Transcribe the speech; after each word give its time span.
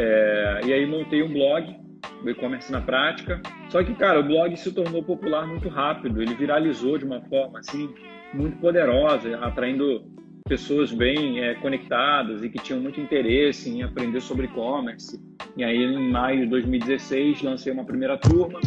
É, 0.00 0.60
e 0.64 0.72
aí 0.72 0.86
montei 0.86 1.24
um 1.24 1.32
blog, 1.32 1.74
o 2.22 2.30
e-commerce 2.30 2.70
na 2.70 2.80
prática. 2.80 3.42
Só 3.68 3.82
que, 3.82 3.92
cara, 3.94 4.20
o 4.20 4.22
blog 4.22 4.56
se 4.56 4.72
tornou 4.72 5.02
popular 5.02 5.44
muito 5.44 5.68
rápido. 5.68 6.22
Ele 6.22 6.34
viralizou 6.34 6.96
de 6.96 7.04
uma 7.04 7.20
forma 7.22 7.58
assim 7.58 7.92
muito 8.32 8.56
poderosa, 8.58 9.36
atraindo 9.38 10.04
pessoas 10.48 10.92
bem 10.92 11.40
é, 11.40 11.54
conectadas 11.56 12.44
e 12.44 12.48
que 12.48 12.62
tinham 12.62 12.80
muito 12.80 13.00
interesse 13.00 13.68
em 13.68 13.82
aprender 13.82 14.20
sobre 14.20 14.46
e-commerce. 14.46 15.20
E 15.56 15.64
aí, 15.64 15.82
em 15.82 16.10
maio 16.10 16.42
de 16.42 16.46
2016, 16.46 17.42
lancei 17.42 17.72
uma 17.72 17.84
primeira 17.84 18.16
turma 18.16 18.60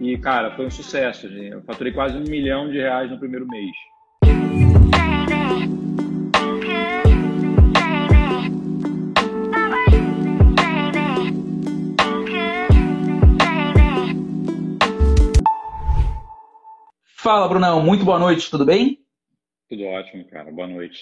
e, 0.00 0.18
cara, 0.18 0.50
foi 0.56 0.66
um 0.66 0.70
sucesso. 0.70 1.28
Eu 1.28 1.62
faturei 1.62 1.92
quase 1.92 2.18
um 2.18 2.24
milhão 2.24 2.68
de 2.68 2.78
reais 2.78 3.08
no 3.08 3.18
primeiro 3.18 3.46
mês. 3.46 3.70
Fala, 17.26 17.48
Brunão. 17.48 17.82
Muito 17.82 18.04
boa 18.04 18.20
noite, 18.20 18.48
tudo 18.48 18.64
bem? 18.64 19.00
Tudo 19.68 19.82
ótimo, 19.82 20.24
cara. 20.30 20.48
Boa 20.52 20.68
noite. 20.68 20.96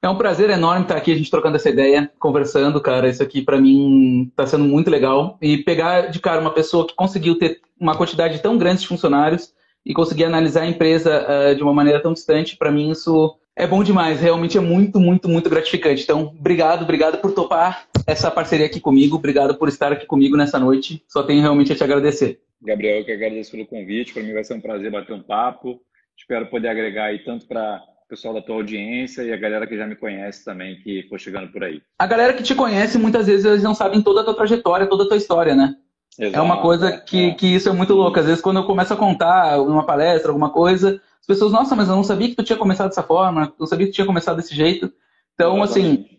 É 0.00 0.08
um 0.08 0.16
prazer 0.16 0.48
enorme 0.48 0.84
estar 0.84 0.96
aqui, 0.96 1.12
a 1.12 1.14
gente 1.14 1.30
trocando 1.30 1.56
essa 1.56 1.68
ideia, 1.68 2.10
conversando, 2.18 2.80
cara. 2.80 3.06
Isso 3.06 3.22
aqui 3.22 3.42
para 3.42 3.60
mim 3.60 4.28
está 4.30 4.46
sendo 4.46 4.64
muito 4.64 4.90
legal. 4.90 5.36
E 5.42 5.58
pegar 5.58 6.06
de 6.06 6.20
cara 6.20 6.40
uma 6.40 6.54
pessoa 6.54 6.86
que 6.86 6.94
conseguiu 6.94 7.38
ter 7.38 7.60
uma 7.78 7.94
quantidade 7.94 8.40
tão 8.40 8.56
grande 8.56 8.80
de 8.80 8.88
funcionários 8.88 9.52
e 9.84 9.92
conseguir 9.92 10.24
analisar 10.24 10.62
a 10.62 10.68
empresa 10.68 11.26
uh, 11.28 11.54
de 11.54 11.62
uma 11.62 11.74
maneira 11.74 12.00
tão 12.00 12.14
distante, 12.14 12.56
para 12.56 12.72
mim 12.72 12.90
isso 12.90 13.38
é 13.54 13.66
bom 13.66 13.84
demais. 13.84 14.22
Realmente 14.22 14.56
é 14.56 14.62
muito, 14.62 14.98
muito, 14.98 15.28
muito 15.28 15.50
gratificante. 15.50 16.02
Então, 16.02 16.34
obrigado, 16.38 16.84
obrigado 16.84 17.18
por 17.18 17.34
topar 17.34 17.87
essa 18.08 18.30
parceria 18.30 18.64
aqui 18.64 18.80
comigo. 18.80 19.16
Obrigado 19.16 19.54
por 19.54 19.68
estar 19.68 19.92
aqui 19.92 20.06
comigo 20.06 20.34
nessa 20.34 20.58
noite. 20.58 21.04
Só 21.06 21.22
tenho 21.22 21.42
realmente 21.42 21.72
a 21.72 21.76
te 21.76 21.84
agradecer. 21.84 22.40
Gabriel, 22.62 23.00
eu 23.00 23.04
que 23.04 23.12
agradeço 23.12 23.50
pelo 23.50 23.66
convite. 23.66 24.14
Para 24.14 24.22
mim 24.22 24.32
vai 24.32 24.42
ser 24.42 24.54
um 24.54 24.60
prazer 24.62 24.90
bater 24.90 25.14
um 25.14 25.22
papo. 25.22 25.78
Espero 26.16 26.46
poder 26.46 26.68
agregar 26.68 27.04
aí 27.04 27.18
tanto 27.18 27.46
para 27.46 27.82
o 28.06 28.08
pessoal 28.08 28.32
da 28.32 28.40
tua 28.40 28.56
audiência 28.56 29.20
e 29.22 29.32
a 29.32 29.36
galera 29.36 29.66
que 29.66 29.76
já 29.76 29.86
me 29.86 29.94
conhece 29.94 30.42
também, 30.42 30.80
que 30.80 31.06
for 31.10 31.20
chegando 31.20 31.52
por 31.52 31.62
aí. 31.62 31.82
A 31.98 32.06
galera 32.06 32.32
que 32.32 32.42
te 32.42 32.54
conhece, 32.54 32.98
muitas 32.98 33.26
vezes, 33.26 33.44
eles 33.44 33.62
não 33.62 33.74
sabem 33.74 34.00
toda 34.00 34.22
a 34.22 34.24
tua 34.24 34.34
trajetória, 34.34 34.86
toda 34.86 35.04
a 35.04 35.08
tua 35.08 35.18
história, 35.18 35.54
né? 35.54 35.76
Exato, 36.18 36.38
é 36.38 36.40
uma 36.40 36.62
coisa 36.62 36.98
que, 36.98 37.26
é. 37.26 37.34
que 37.34 37.46
isso 37.46 37.68
é 37.68 37.72
muito 37.72 37.92
louco. 37.92 38.18
Às 38.18 38.24
vezes, 38.24 38.40
quando 38.40 38.56
eu 38.56 38.64
começo 38.64 38.92
a 38.92 38.96
contar 38.96 39.60
uma 39.60 39.84
palestra, 39.84 40.30
alguma 40.30 40.48
coisa, 40.50 41.00
as 41.20 41.26
pessoas, 41.26 41.52
nossa, 41.52 41.76
mas 41.76 41.88
eu 41.88 41.94
não 41.94 42.02
sabia 42.02 42.28
que 42.28 42.34
tu 42.34 42.42
tinha 42.42 42.58
começado 42.58 42.88
dessa 42.88 43.02
forma, 43.02 43.52
não 43.60 43.66
sabia 43.66 43.86
que 43.86 43.92
tu 43.92 43.96
tinha 43.96 44.06
começado 44.06 44.36
desse 44.36 44.54
jeito. 44.54 44.90
Então, 45.34 45.62
Exatamente. 45.62 46.00
assim, 46.08 46.17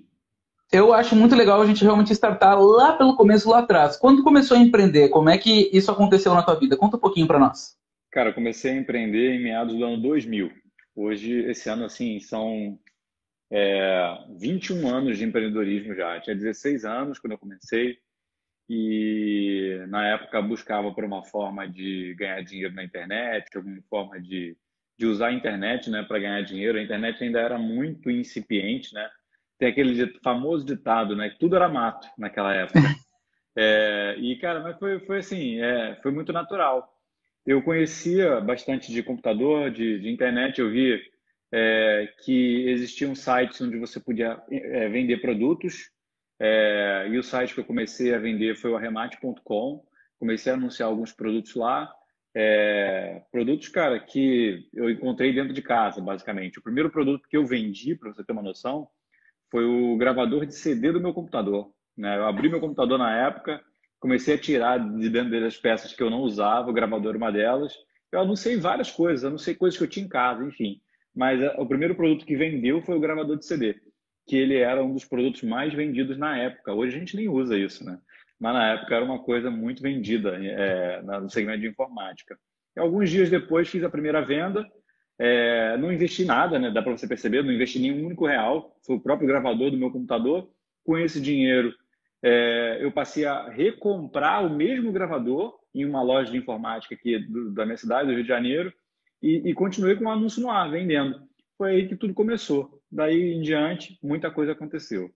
eu 0.72 0.94
acho 0.94 1.16
muito 1.16 1.36
legal 1.36 1.62
a 1.62 1.66
gente 1.66 1.84
realmente 1.84 2.14
startar 2.14 2.59
lá 2.59 2.94
pelo 2.94 3.16
começo, 3.16 3.50
lá 3.50 3.59
atrás. 3.59 3.98
Quando 3.98 4.23
começou 4.23 4.56
a 4.56 4.59
empreender, 4.59 5.09
como 5.09 5.30
é 5.30 5.38
que 5.38 5.70
isso 5.73 5.92
aconteceu 5.92 6.34
na 6.34 6.44
tua 6.44 6.59
vida? 6.59 6.78
Conta 6.78 6.98
um 6.98 7.00
pouquinho 7.00 7.28
para 7.28 7.39
nós. 7.39 7.78
Cara, 8.12 8.30
eu 8.30 8.34
comecei 8.34 8.72
a 8.72 8.75
empreender 8.75 9.36
em 9.36 9.44
meados 9.44 9.75
do 9.75 9.84
ano 9.84 10.02
2000. 10.02 10.52
Hoje, 10.95 11.40
esse 11.45 11.70
ano, 11.70 11.86
assim, 11.86 12.20
são 12.20 12.78
é, 13.52 14.17
21 14.38 14.88
anos 14.88 15.17
de 15.17 15.25
empreendedorismo 15.25 15.95
já. 15.95 16.16
Eu 16.16 16.22
tinha 16.22 16.36
16 16.36 16.86
anos 16.86 17.20
quando 17.20 17.34
eu 17.34 17.40
comecei 17.40 17.97
e, 18.70 19.84
na 19.88 20.08
época, 20.08 20.42
buscava 20.42 20.92
por 20.94 21.03
uma 21.03 21.23
forma 21.23 21.67
de 21.67 22.14
ganhar 22.16 22.44
dinheiro 22.44 22.75
na 22.75 22.84
internet, 22.84 23.47
alguma 23.56 23.81
forma 23.90 24.22
de, 24.22 24.56
de 24.97 25.06
usar 25.08 25.28
a 25.28 25.34
internet 25.34 25.90
né, 25.90 26.03
para 26.03 26.20
ganhar 26.20 26.42
dinheiro. 26.44 26.78
A 26.78 26.84
internet 26.84 27.23
ainda 27.23 27.40
era 27.40 27.58
muito 27.58 28.12
incipiente, 28.12 28.94
né? 28.94 29.09
Tem 29.60 29.68
aquele 29.68 30.20
famoso 30.24 30.66
ditado, 30.66 31.16
né? 31.16 31.30
Que 31.30 31.38
tudo 31.38 31.56
era 31.56 31.70
mato 31.70 32.08
naquela 32.18 32.56
época. 32.56 32.80
É, 33.62 34.16
e, 34.20 34.38
cara, 34.38 34.62
mas 34.62 34.78
foi, 34.78 35.00
foi 35.02 35.18
assim, 35.18 35.60
é, 35.60 36.00
foi 36.02 36.14
muito 36.14 36.32
natural. 36.32 36.88
Eu 37.46 37.62
conhecia 37.62 38.40
bastante 38.40 38.90
de 38.90 39.04
computador, 39.04 39.70
de, 39.70 40.00
de 40.00 40.10
internet, 40.10 40.62
eu 40.62 40.72
vi 40.72 41.02
é, 41.52 42.08
que 42.24 42.69
existiam 42.69 43.14
sites 43.14 43.59
onde 43.59 43.78
você 43.78 44.00
podia 44.00 44.42
é, 44.50 44.88
vender 44.88 45.18
produtos, 45.18 45.90
é, 46.40 47.08
e 47.12 47.18
o 47.18 47.24
site 47.24 47.53
que 47.53 47.59
eu 47.59 47.66
comecei 47.66 48.14
a 48.14 48.19
vender 48.19 48.56
foi 48.56 48.72
o 48.72 48.78
arremate.com, 48.78 49.84
comecei 50.18 50.53
a 50.53 50.56
anunciar 50.56 50.88
alguns 50.88 51.12
produtos 51.12 51.53
lá, 51.56 51.92
é, 52.34 53.24
produtos, 53.31 53.68
cara, 53.68 54.00
que 54.00 54.69
eu 54.74 54.90
encontrei 54.90 55.34
dentro 55.34 55.53
de 55.53 55.62
casa, 55.62 56.00
basicamente. 56.00 56.59
O 56.59 56.64
primeiro 56.64 56.90
produto 56.90 57.28
que 57.28 57.36
eu 57.36 57.46
vendi, 57.46 57.96
para 57.96 58.14
você 58.14 58.24
ter 58.24 58.31
uma 58.31 58.44
noção, 58.44 58.88
foi 59.52 59.66
o 59.66 59.98
gravador 59.98 60.46
de 60.46 60.54
CD 60.54 60.92
do 60.92 61.02
meu 61.02 61.14
computador. 61.14 61.72
Né? 61.98 62.18
Eu 62.18 62.26
abri 62.26 62.50
meu 62.50 62.60
computador 62.60 62.98
na 62.98 63.16
época, 63.28 63.62
comecei 64.00 64.36
a 64.36 64.40
tirar 64.40 64.78
de 64.78 65.10
dentro 65.10 65.32
dele 65.32 65.46
as 65.46 65.58
peças 65.58 65.94
que 65.94 66.02
eu 66.02 66.10
não 66.10 66.22
usava, 66.22 66.70
o 66.70 66.74
gravador 66.74 67.16
uma 67.16 67.32
delas. 67.32 67.74
Eu 68.12 68.22
anunciei 68.22 68.58
várias 68.58 68.90
coisas, 68.90 69.26
anunciei 69.26 69.56
coisas 69.56 69.78
que 69.78 69.84
eu 69.84 69.90
tinha 69.90 70.06
em 70.06 70.10
casa, 70.10 70.44
enfim. 70.44 70.82
Mas 71.16 71.42
eh, 71.42 71.56
o 71.58 71.68
primeiro 71.68 71.96
produto 71.96 72.26
que 72.26 72.36
vendeu 72.36 72.82
foi 72.82 72.96
o 72.96 73.00
gravador 73.00 73.38
de 73.38 73.46
CD, 73.46 73.76
que 74.28 74.38
ele 74.38 74.58
era 74.58 74.84
um 74.84 74.94
dos 74.94 75.06
produtos 75.06 75.44
mais 75.44 75.74
vendidos 75.74 76.18
na 76.18 76.38
época. 76.38 76.74
Hoje 76.74 76.96
a 76.96 77.00
gente 77.00 77.16
nem 77.16 77.28
usa 77.28 77.58
isso, 77.58 77.84
né? 77.84 78.00
Mas 78.40 78.54
na 78.54 78.74
época 78.74 78.96
era 78.96 79.04
uma 79.04 79.20
coisa 79.20 79.52
muito 79.52 79.81
vendida 79.81 80.38
é, 80.42 81.02
no 81.02 81.30
segmento 81.30 81.60
de 81.60 81.68
informática. 81.68 82.40
E 82.76 82.80
alguns 82.80 83.10
dias 83.10 83.30
depois 83.30 83.68
fiz 83.68 83.84
a 83.84 83.90
primeira 83.90 84.22
venda, 84.22 84.66
é, 85.19 85.75
não 85.78 85.91
investi 85.91 86.24
nada, 86.24 86.57
né? 86.57 86.72
Dá 86.72 86.81
para 86.81 86.94
você 86.94 87.06
perceber, 87.06 87.44
não 87.44 87.52
investi 87.52 87.78
nenhum 87.78 88.06
único 88.06 88.25
real. 88.25 88.74
Foi 88.85 88.96
o 88.96 89.02
próprio 89.02 89.28
gravador 89.28 89.69
do 89.69 89.78
meu 89.78 89.91
computador. 89.91 90.50
Com 90.85 90.97
esse 90.97 91.19
dinheiro, 91.19 91.74
é, 92.24 92.78
eu 92.80 92.91
passei 92.91 93.25
a 93.25 93.50
recomprar 93.50 94.46
o 94.46 94.50
mesmo 94.50 94.94
gravador 94.94 95.53
em 95.75 95.85
uma 95.85 96.02
loja 96.02 96.31
de 96.31 96.38
informática 96.38 96.96
aqui 96.96 97.19
do, 97.19 97.52
da 97.52 97.66
minha 97.66 97.78
cidade, 97.78 98.07
do 98.07 98.13
Rio 98.13 98.24
de 98.24 98.30
Janeiro, 98.30 98.74
e, 99.22 99.50
e 99.50 99.53
continuei 99.53 99.97
com 99.97 100.06
o 100.06 100.09
anúncio 100.09 100.41
no 100.41 100.50
ar, 100.50 100.72
vendendo. 100.72 101.22
Foi 101.57 101.72
aí 101.72 101.88
que 101.88 101.97
tudo 101.97 102.13
começou. 102.13 102.81
Daí 102.90 103.34
em 103.34 103.41
diante, 103.41 104.00
muita 104.01 104.31
coisa 104.31 104.53
aconteceu. 104.53 105.12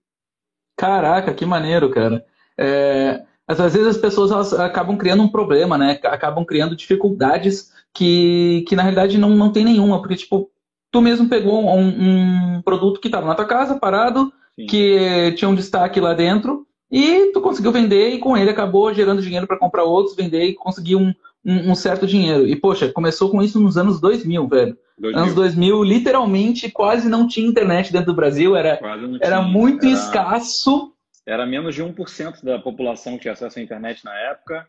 Caraca, 0.76 1.32
que 1.32 1.46
maneiro, 1.46 1.90
cara. 1.90 2.24
É, 2.58 3.24
às 3.48 3.58
vezes 3.58 3.86
as 3.86 3.96
pessoas 3.96 4.52
acabam 4.52 4.98
criando 4.98 5.22
um 5.22 5.28
problema, 5.28 5.78
né? 5.78 5.98
Acabam 6.04 6.44
criando 6.44 6.76
dificuldades 6.76 7.72
que, 7.94 8.64
que 8.66 8.74
na 8.74 8.82
realidade 8.82 9.16
não, 9.16 9.30
não 9.30 9.52
tem 9.52 9.64
nenhuma, 9.64 10.00
porque, 10.00 10.16
tipo, 10.16 10.50
tu 10.90 11.00
mesmo 11.00 11.28
pegou 11.28 11.64
um, 11.64 12.56
um 12.56 12.62
produto 12.62 13.00
que 13.00 13.08
estava 13.08 13.26
na 13.26 13.34
tua 13.34 13.46
casa, 13.46 13.78
parado, 13.78 14.32
Sim. 14.58 14.66
que 14.66 15.32
tinha 15.36 15.48
um 15.48 15.54
destaque 15.54 16.00
lá 16.00 16.12
dentro, 16.12 16.66
e 16.90 17.32
tu 17.32 17.40
conseguiu 17.40 17.72
vender 17.72 18.10
e 18.10 18.18
com 18.18 18.36
ele 18.36 18.50
acabou 18.50 18.92
gerando 18.92 19.22
dinheiro 19.22 19.46
para 19.46 19.58
comprar 19.58 19.84
outros, 19.84 20.14
vender 20.14 20.44
e 20.44 20.54
conseguir 20.54 20.96
um, 20.96 21.12
um, 21.44 21.70
um, 21.70 21.74
certo 21.74 22.06
dinheiro. 22.06 22.46
E, 22.46 22.54
poxa, 22.56 22.92
começou 22.92 23.30
com 23.30 23.42
isso 23.42 23.60
nos 23.60 23.76
anos 23.76 24.00
2000, 24.00 24.46
velho. 24.48 24.78
2000. 24.98 25.22
Anos 25.22 25.34
2000, 25.34 25.82
literalmente, 25.82 26.70
quase 26.70 27.08
não 27.08 27.26
tinha 27.26 27.48
internet 27.48 27.92
dentro 27.92 28.06
do 28.06 28.14
Brasil, 28.14 28.54
era, 28.54 28.78
era 29.20 29.42
muito 29.42 29.86
era, 29.86 29.94
escasso. 29.94 30.92
Era 31.26 31.46
menos 31.46 31.74
de 31.74 31.82
1% 31.82 32.44
da 32.44 32.58
população 32.58 33.14
que 33.14 33.22
tinha 33.22 33.32
acesso 33.32 33.58
à 33.58 33.62
internet 33.62 34.04
na 34.04 34.14
época. 34.14 34.66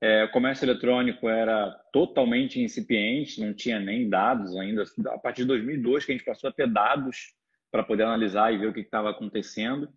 É, 0.00 0.24
o 0.24 0.30
comércio 0.30 0.64
eletrônico 0.64 1.28
era 1.28 1.70
totalmente 1.92 2.60
incipiente, 2.60 3.40
não 3.40 3.52
tinha 3.52 3.80
nem 3.80 4.08
dados 4.08 4.56
ainda. 4.56 4.84
A 5.08 5.18
partir 5.18 5.42
de 5.42 5.48
2002 5.48 6.04
que 6.04 6.12
a 6.12 6.14
gente 6.14 6.24
passou 6.24 6.50
a 6.50 6.52
ter 6.52 6.68
dados 6.68 7.34
para 7.70 7.82
poder 7.82 8.04
analisar 8.04 8.52
e 8.52 8.58
ver 8.58 8.68
o 8.68 8.72
que 8.72 8.80
estava 8.80 9.10
acontecendo. 9.10 9.88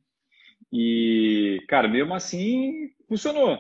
E, 0.72 1.63
cara, 1.67 1.88
mesmo 1.88 2.13
assim, 2.13 2.90
funcionou. 3.07 3.59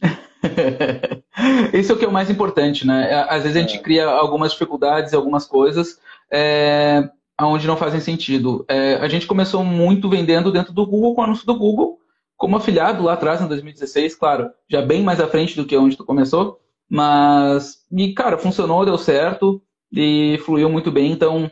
Isso 1.72 1.92
é 1.92 1.94
o 1.94 1.98
que 1.98 2.04
é 2.04 2.08
o 2.08 2.12
mais 2.12 2.30
importante, 2.30 2.86
né? 2.86 3.24
Às 3.28 3.42
vezes 3.42 3.56
a 3.56 3.60
gente 3.60 3.76
é. 3.76 3.80
cria 3.80 4.06
algumas 4.06 4.52
dificuldades, 4.52 5.14
algumas 5.14 5.46
coisas 5.46 6.00
é, 6.30 7.08
onde 7.40 7.66
não 7.66 7.76
fazem 7.76 8.00
sentido. 8.00 8.64
É, 8.68 8.94
a 8.94 9.08
gente 9.08 9.26
começou 9.26 9.64
muito 9.64 10.08
vendendo 10.08 10.52
dentro 10.52 10.72
do 10.72 10.86
Google, 10.86 11.14
com 11.14 11.20
o 11.20 11.24
anúncio 11.24 11.46
do 11.46 11.56
Google, 11.56 12.00
como 12.42 12.56
afiliado 12.56 13.04
lá 13.04 13.12
atrás, 13.12 13.40
em 13.40 13.46
2016, 13.46 14.16
claro, 14.16 14.50
já 14.68 14.82
bem 14.82 15.00
mais 15.00 15.20
à 15.20 15.28
frente 15.28 15.54
do 15.54 15.64
que 15.64 15.76
onde 15.76 15.96
tu 15.96 16.04
começou, 16.04 16.58
mas, 16.90 17.86
e 17.96 18.12
cara, 18.14 18.36
funcionou, 18.36 18.84
deu 18.84 18.98
certo 18.98 19.62
e 19.92 20.40
fluiu 20.44 20.68
muito 20.68 20.90
bem, 20.90 21.12
então 21.12 21.48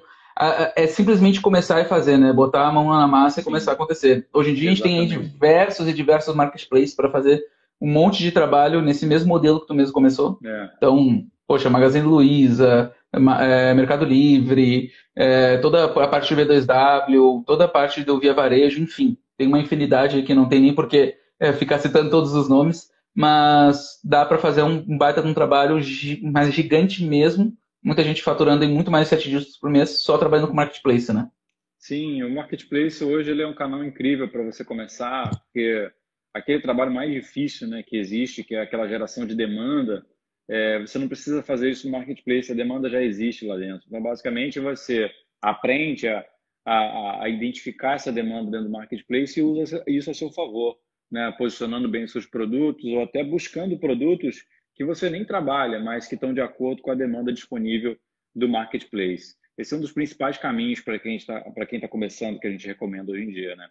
é 0.75 0.89
simplesmente 0.89 1.41
começar 1.41 1.81
e 1.81 1.85
fazer, 1.85 2.19
né? 2.19 2.33
Botar 2.33 2.67
a 2.67 2.73
mão 2.73 2.89
na 2.89 3.07
massa 3.07 3.41
e 3.41 3.45
começar 3.45 3.71
a 3.71 3.75
acontecer. 3.75 4.27
Hoje 4.35 4.51
em 4.51 4.55
dia 4.55 4.73
Exatamente. 4.73 4.99
a 4.99 5.01
gente 5.03 5.21
tem 5.21 5.31
diversos 5.31 5.87
e 5.87 5.93
diversos 5.93 6.35
marketplaces 6.35 6.97
para 6.97 7.09
fazer 7.09 7.41
um 7.81 7.89
monte 7.89 8.19
de 8.19 8.33
trabalho 8.33 8.83
nesse 8.83 9.07
mesmo 9.07 9.29
modelo 9.29 9.61
que 9.61 9.69
tu 9.69 9.75
mesmo 9.75 9.93
começou. 9.93 10.41
É. 10.45 10.71
Então, 10.77 11.25
poxa, 11.47 11.71
Magazine 11.71 12.05
Luiza, 12.05 12.93
é, 13.13 13.75
Mercado 13.75 14.05
Livre, 14.05 14.91
é, 15.15 15.59
toda 15.59 15.85
a 15.85 16.09
parte 16.09 16.35
do 16.35 16.43
B2W, 16.43 17.45
toda 17.47 17.67
a 17.67 17.69
parte 17.69 18.03
do 18.03 18.19
Via 18.19 18.35
Varejo, 18.35 18.83
enfim 18.83 19.17
tem 19.41 19.49
uma 19.49 19.59
infinidade 19.59 20.23
que 20.23 20.35
não 20.35 20.47
tem 20.47 20.61
nem 20.61 20.75
por 20.75 20.87
que 20.87 21.15
é, 21.41 21.51
ficar 21.55 21.79
citando 21.79 22.11
todos 22.11 22.35
os 22.35 22.47
nomes, 22.47 22.91
mas 23.15 23.99
dá 24.05 24.23
para 24.27 24.37
fazer 24.37 24.63
um, 24.63 24.85
um 24.87 24.99
baita 24.99 25.23
de 25.23 25.29
um 25.29 25.33
trabalho 25.33 25.81
mais 26.23 26.53
gigante 26.53 27.03
mesmo, 27.03 27.57
muita 27.83 28.05
gente 28.05 28.23
faturando 28.23 28.67
em 28.67 28.71
muito 28.71 28.91
mais 28.91 29.07
de 29.07 29.17
7 29.17 29.31
dígitos 29.31 29.57
por 29.57 29.71
mês 29.71 30.03
só 30.03 30.19
trabalhando 30.19 30.49
com 30.49 30.55
marketplace, 30.55 31.11
né? 31.11 31.31
Sim, 31.79 32.23
o 32.23 32.35
marketplace 32.35 33.03
hoje 33.03 33.31
ele 33.31 33.41
é 33.41 33.47
um 33.47 33.55
canal 33.55 33.83
incrível 33.83 34.29
para 34.29 34.45
você 34.45 34.63
começar, 34.63 35.31
porque 35.31 35.91
aquele 36.35 36.61
trabalho 36.61 36.93
mais 36.93 37.11
difícil 37.11 37.67
né, 37.67 37.83
que 37.83 37.97
existe, 37.97 38.45
que 38.45 38.55
é 38.55 38.61
aquela 38.61 38.87
geração 38.87 39.27
de 39.27 39.35
demanda, 39.35 40.05
é, 40.51 40.81
você 40.81 40.99
não 40.99 41.09
precisa 41.09 41.43
fazer 41.43 41.71
isso 41.71 41.87
no 41.87 41.93
marketplace, 41.93 42.53
a 42.53 42.55
demanda 42.55 42.91
já 42.91 43.03
existe 43.03 43.47
lá 43.47 43.57
dentro. 43.57 43.87
Então, 43.89 44.03
basicamente, 44.03 44.61
você 44.61 45.11
aprende 45.41 46.09
a, 46.09 46.23
a, 46.65 47.25
a 47.25 47.29
identificar 47.29 47.95
essa 47.95 48.13
demanda 48.13 48.51
dentro 48.51 48.67
do 48.67 48.73
marketplace 48.73 49.39
e 49.39 49.43
usa 49.43 49.83
isso 49.87 50.11
a 50.11 50.15
seu 50.15 50.31
favor, 50.31 50.79
né? 51.11 51.33
posicionando 51.39 51.89
bem 51.89 52.07
seus 52.07 52.27
produtos 52.27 52.85
ou 52.85 53.03
até 53.03 53.25
buscando 53.25 53.79
produtos 53.79 54.45
que 54.75 54.85
você 54.85 55.11
nem 55.11 55.25
trabalha, 55.25 55.79
mas 55.81 56.07
que 56.07 56.15
estão 56.15 56.33
de 56.33 56.41
acordo 56.41 56.83
com 56.83 56.91
a 56.91 56.95
demanda 56.95 57.33
disponível 57.33 57.97
do 58.35 58.49
marketplace. 58.49 59.35
Esse 59.59 59.75
é 59.75 59.77
um 59.77 59.81
dos 59.81 59.93
principais 59.93 60.39
caminhos 60.39 60.81
para 60.81 60.99
quem 60.99 61.17
está 61.17 61.41
para 61.51 61.67
quem 61.67 61.77
está 61.77 61.89
começando 61.89 62.39
que 62.39 62.47
a 62.47 62.51
gente 62.51 62.67
recomenda 62.67 63.13
hoje 63.13 63.25
em 63.25 63.31
dia, 63.31 63.55
né? 63.57 63.69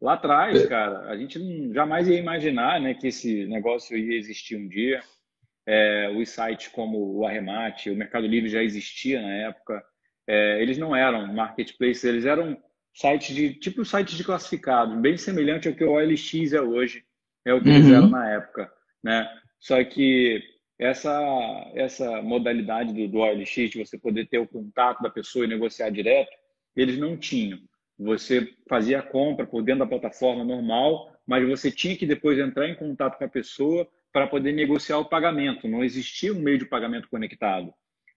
Lá 0.00 0.14
atrás, 0.14 0.66
cara, 0.66 1.08
a 1.08 1.16
gente 1.16 1.72
jamais 1.72 2.08
ia 2.08 2.18
imaginar, 2.18 2.80
né, 2.80 2.94
que 2.94 3.08
esse 3.08 3.44
negócio 3.46 3.96
ia 3.96 4.16
existir 4.16 4.56
um 4.56 4.66
dia 4.68 5.00
é, 5.66 6.08
os 6.10 6.28
sites 6.28 6.68
como 6.68 7.16
o 7.16 7.24
Arremate, 7.24 7.90
o 7.90 7.96
Mercado 7.96 8.26
Livre 8.26 8.48
já 8.48 8.62
existia 8.62 9.20
na 9.20 9.32
época, 9.32 9.84
é, 10.30 10.62
eles 10.62 10.78
não 10.78 10.94
eram 10.94 11.26
marketplaces, 11.34 12.04
eles 12.04 12.24
eram 12.24 12.56
sites 12.94 13.34
de 13.34 13.52
tipo 13.54 13.84
sites 13.84 14.16
de 14.16 14.22
classificados, 14.22 14.96
bem 15.00 15.16
semelhante 15.16 15.66
ao 15.66 15.74
que 15.74 15.82
o 15.82 15.90
OLX 15.90 16.52
é 16.52 16.60
hoje, 16.60 17.04
é 17.44 17.52
o 17.52 17.60
que 17.60 17.68
uhum. 17.68 17.74
eles 17.74 17.90
eram 17.90 18.08
na 18.08 18.30
época, 18.30 18.72
né? 19.02 19.28
Só 19.58 19.82
que 19.82 20.40
essa 20.78 21.12
essa 21.74 22.22
modalidade 22.22 22.92
do, 22.92 23.08
do 23.08 23.18
OLX 23.18 23.70
de 23.70 23.84
você 23.84 23.98
poder 23.98 24.28
ter 24.28 24.38
o 24.38 24.46
contato 24.46 25.02
da 25.02 25.10
pessoa 25.10 25.44
e 25.44 25.48
negociar 25.48 25.90
direto, 25.90 26.30
eles 26.76 26.96
não 26.96 27.16
tinham. 27.16 27.58
Você 27.98 28.48
fazia 28.68 29.00
a 29.00 29.02
compra 29.02 29.44
por 29.44 29.64
dentro 29.64 29.80
da 29.80 29.86
plataforma 29.86 30.44
normal, 30.44 31.12
mas 31.26 31.46
você 31.46 31.72
tinha 31.72 31.96
que 31.96 32.06
depois 32.06 32.38
entrar 32.38 32.68
em 32.68 32.76
contato 32.76 33.18
com 33.18 33.24
a 33.24 33.28
pessoa 33.28 33.86
para 34.12 34.28
poder 34.28 34.52
negociar 34.52 34.98
o 34.98 35.08
pagamento. 35.08 35.66
Não 35.66 35.82
existia 35.82 36.32
um 36.32 36.38
meio 36.38 36.58
de 36.58 36.66
pagamento 36.66 37.08
conectado. 37.10 37.74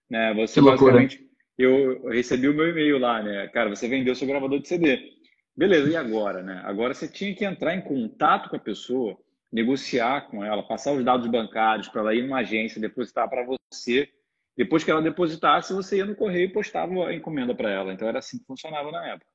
Né? 0.10 0.32
Você 0.36 0.60
que 0.60 0.66
basicamente, 0.66 1.33
eu 1.58 2.08
recebi 2.10 2.48
o 2.48 2.54
meu 2.54 2.70
e-mail 2.70 2.98
lá, 2.98 3.22
né? 3.22 3.48
Cara, 3.50 3.70
você 3.70 3.88
vendeu 3.88 4.16
seu 4.16 4.28
gravador 4.28 4.60
de 4.60 4.68
CD. 4.68 5.14
Beleza, 5.56 5.90
e 5.90 5.96
agora, 5.96 6.42
né? 6.42 6.62
Agora 6.66 6.94
você 6.94 7.08
tinha 7.08 7.34
que 7.36 7.46
entrar 7.46 7.76
em 7.76 7.82
contato 7.82 8.50
com 8.50 8.56
a 8.56 8.60
pessoa, 8.60 9.18
negociar 9.52 10.30
com 10.30 10.44
ela, 10.44 10.64
passar 10.64 10.94
os 10.94 11.04
dados 11.04 11.28
bancários 11.28 11.88
para 11.88 12.02
ela 12.02 12.16
ir 12.16 12.24
numa 12.24 12.40
agência, 12.40 12.82
depositar 12.82 13.30
para 13.30 13.46
você. 13.46 14.10
Depois 14.58 14.84
que 14.84 14.90
ela 14.90 15.02
depositasse, 15.02 15.74
você 15.74 15.98
ia 15.98 16.06
no 16.06 16.16
correio 16.16 16.46
e 16.46 16.54
postava 16.54 17.08
a 17.08 17.14
encomenda 17.14 17.54
para 17.54 17.70
ela. 17.70 17.94
Então 17.94 18.08
era 18.08 18.20
assim 18.20 18.40
que 18.40 18.46
funcionava 18.46 18.92
na 18.92 19.06
época. 19.08 19.28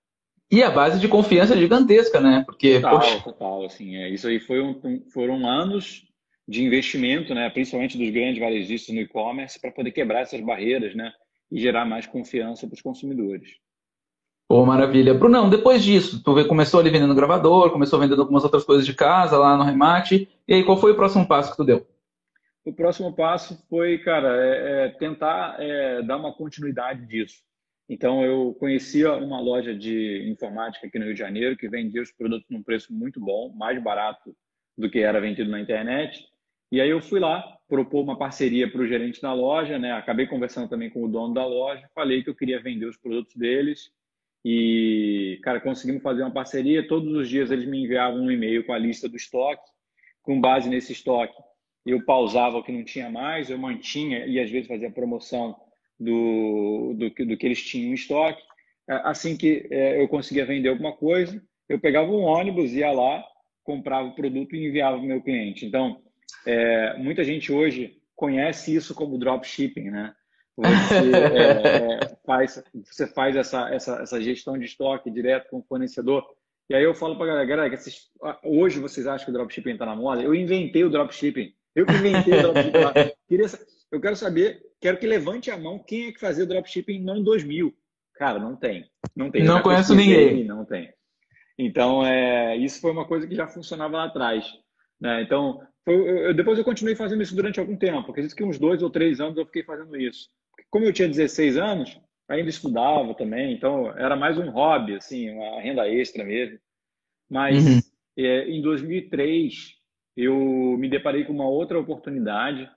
E 0.50 0.62
a 0.62 0.70
base 0.70 0.98
de 0.98 1.08
confiança 1.08 1.56
gigantesca, 1.56 2.20
né? 2.20 2.42
Porque 2.46 2.80
total, 2.80 3.00
poxa... 3.00 3.20
total, 3.20 3.64
assim, 3.66 3.96
é, 3.96 4.08
isso 4.08 4.26
aí 4.26 4.40
foi 4.40 4.60
um, 4.60 5.04
foram 5.12 5.46
anos 5.46 6.08
de 6.48 6.64
investimento, 6.64 7.34
né, 7.34 7.50
principalmente 7.50 7.98
dos 7.98 8.08
grandes 8.08 8.40
varejistas 8.40 8.94
no 8.94 9.02
e-commerce, 9.02 9.60
para 9.60 9.70
poder 9.70 9.92
quebrar 9.92 10.20
essas 10.20 10.40
barreiras 10.40 10.94
né, 10.94 11.12
e 11.50 11.60
gerar 11.60 11.84
mais 11.84 12.06
confiança 12.06 12.66
para 12.66 12.74
os 12.74 12.82
consumidores. 12.82 13.58
Pô, 14.48 14.64
maravilha. 14.64 15.12
Brunão, 15.12 15.50
depois 15.50 15.84
disso, 15.84 16.22
tu 16.22 16.34
começou 16.46 16.80
ali 16.80 16.88
vendendo 16.88 17.14
gravador, 17.14 17.70
começou 17.70 17.98
vendendo 17.98 18.22
algumas 18.22 18.44
outras 18.44 18.64
coisas 18.64 18.86
de 18.86 18.94
casa 18.94 19.36
lá 19.36 19.56
no 19.56 19.62
remate. 19.62 20.26
E 20.48 20.54
aí, 20.54 20.64
qual 20.64 20.78
foi 20.78 20.92
o 20.92 20.96
próximo 20.96 21.28
passo 21.28 21.50
que 21.50 21.56
tu 21.58 21.64
deu? 21.64 21.86
O 22.64 22.72
próximo 22.72 23.14
passo 23.14 23.62
foi, 23.68 23.98
cara, 23.98 24.28
é, 24.42 24.86
é 24.86 24.88
tentar 24.88 25.56
é, 25.58 26.02
dar 26.02 26.16
uma 26.16 26.32
continuidade 26.32 27.06
disso. 27.06 27.42
Então, 27.90 28.24
eu 28.24 28.54
conhecia 28.58 29.12
uma 29.14 29.40
loja 29.40 29.74
de 29.74 30.26
informática 30.30 30.86
aqui 30.86 30.98
no 30.98 31.04
Rio 31.04 31.14
de 31.14 31.20
Janeiro 31.20 31.56
que 31.56 31.68
vendia 31.68 32.02
os 32.02 32.10
produtos 32.10 32.46
num 32.50 32.62
preço 32.62 32.92
muito 32.92 33.20
bom, 33.20 33.52
mais 33.54 33.82
barato 33.82 34.34
do 34.76 34.90
que 34.90 35.00
era 35.00 35.20
vendido 35.20 35.50
na 35.50 35.60
internet. 35.60 36.24
E 36.70 36.80
aí 36.80 36.90
eu 36.90 37.00
fui 37.00 37.18
lá 37.18 37.42
propor 37.68 38.02
uma 38.02 38.16
parceria 38.16 38.70
para 38.70 38.80
o 38.80 38.86
gerente 38.86 39.20
da 39.20 39.32
loja, 39.32 39.78
né? 39.78 39.92
Acabei 39.92 40.26
conversando 40.26 40.68
também 40.68 40.90
com 40.90 41.04
o 41.04 41.08
dono 41.08 41.34
da 41.34 41.46
loja, 41.46 41.88
falei 41.94 42.22
que 42.22 42.30
eu 42.30 42.34
queria 42.34 42.60
vender 42.62 42.86
os 42.86 42.96
produtos 42.96 43.34
deles 43.36 43.90
e, 44.44 45.38
cara, 45.42 45.60
conseguimos 45.60 46.02
fazer 46.02 46.22
uma 46.22 46.32
parceria. 46.32 46.86
Todos 46.86 47.12
os 47.14 47.28
dias 47.28 47.50
eles 47.50 47.68
me 47.68 47.84
enviavam 47.84 48.20
um 48.20 48.30
e-mail 48.30 48.64
com 48.64 48.72
a 48.72 48.78
lista 48.78 49.08
do 49.08 49.16
estoque. 49.16 49.62
Com 50.22 50.40
base 50.40 50.68
nesse 50.68 50.92
estoque, 50.92 51.34
eu 51.86 52.04
pausava 52.04 52.58
o 52.58 52.62
que 52.62 52.72
não 52.72 52.84
tinha 52.84 53.10
mais, 53.10 53.48
eu 53.48 53.58
mantinha 53.58 54.26
e 54.26 54.38
às 54.38 54.50
vezes 54.50 54.68
fazia 54.68 54.90
promoção 54.90 55.56
do, 55.98 56.94
do, 56.94 57.08
do 57.26 57.36
que 57.36 57.46
eles 57.46 57.62
tinham 57.62 57.90
em 57.90 57.94
estoque. 57.94 58.42
Assim 58.86 59.36
que 59.36 59.66
é, 59.70 60.00
eu 60.00 60.08
conseguia 60.08 60.46
vender 60.46 60.68
alguma 60.68 60.92
coisa, 60.92 61.42
eu 61.68 61.78
pegava 61.78 62.10
um 62.10 62.22
ônibus, 62.22 62.72
ia 62.72 62.90
lá, 62.90 63.24
comprava 63.62 64.08
o 64.08 64.14
produto 64.14 64.54
e 64.54 64.66
enviava 64.66 64.96
para 64.96 65.04
o 65.04 65.08
meu 65.08 65.22
cliente. 65.22 65.66
Então, 65.66 66.02
é, 66.46 66.96
muita 66.98 67.24
gente 67.24 67.52
hoje 67.52 68.00
conhece 68.14 68.74
isso 68.74 68.94
como 68.94 69.18
dropshipping, 69.18 69.90
né? 69.90 70.14
Você, 70.56 71.12
é, 71.14 71.94
é, 72.02 72.16
faz, 72.26 72.62
você 72.84 73.06
faz 73.06 73.36
essa, 73.36 73.72
essa, 73.72 74.02
essa 74.02 74.20
gestão 74.20 74.58
de 74.58 74.64
estoque 74.64 75.10
direto 75.10 75.48
com 75.50 75.58
o 75.58 75.64
fornecedor. 75.64 76.24
E 76.68 76.74
aí 76.74 76.82
eu 76.82 76.94
falo 76.94 77.16
para 77.16 77.24
a 77.24 77.28
galera, 77.28 77.46
galera 77.46 77.80
hoje 78.42 78.80
vocês 78.80 79.06
acham 79.06 79.24
que 79.24 79.30
o 79.30 79.34
dropshipping 79.34 79.72
está 79.72 79.86
na 79.86 79.96
moda? 79.96 80.22
Eu 80.22 80.34
inventei 80.34 80.84
o 80.84 80.90
dropshipping. 80.90 81.54
Eu 81.74 81.86
que 81.86 81.92
inventei 81.92 82.34
o 82.34 82.42
dropshipping. 82.42 83.12
Queria, 83.28 83.46
eu 83.90 84.00
quero 84.00 84.16
saber, 84.16 84.60
quero 84.80 84.98
que 84.98 85.06
levante 85.06 85.50
a 85.50 85.56
mão 85.56 85.78
quem 85.78 86.08
é 86.08 86.12
que 86.12 86.20
fazia 86.20 86.44
o 86.44 86.46
dropshipping 86.46 87.00
no 87.00 87.12
ano 87.12 87.24
2000. 87.24 87.74
Cara, 88.14 88.38
não 88.38 88.56
tem. 88.56 88.84
Não 89.14 89.30
tem. 89.30 89.44
Não 89.44 89.62
conheço 89.62 89.94
ninguém. 89.94 90.44
Não 90.44 90.64
tem. 90.64 90.92
Então, 91.56 92.04
é, 92.04 92.56
isso 92.56 92.80
foi 92.80 92.90
uma 92.90 93.06
coisa 93.06 93.26
que 93.26 93.34
já 93.34 93.46
funcionava 93.46 93.96
lá 93.96 94.04
atrás. 94.04 94.44
Né? 95.00 95.22
Então, 95.22 95.60
eu, 95.86 96.34
depois 96.34 96.58
eu 96.58 96.64
continuei 96.64 96.94
fazendo 96.94 97.22
isso 97.22 97.34
durante 97.34 97.60
algum 97.60 97.76
tempo. 97.76 98.10
Acredito 98.10 98.34
que 98.34 98.44
uns 98.44 98.58
dois 98.58 98.82
ou 98.82 98.90
três 98.90 99.20
anos 99.20 99.36
eu 99.36 99.46
fiquei 99.46 99.62
fazendo 99.62 99.96
isso. 99.96 100.28
Como 100.70 100.84
eu 100.84 100.92
tinha 100.92 101.08
16 101.08 101.56
anos, 101.56 101.98
ainda 102.28 102.50
estudava 102.50 103.14
também, 103.14 103.54
então 103.54 103.96
era 103.96 104.14
mais 104.14 104.36
um 104.36 104.50
hobby, 104.50 104.96
assim, 104.96 105.30
uma 105.30 105.60
renda 105.60 105.88
extra 105.88 106.24
mesmo. 106.24 106.58
Mas 107.30 107.66
uhum. 107.66 107.80
é, 108.18 108.48
em 108.48 108.60
2003 108.60 109.76
eu 110.16 110.36
me 110.78 110.88
deparei 110.88 111.24
com 111.24 111.32
uma 111.32 111.48
outra 111.48 111.78
oportunidade. 111.78 112.68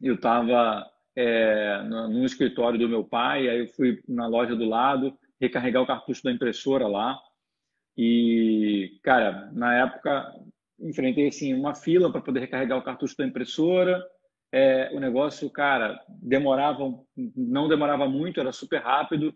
Eu 0.00 0.16
estava 0.16 0.84
é, 1.14 1.82
no, 1.84 2.24
escritório 2.24 2.78
do 2.78 2.88
meu 2.88 3.04
pai, 3.04 3.48
aí 3.48 3.60
eu 3.60 3.68
fui 3.68 4.02
na 4.08 4.26
loja 4.26 4.56
do 4.56 4.64
lado 4.64 5.16
recarregar 5.40 5.82
o 5.82 5.86
cartucho 5.86 6.24
da 6.24 6.32
impressora 6.32 6.86
lá. 6.86 7.18
E, 7.96 8.98
cara, 9.02 9.50
na 9.52 9.74
época 9.78 10.32
enfrentei 10.80 11.28
assim 11.28 11.54
uma 11.54 11.74
fila 11.74 12.10
para 12.10 12.20
poder 12.20 12.40
recarregar 12.40 12.78
o 12.78 12.82
cartucho 12.82 13.16
da 13.16 13.26
impressora. 13.26 14.02
É, 14.52 14.90
o 14.92 15.00
negócio, 15.00 15.48
cara, 15.50 16.02
demorava, 16.08 16.82
não 17.36 17.68
demorava 17.68 18.08
muito, 18.08 18.40
era 18.40 18.50
super 18.50 18.82
rápido 18.82 19.34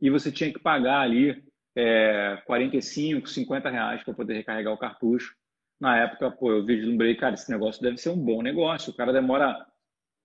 e 0.00 0.10
você 0.10 0.32
tinha 0.32 0.52
que 0.52 0.58
pagar 0.58 1.00
ali 1.00 1.42
é, 1.76 2.42
45, 2.46 3.28
50 3.28 3.70
reais 3.70 4.02
para 4.02 4.14
poder 4.14 4.34
recarregar 4.34 4.72
o 4.72 4.78
cartucho. 4.78 5.34
Na 5.78 5.96
época, 5.98 6.30
pô, 6.30 6.52
eu 6.52 6.64
vislumbrei, 6.64 7.14
cara, 7.14 7.34
esse 7.34 7.50
negócio 7.50 7.82
deve 7.82 7.98
ser 7.98 8.08
um 8.08 8.18
bom 8.18 8.42
negócio. 8.42 8.92
O 8.92 8.96
cara 8.96 9.12
demora 9.12 9.66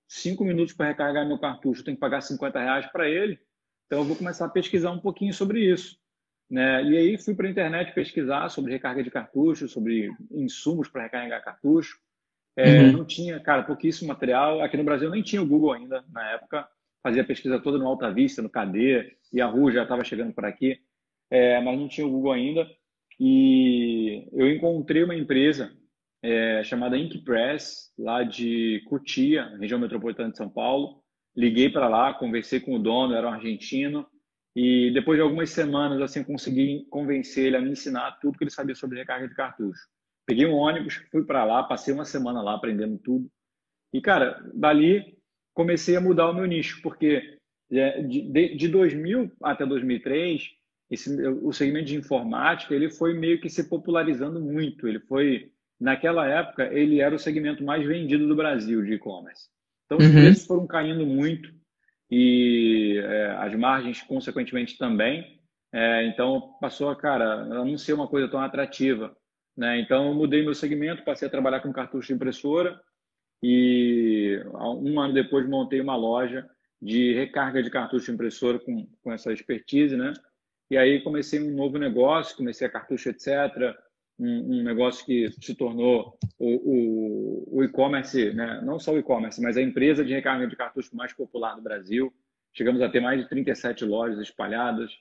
cinco 0.08 0.44
minutos 0.44 0.74
para 0.74 0.88
recarregar 0.88 1.28
meu 1.28 1.38
cartucho, 1.38 1.82
eu 1.82 1.86
tenho 1.86 1.98
que 1.98 2.02
pagar 2.02 2.22
50 2.22 2.60
reais 2.60 2.86
para 2.92 3.10
ele. 3.10 3.40
Então, 3.86 4.00
eu 4.00 4.06
vou 4.06 4.16
começar 4.16 4.46
a 4.46 4.50
pesquisar 4.50 4.92
um 4.92 5.00
pouquinho 5.00 5.34
sobre 5.34 5.60
isso. 5.60 6.01
Né? 6.52 6.84
E 6.84 6.98
aí 6.98 7.18
fui 7.18 7.34
para 7.34 7.48
a 7.48 7.50
internet 7.50 7.94
pesquisar 7.94 8.50
sobre 8.50 8.74
recarga 8.74 9.02
de 9.02 9.10
cartucho, 9.10 9.70
sobre 9.70 10.12
insumos 10.30 10.90
para 10.90 11.04
recarregar 11.04 11.42
cartucho. 11.42 11.98
É, 12.58 12.82
uhum. 12.82 12.92
Não 12.92 13.06
tinha, 13.06 13.40
cara, 13.40 13.64
pouquíssimo 13.64 14.10
material. 14.10 14.62
Aqui 14.62 14.76
no 14.76 14.84
Brasil 14.84 15.10
nem 15.10 15.24
tinha 15.24 15.42
o 15.42 15.48
Google 15.48 15.72
ainda 15.72 16.04
na 16.12 16.32
época. 16.32 16.68
Fazia 17.02 17.24
pesquisa 17.24 17.58
toda 17.58 17.78
no 17.78 17.88
Alta 17.88 18.12
Vista, 18.14 18.42
no 18.42 18.50
KD, 18.50 19.16
e 19.32 19.40
a 19.40 19.46
Ru 19.48 19.72
já 19.72 19.84
estava 19.84 20.04
chegando 20.04 20.34
por 20.34 20.44
aqui, 20.44 20.78
é, 21.32 21.60
mas 21.62 21.80
não 21.80 21.88
tinha 21.88 22.06
o 22.06 22.12
Google 22.12 22.34
ainda. 22.34 22.68
E 23.18 24.28
eu 24.34 24.52
encontrei 24.52 25.04
uma 25.04 25.16
empresa 25.16 25.72
é, 26.22 26.62
chamada 26.66 26.98
Inkpress, 26.98 27.94
lá 27.98 28.24
de 28.24 28.84
Cotia, 28.90 29.56
região 29.58 29.80
metropolitana 29.80 30.32
de 30.32 30.38
São 30.38 30.50
Paulo. 30.50 31.02
Liguei 31.36 31.70
para 31.70 31.88
lá, 31.88 32.14
conversei 32.14 32.60
com 32.60 32.76
o 32.76 32.80
dono, 32.80 33.16
era 33.16 33.28
um 33.28 33.34
argentino. 33.34 34.06
E 34.56 34.92
depois 34.92 35.18
de 35.18 35.22
algumas 35.22 35.50
semanas, 35.50 36.02
assim, 36.02 36.24
consegui 36.24 36.86
convencer 36.90 37.46
ele 37.46 37.58
a 37.58 37.62
me 37.62 37.72
ensinar 37.72 38.20
tudo 38.22 38.38
que 38.38 38.44
ele 38.44 38.52
sabia 38.52 38.76
sobre 38.76 39.00
recarga 39.00 39.28
de 39.28 39.36
cartucho. 39.36 39.88
Peguei 40.26 40.46
um 40.46 40.56
ônibus, 40.56 40.96
fui 41.12 41.24
para 41.24 41.46
lá, 41.46 41.64
passei 41.64 41.94
uma 41.94 42.06
semana 42.06 42.42
lá 42.42 42.56
aprendendo 42.56 42.98
tudo. 42.98 43.30
E, 43.94 44.02
cara, 44.02 44.42
dali 44.54 45.18
comecei 45.54 45.96
a 45.96 46.02
mudar 46.02 46.30
o 46.30 46.34
meu 46.34 46.46
nicho, 46.46 46.82
porque 46.82 47.38
é, 47.72 48.02
de, 48.02 48.56
de 48.56 48.68
2000 48.68 49.32
até 49.42 49.66
2003, 49.66 50.50
esse, 50.90 51.28
o 51.28 51.54
segmento 51.54 51.86
de 51.86 51.96
informática 51.96 52.76
ele 52.76 52.90
foi 52.90 53.14
meio 53.14 53.40
que 53.40 53.50
se 53.50 53.70
popularizando 53.70 54.42
muito. 54.42 54.88
Ele 54.88 55.00
foi, 55.00 55.52
naquela 55.80 56.28
época, 56.28 56.66
ele 56.74 57.00
era 57.00 57.16
o 57.16 57.20
segmento 57.20 57.64
mais 57.64 57.86
vendido 57.86 58.28
do 58.28 58.36
Brasil 58.36 58.84
de 58.84 58.94
e-commerce. 58.94 59.50
Então, 59.86 59.98
os 59.98 60.06
uhum. 60.06 60.12
preços 60.12 60.46
foram 60.46 60.68
caindo 60.68 61.06
muito 61.06 61.54
e 62.12 63.02
é, 63.02 63.32
as 63.38 63.56
margens, 63.56 64.02
consequentemente, 64.02 64.78
também. 64.78 65.40
É, 65.74 66.06
então, 66.06 66.58
passou 66.60 66.90
a, 66.90 66.96
cara, 66.96 67.46
não 67.46 67.78
ser 67.78 67.94
uma 67.94 68.08
coisa 68.08 68.28
tão 68.28 68.42
atrativa. 68.42 69.16
né? 69.56 69.80
Então, 69.80 70.10
eu 70.10 70.14
mudei 70.14 70.44
meu 70.44 70.54
segmento, 70.54 71.06
passei 71.06 71.28
a 71.28 71.32
trabalhar 71.32 71.62
com 71.62 71.72
cartucho 71.72 72.08
de 72.10 72.14
impressora 72.14 72.80
e 73.42 74.44
um 74.54 75.00
ano 75.00 75.14
depois 75.14 75.48
montei 75.48 75.80
uma 75.80 75.96
loja 75.96 76.48
de 76.82 77.14
recarga 77.14 77.64
de 77.64 77.70
cartucho 77.70 78.08
de 78.08 78.12
impressora 78.12 78.60
com, 78.60 78.88
com 79.02 79.14
essa 79.14 79.32
expertise, 79.32 79.96
né? 79.96 80.14
E 80.70 80.78
aí 80.78 81.02
comecei 81.02 81.40
um 81.40 81.56
novo 81.56 81.78
negócio, 81.78 82.36
comecei 82.36 82.68
a 82.68 82.70
cartucho, 82.70 83.10
etc. 83.10 83.76
Um, 84.24 84.60
um 84.60 84.64
negócio 84.64 85.04
que 85.04 85.32
se 85.42 85.56
tornou 85.56 86.16
o, 86.38 86.48
o, 86.48 87.58
o 87.58 87.64
e-commerce, 87.64 88.32
né? 88.34 88.62
não 88.64 88.78
só 88.78 88.94
o 88.94 89.00
e-commerce, 89.00 89.42
mas 89.42 89.58
a 89.58 89.62
empresa 89.62 90.06
de 90.06 90.14
recarga 90.14 90.46
de 90.46 90.56
cartucho 90.56 90.96
mais 90.96 91.12
popular 91.12 91.56
do 91.56 91.62
Brasil. 91.62 92.14
Chegamos 92.54 92.82
a 92.84 92.90
ter 92.90 93.00
mais 93.00 93.20
de 93.20 93.28
37 93.28 93.84
lojas 93.84 94.20
espalhadas. 94.20 94.92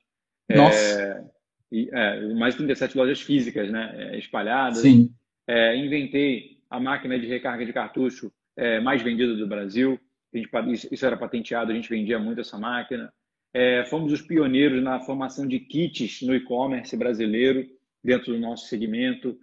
Nossa! 0.48 1.02
É, 1.02 1.24
e, 1.70 1.90
é, 1.92 2.34
mais 2.34 2.54
de 2.54 2.58
37 2.58 2.96
lojas 2.96 3.20
físicas 3.20 3.70
né? 3.70 3.92
É, 3.94 4.18
espalhadas. 4.18 4.78
Sim. 4.78 5.12
É, 5.46 5.76
inventei 5.76 6.58
a 6.70 6.80
máquina 6.80 7.18
de 7.18 7.26
recarga 7.26 7.66
de 7.66 7.72
cartucho 7.72 8.32
é, 8.56 8.80
mais 8.80 9.02
vendida 9.02 9.34
do 9.34 9.46
Brasil. 9.46 10.00
Gente, 10.32 10.48
isso 10.92 11.04
era 11.04 11.16
patenteado, 11.16 11.72
a 11.72 11.74
gente 11.74 11.90
vendia 11.90 12.18
muito 12.18 12.40
essa 12.40 12.56
máquina. 12.56 13.12
É, 13.52 13.84
fomos 13.86 14.12
os 14.12 14.22
pioneiros 14.22 14.82
na 14.82 15.00
formação 15.00 15.46
de 15.46 15.58
kits 15.58 16.22
no 16.22 16.34
e-commerce 16.34 16.96
brasileiro, 16.96 17.66
dentro 18.02 18.32
do 18.32 18.38
nosso 18.38 18.66
segmento. 18.66 19.36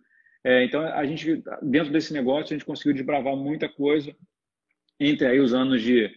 É, 0.43 0.63
então, 0.63 0.81
a 0.81 1.05
gente, 1.05 1.43
dentro 1.61 1.91
desse 1.91 2.13
negócio, 2.13 2.53
a 2.53 2.57
gente 2.57 2.65
conseguiu 2.65 2.93
desbravar 2.93 3.35
muita 3.35 3.67
coisa 3.67 4.15
entre 4.99 5.27
aí 5.27 5.39
os 5.39 5.53
anos 5.53 5.81
de 5.81 6.09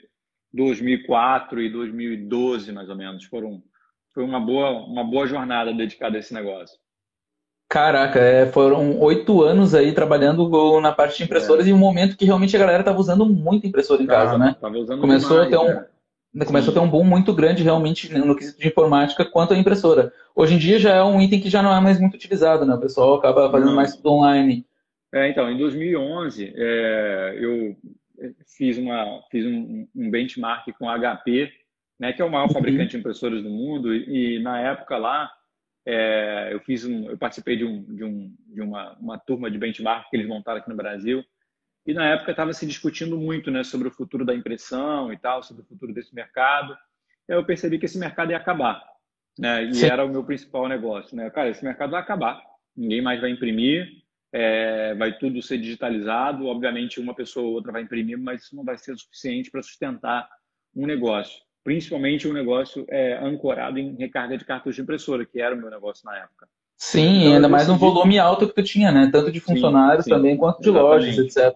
2004 0.53 1.61
e 1.61 1.71
2012, 1.71 2.73
mais 2.73 2.89
ou 2.89 2.97
menos. 2.97 3.25
Foram, 3.25 3.63
foi 4.13 4.25
uma 4.25 4.41
boa, 4.41 4.71
uma 4.87 5.05
boa 5.05 5.27
jornada 5.27 5.73
dedicada 5.73 6.17
a 6.17 6.21
esse 6.21 6.35
negócio. 6.35 6.79
Caraca, 7.69 8.19
é, 8.19 8.47
foram 8.47 8.99
oito 8.99 9.43
anos 9.43 9.77
aí 9.77 9.95
trabalhando 9.95 10.51
na 10.81 10.91
parte 10.91 11.19
de 11.19 11.25
impressoras 11.25 11.67
é. 11.67 11.71
e 11.71 11.73
um 11.73 11.79
momento 11.79 12.17
que 12.17 12.25
realmente 12.25 12.57
a 12.57 12.59
galera 12.59 12.81
estava 12.81 12.99
usando 12.99 13.25
muito 13.25 13.65
impressora 13.65 14.03
em 14.03 14.07
casa, 14.07 14.35
ah, 14.35 14.39
né? 14.39 14.57
Começou 14.61 15.45
demais, 15.45 15.47
a 15.47 15.47
ter 15.47 15.57
um, 15.57 15.67
né? 15.67 15.87
Começou 16.47 16.71
a 16.71 16.75
ter 16.75 16.81
um 16.81 16.89
boom 16.89 17.05
muito 17.05 17.35
grande 17.35 17.63
realmente 17.63 18.13
no 18.13 18.37
quesito 18.37 18.61
de 18.61 18.69
informática 18.69 19.25
quanto 19.25 19.55
à 19.55 19.59
impressora. 19.59 20.13
Hoje 20.35 20.55
em 20.55 20.59
dia 20.59 20.79
já 20.79 20.95
é 20.95 21.03
um 21.03 21.21
item 21.21 21.41
que 21.41 21.51
já 21.51 21.63
não 21.63 21.75
é 21.75 21.81
mais 21.81 22.01
muito 22.01 22.15
utilizado, 22.15 22.65
né? 22.65 22.75
O 22.75 22.81
pessoal 22.81 23.15
acaba 23.15 23.51
fazendo 23.51 23.75
mais 23.75 23.97
tudo 23.97 24.13
online. 24.13 24.65
É, 25.13 25.29
então, 25.29 25.51
em 25.51 25.59
2011 25.59 26.53
é, 26.57 27.37
eu 27.41 27.77
fiz, 28.57 28.79
uma, 28.79 29.23
fiz 29.31 29.45
um, 29.45 29.89
um 29.95 30.11
benchmark 30.11 30.71
com 30.79 30.89
a 30.89 30.99
HP, 30.99 31.51
né, 31.99 32.13
que 32.13 32.23
é 32.23 32.25
o 32.25 32.31
maior 32.31 32.47
uhum. 32.47 32.53
fabricante 32.53 32.93
de 32.93 32.99
impressoras 32.99 33.43
do 33.43 33.51
mundo, 33.51 33.95
e, 33.95 34.37
e 34.37 34.43
na 34.43 34.61
época 34.61 34.97
lá 34.97 35.31
é, 35.87 36.51
eu 36.53 36.61
fiz 36.61 36.85
um, 36.85 37.11
eu 37.11 37.19
participei 37.19 37.57
de, 37.57 37.65
um, 37.65 37.83
de, 37.83 38.05
um, 38.05 38.35
de 38.47 38.61
uma, 38.61 38.97
uma 39.01 39.19
turma 39.19 39.51
de 39.51 39.59
benchmark 39.59 40.09
que 40.09 40.17
eles 40.17 40.29
montaram 40.29 40.61
aqui 40.61 40.71
no 40.71 40.77
Brasil. 40.77 41.25
E 41.87 41.95
na 41.95 42.07
época 42.07 42.31
estava 42.31 42.53
se 42.53 42.67
discutindo 42.67 43.17
muito, 43.17 43.51
né, 43.51 43.65
sobre 43.65 43.89
o 43.89 43.91
futuro 43.91 44.25
da 44.25 44.35
impressão 44.35 45.13
e 45.13 45.19
tal, 45.19 45.43
sobre 45.43 45.63
o 45.63 45.67
futuro 45.67 45.93
desse 45.93 46.15
mercado. 46.15 46.77
E 47.29 47.33
eu 47.33 47.45
percebi 47.45 47.79
que 47.79 47.87
esse 47.87 47.99
mercado 47.99 48.31
ia 48.31 48.37
acabar, 48.37 48.83
né? 49.39 49.65
E 49.65 49.75
Sim. 49.75 49.87
era 49.87 50.05
o 50.05 50.09
meu 50.09 50.25
principal 50.25 50.69
negócio, 50.69 51.17
né? 51.17 51.31
Cara, 51.31 51.49
esse 51.49 51.65
mercado 51.65 51.91
vai 51.91 52.01
acabar. 52.01 52.41
Ninguém 52.77 53.01
mais 53.01 53.21
vai 53.21 53.31
imprimir, 53.31 53.89
é, 54.33 54.95
vai 54.95 55.17
tudo 55.17 55.43
ser 55.43 55.59
digitalizado. 55.59 56.47
Obviamente, 56.47 57.01
uma 57.01 57.15
pessoa 57.15 57.47
ou 57.47 57.55
outra 57.55 57.73
vai 57.73 57.83
imprimir, 57.83 58.19
mas 58.19 58.45
isso 58.45 58.57
não 58.57 58.65
vai 58.65 58.77
ser 58.77 58.97
suficiente 58.97 59.51
para 59.51 59.63
sustentar 59.63 60.29
um 60.75 60.87
negócio 60.87 61.41
principalmente 61.65 62.27
um 62.27 62.33
negócio 62.33 62.85
é, 62.89 63.19
ancorado 63.23 63.79
em 63.79 63.95
recarga 63.97 64.37
de 64.37 64.45
cartucho 64.45 64.77
de 64.77 64.83
impressora, 64.83 65.25
que 65.25 65.41
era 65.41 65.55
o 65.55 65.59
meu 65.59 65.71
negócio 65.71 66.05
na 66.05 66.17
época. 66.19 66.49
Sim, 66.77 67.21
então, 67.21 67.35
ainda 67.35 67.49
mais 67.49 67.69
um 67.69 67.77
volume 67.77 68.19
alto 68.19 68.49
que 68.49 68.55
tu 68.55 68.63
tinha, 68.63 68.91
né? 68.91 69.11
Tanto 69.13 69.31
de 69.31 69.39
funcionários 69.39 70.05
sim, 70.05 70.11
sim, 70.11 70.17
também 70.17 70.37
quanto 70.37 70.63
de 70.63 70.71
exatamente. 70.71 71.07
lojas, 71.07 71.37
etc. 71.37 71.55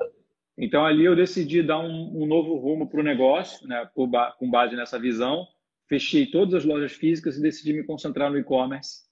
Então 0.56 0.84
ali 0.84 1.04
eu 1.04 1.16
decidi 1.16 1.62
dar 1.62 1.78
um, 1.78 2.22
um 2.22 2.26
novo 2.26 2.56
rumo 2.56 2.88
para 2.88 3.00
o 3.00 3.04
negócio, 3.04 3.66
né? 3.66 3.88
com 3.94 4.50
base 4.50 4.76
nessa 4.76 4.98
visão. 4.98 5.46
Fechei 5.88 6.26
todas 6.26 6.54
as 6.54 6.64
lojas 6.64 6.92
físicas 6.92 7.36
e 7.36 7.42
decidi 7.42 7.72
me 7.72 7.84
concentrar 7.84 8.30
no 8.30 8.38
e-commerce, 8.38 9.02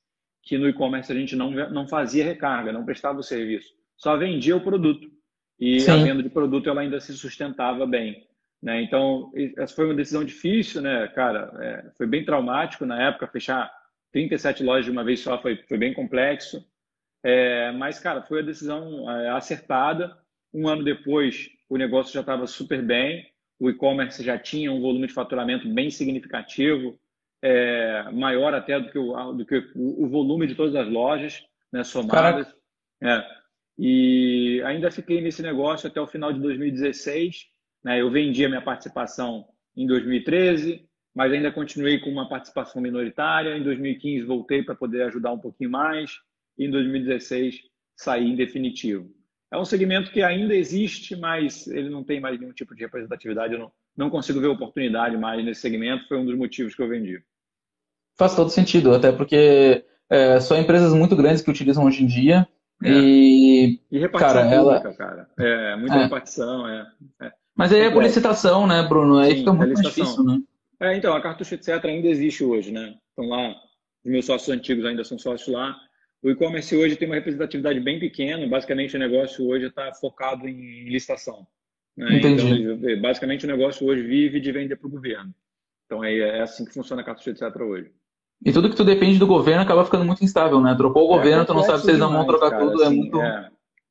que 0.42 0.56
no 0.56 0.68
e-commerce 0.68 1.12
a 1.12 1.14
gente 1.14 1.36
não, 1.36 1.50
não 1.70 1.86
fazia 1.86 2.24
recarga, 2.24 2.72
não 2.72 2.84
prestava 2.84 3.18
o 3.18 3.22
serviço, 3.22 3.74
só 3.96 4.16
vendia 4.16 4.56
o 4.56 4.60
produto. 4.60 5.10
E 5.58 5.80
sim. 5.80 5.90
a 5.90 5.96
venda 5.96 6.22
de 6.22 6.30
produto 6.30 6.68
ela 6.68 6.80
ainda 6.80 6.98
se 6.98 7.12
sustentava 7.12 7.86
bem. 7.86 8.26
Né? 8.62 8.82
Então, 8.82 9.30
essa 9.58 9.74
foi 9.74 9.86
uma 9.86 9.94
decisão 9.94 10.24
difícil, 10.24 10.80
né, 10.80 11.08
cara? 11.08 11.52
É, 11.60 11.90
foi 11.96 12.06
bem 12.06 12.24
traumático 12.24 12.86
na 12.86 13.08
época, 13.08 13.26
fechar 13.26 13.70
37 14.12 14.62
lojas 14.62 14.84
de 14.84 14.90
uma 14.90 15.02
vez 15.02 15.20
só 15.20 15.40
foi, 15.40 15.56
foi 15.68 15.78
bem 15.78 15.92
complexo. 15.92 16.64
É, 17.24 17.72
mas, 17.72 17.98
cara, 17.98 18.22
foi 18.22 18.40
a 18.40 18.44
decisão 18.44 19.10
é, 19.10 19.30
acertada. 19.30 20.16
Um 20.52 20.68
ano 20.68 20.84
depois, 20.84 21.48
o 21.68 21.76
negócio 21.76 22.12
já 22.12 22.20
estava 22.20 22.46
super 22.46 22.82
bem, 22.82 23.26
o 23.58 23.70
e-commerce 23.70 24.22
já 24.22 24.38
tinha 24.38 24.72
um 24.72 24.80
volume 24.80 25.06
de 25.06 25.12
faturamento 25.12 25.68
bem 25.68 25.90
significativo, 25.90 26.98
é, 27.40 28.04
maior 28.12 28.54
até 28.54 28.78
do 28.78 28.90
que, 28.90 28.98
o, 28.98 29.32
do 29.32 29.46
que 29.46 29.56
o, 29.74 30.08
volume 30.08 30.46
de 30.46 30.54
todas 30.54 30.74
as 30.74 30.88
lojas 30.88 31.44
né, 31.72 31.82
somadas. 31.82 32.54
É. 33.02 33.24
E 33.78 34.62
ainda 34.64 34.90
fiquei 34.90 35.20
nesse 35.20 35.42
negócio 35.42 35.88
até 35.88 36.00
o 36.00 36.06
final 36.06 36.32
de 36.32 36.40
2016 36.40 37.52
né? 37.82 38.00
Eu 38.00 38.10
vendi 38.10 38.44
a 38.44 38.48
minha 38.48 38.62
participação 38.62 39.46
em 39.76 39.86
2013, 39.86 40.86
mas 41.14 41.32
ainda 41.32 41.50
continuei 41.50 41.98
com 41.98 42.10
uma 42.10 42.28
participação 42.28 42.80
minoritária. 42.80 43.56
Em 43.56 43.62
2015 43.62 44.24
voltei 44.24 44.62
para 44.62 44.74
poder 44.74 45.02
ajudar 45.02 45.32
um 45.32 45.38
pouquinho 45.38 45.70
mais 45.70 46.18
e 46.56 46.66
em 46.66 46.70
2016 46.70 47.60
saí 47.96 48.28
em 48.28 48.36
definitivo. 48.36 49.10
É 49.52 49.58
um 49.58 49.66
segmento 49.66 50.10
que 50.10 50.22
ainda 50.22 50.54
existe, 50.54 51.14
mas 51.14 51.66
ele 51.66 51.90
não 51.90 52.02
tem 52.02 52.18
mais 52.18 52.40
nenhum 52.40 52.54
tipo 52.54 52.74
de 52.74 52.84
representatividade. 52.84 53.52
Eu 53.52 53.58
não, 53.60 53.72
não 53.94 54.08
consigo 54.08 54.40
ver 54.40 54.46
oportunidade 54.46 55.14
mais 55.18 55.44
nesse 55.44 55.60
segmento. 55.60 56.08
Foi 56.08 56.16
um 56.16 56.24
dos 56.24 56.34
motivos 56.34 56.74
que 56.74 56.80
eu 56.80 56.88
vendi. 56.88 57.22
Faz 58.16 58.34
todo 58.34 58.48
sentido, 58.48 58.94
até 58.94 59.12
porque 59.12 59.84
é, 60.08 60.40
são 60.40 60.58
empresas 60.58 60.94
muito 60.94 61.14
grandes 61.14 61.42
que 61.42 61.50
utilizam 61.50 61.84
hoje 61.84 62.02
em 62.02 62.06
dia. 62.06 62.48
É. 62.82 62.88
E, 62.92 63.80
e 63.90 63.98
repartição 63.98 64.42
cara, 64.42 64.58
pública, 64.58 64.88
ela... 64.88 64.96
cara. 64.96 65.28
É, 65.38 65.76
muita 65.76 65.96
é. 65.96 66.02
repartição, 66.04 66.66
é. 66.66 66.86
é. 67.20 67.32
Mas 67.54 67.74
aí 67.74 67.80
é 67.80 67.90
por 67.90 68.02
licitação, 68.02 68.66
né, 68.66 68.82
Bruno? 68.82 69.18
Aí 69.18 69.32
Sim, 69.32 69.38
fica 69.40 69.52
muito 69.52 69.74
mais 69.74 69.86
difícil, 69.86 70.24
né? 70.24 70.40
É, 70.80 70.96
então, 70.96 71.14
a 71.14 71.20
Cartucho 71.20 71.54
Etc. 71.54 71.68
ainda 71.84 72.08
existe 72.08 72.42
hoje, 72.42 72.72
né? 72.72 72.94
Estão 73.10 73.28
lá, 73.28 73.50
os 74.02 74.10
meus 74.10 74.24
sócios 74.24 74.48
antigos 74.48 74.86
ainda 74.86 75.04
são 75.04 75.18
sócios 75.18 75.54
lá. 75.54 75.76
O 76.22 76.30
e-commerce 76.30 76.74
hoje 76.76 76.96
tem 76.96 77.08
uma 77.08 77.16
representatividade 77.16 77.80
bem 77.80 77.98
pequena, 77.98 78.46
basicamente 78.46 78.94
o 78.96 78.98
negócio 78.98 79.46
hoje 79.46 79.66
está 79.66 79.92
focado 79.92 80.46
em 80.46 80.88
licitação. 80.88 81.46
Né? 81.96 82.18
Entendi. 82.18 82.62
Então, 82.62 83.00
basicamente 83.00 83.44
o 83.44 83.48
negócio 83.48 83.86
hoje 83.86 84.02
vive 84.02 84.40
de 84.40 84.52
vender 84.52 84.76
para 84.76 84.86
o 84.86 84.90
governo. 84.90 85.34
Então 85.86 86.04
é, 86.04 86.16
é 86.16 86.40
assim 86.42 86.64
que 86.64 86.72
funciona 86.72 87.02
a 87.02 87.04
Cartucho 87.04 87.30
Etc. 87.30 87.42
hoje. 87.60 87.90
E 88.44 88.52
tudo 88.52 88.70
que 88.70 88.76
tu 88.76 88.84
depende 88.84 89.18
do 89.18 89.26
governo 89.26 89.62
acaba 89.62 89.84
ficando 89.84 90.04
muito 90.04 90.24
instável, 90.24 90.60
né? 90.60 90.74
Trocou 90.76 91.08
o 91.08 91.14
é, 91.14 91.18
governo, 91.18 91.44
tu 91.44 91.54
não 91.54 91.62
sabe 91.62 91.80
se 91.80 91.90
eles 91.90 92.00
não 92.00 92.12
vão 92.12 92.26
trocar 92.26 92.50
cara, 92.50 92.64
tudo, 92.64 92.82
é 92.82 92.86
assim, 92.86 92.94
é 92.94 92.98
muito... 92.98 93.18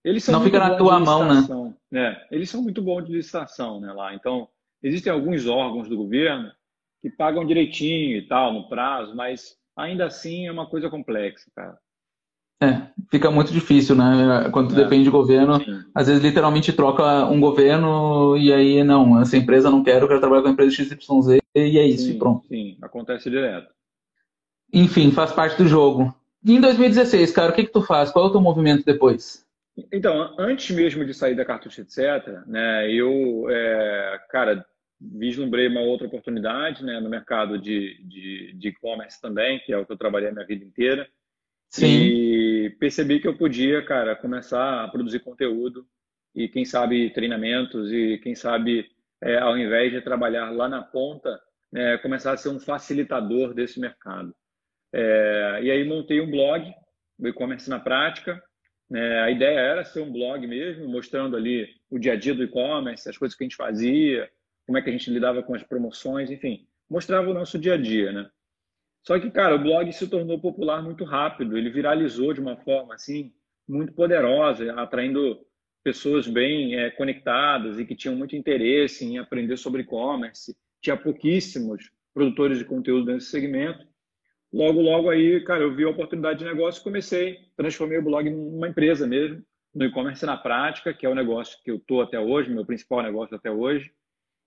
Eles 0.04 0.28
não 0.30 0.44
fica 0.44 0.60
na 0.60 0.76
tua 0.76 1.00
mão, 1.00 1.28
né? 1.28 1.76
É, 1.94 2.36
eles 2.36 2.50
são 2.50 2.62
muito 2.62 2.82
bons 2.82 3.06
de 3.06 3.14
licitação 3.14 3.80
né, 3.80 3.94
lá. 3.94 4.16
Então, 4.16 4.48
existem 4.82 5.12
alguns 5.12 5.46
órgãos 5.46 5.88
do 5.88 5.96
governo 5.96 6.52
que 7.02 7.10
pagam 7.10 7.46
direitinho 7.46 8.18
e 8.18 8.28
tal, 8.28 8.54
no 8.54 8.68
prazo, 8.68 9.16
mas 9.16 9.58
ainda 9.76 10.06
assim 10.06 10.48
é 10.48 10.52
uma 10.52 10.68
coisa 10.68 10.90
complexa, 10.90 11.50
cara. 11.56 11.78
É, 12.64 12.84
fica 13.10 13.32
muito 13.32 13.52
difícil, 13.52 13.96
né? 13.96 14.48
Quando 14.52 14.72
é, 14.74 14.84
depende 14.84 15.06
do 15.06 15.12
governo, 15.12 15.60
sim. 15.60 15.80
às 15.96 16.08
vezes 16.08 16.22
literalmente 16.22 16.72
troca 16.72 17.26
um 17.26 17.40
governo 17.40 18.38
e 18.38 18.54
aí 18.54 18.84
não, 18.84 19.20
essa 19.20 19.36
empresa 19.36 19.72
não 19.72 19.84
quer, 19.84 20.00
eu 20.00 20.08
quero 20.08 20.20
trabalhar 20.20 20.44
com 20.44 20.50
a 20.50 20.52
empresa 20.52 20.72
XYZ 20.72 21.40
e 21.56 21.80
é 21.80 21.86
isso, 21.88 22.06
sim, 22.06 22.20
pronto. 22.20 22.48
Sim, 22.48 22.78
acontece 22.80 23.32
direto. 23.32 23.74
Enfim, 24.72 25.12
faz 25.12 25.32
parte 25.32 25.58
do 25.58 25.68
jogo. 25.68 26.14
E 26.46 26.54
em 26.54 26.62
2016, 26.62 27.32
cara, 27.32 27.52
o 27.52 27.56
que 27.56 27.66
que 27.66 27.72
tu 27.72 27.82
faz? 27.82 28.12
Qual 28.12 28.26
é 28.26 28.28
o 28.30 28.32
teu 28.32 28.42
movimento 28.42 28.86
depois? 28.86 29.44
Então, 29.92 30.36
antes 30.38 30.76
mesmo 30.76 31.04
de 31.04 31.16
sair 31.16 31.34
da 31.34 31.44
cartucho, 31.44 31.82
etc., 31.82 32.46
né, 32.46 32.92
eu, 32.92 33.48
é, 33.50 34.20
cara, 34.30 34.64
vislumbrei 35.00 35.68
uma 35.68 35.82
outra 35.82 36.06
oportunidade 36.06 36.86
né, 36.86 37.00
no 37.00 37.10
mercado 37.10 37.58
de 37.58 38.56
e-commerce 38.62 39.20
também, 39.20 39.60
que 39.66 39.74
é 39.74 39.78
o 39.78 39.86
que 39.86 39.92
eu 39.92 39.98
trabalhei 39.98 40.30
a 40.30 40.32
minha 40.32 40.46
vida 40.46 40.64
inteira. 40.64 41.08
Sim. 41.72 41.88
E 41.88 42.70
percebi 42.72 43.20
que 43.20 43.28
eu 43.28 43.38
podia, 43.38 43.84
cara, 43.84 44.16
começar 44.16 44.84
a 44.84 44.88
produzir 44.90 45.20
conteúdo 45.20 45.88
e, 46.36 46.48
quem 46.48 46.66
sabe, 46.66 47.10
treinamentos 47.12 47.92
e, 47.92 48.18
quem 48.18 48.36
sabe, 48.36 48.92
é, 49.22 49.38
ao 49.38 49.58
invés 49.58 49.92
de 49.92 50.02
trabalhar 50.02 50.52
lá 50.52 50.68
na 50.68 50.82
ponta, 50.82 51.40
é, 51.74 51.98
começar 51.98 52.34
a 52.34 52.38
ser 52.38 52.50
um 52.50 52.60
facilitador 52.60 53.54
desse 53.54 53.80
mercado. 53.80 54.36
É, 54.94 55.60
e 55.64 55.72
aí 55.72 55.86
montei 55.86 56.20
um 56.20 56.30
blog, 56.30 56.70
o 57.18 57.28
e-commerce 57.28 57.70
na 57.70 57.80
prática, 57.80 58.42
é, 58.94 59.22
a 59.22 59.32
ideia 59.32 59.60
era 59.60 59.86
ser 59.86 60.02
um 60.02 60.12
blog 60.12 60.46
mesmo, 60.46 60.90
mostrando 60.90 61.38
ali 61.38 61.70
o 61.90 61.98
dia 61.98 62.14
a 62.14 62.16
dia 62.18 62.36
do 62.36 62.44
e-commerce, 62.44 63.10
as 63.10 63.18
coisas 63.18 63.38
que 63.38 63.46
a 63.46 63.46
gente 63.46 63.56
fazia, 63.56 64.30
como 64.66 64.78
é 64.78 64.82
que 64.82 64.90
a 64.90 64.94
gente 64.94 65.10
lidava 65.10 65.42
com 65.42 65.56
as 65.56 65.64
promoções, 65.64 66.30
enfim, 66.30 66.68
mostrava 66.90 67.30
o 67.30 67.34
nosso 67.34 67.58
dia 67.58 67.76
a 67.76 67.78
dia, 67.78 68.12
né? 68.12 68.30
Só 69.04 69.20
que, 69.20 69.32
cara, 69.32 69.56
o 69.56 69.60
blog 69.60 69.92
se 69.92 70.08
tornou 70.08 70.40
popular 70.40 70.82
muito 70.84 71.04
rápido, 71.04 71.58
ele 71.58 71.70
viralizou 71.70 72.34
de 72.34 72.40
uma 72.40 72.58
forma 72.58 72.94
assim 72.94 73.34
muito 73.68 73.94
poderosa, 73.94 74.74
atraindo 74.74 75.40
pessoas 75.84 76.28
bem 76.28 76.76
é, 76.76 76.92
conectadas 76.92 77.80
e 77.80 77.86
que 77.86 77.96
tinham 77.96 78.16
muito 78.16 78.36
interesse 78.36 79.06
em 79.06 79.18
aprender 79.18 79.58
sobre 79.58 79.82
e-commerce. 79.82 80.56
Tinha 80.82 80.98
pouquíssimos 80.98 81.90
produtores 82.14 82.58
de 82.60 82.66
conteúdo 82.66 83.12
nesse 83.12 83.28
segmento. 83.28 83.86
Logo, 84.54 84.82
logo 84.82 85.10
aí, 85.10 85.42
cara, 85.44 85.64
eu 85.64 85.74
vi 85.74 85.86
a 85.86 85.90
oportunidade 85.90 86.40
de 86.40 86.46
negócio 86.46 86.82
e 86.82 86.84
comecei, 86.84 87.38
transformei 87.56 87.98
o 87.98 88.04
blog 88.04 88.30
numa 88.30 88.68
empresa 88.68 89.08
mesmo, 89.08 89.42
no 89.74 89.86
e-commerce 89.86 90.26
na 90.26 90.36
prática, 90.36 90.94
que 90.94 91.06
é 91.06 91.10
o 91.10 91.16
negócio 91.16 91.58
que 91.64 91.72
eu 91.72 91.80
tô 91.80 92.02
até 92.02 92.20
hoje, 92.20 92.52
meu 92.52 92.66
principal 92.66 93.02
negócio 93.02 93.36
até 93.36 93.50
hoje. 93.50 93.92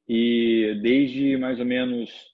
E 0.07 0.79
desde 0.83 1.39
mais 1.39 1.59
ou 1.59 1.65
menos 1.65 2.34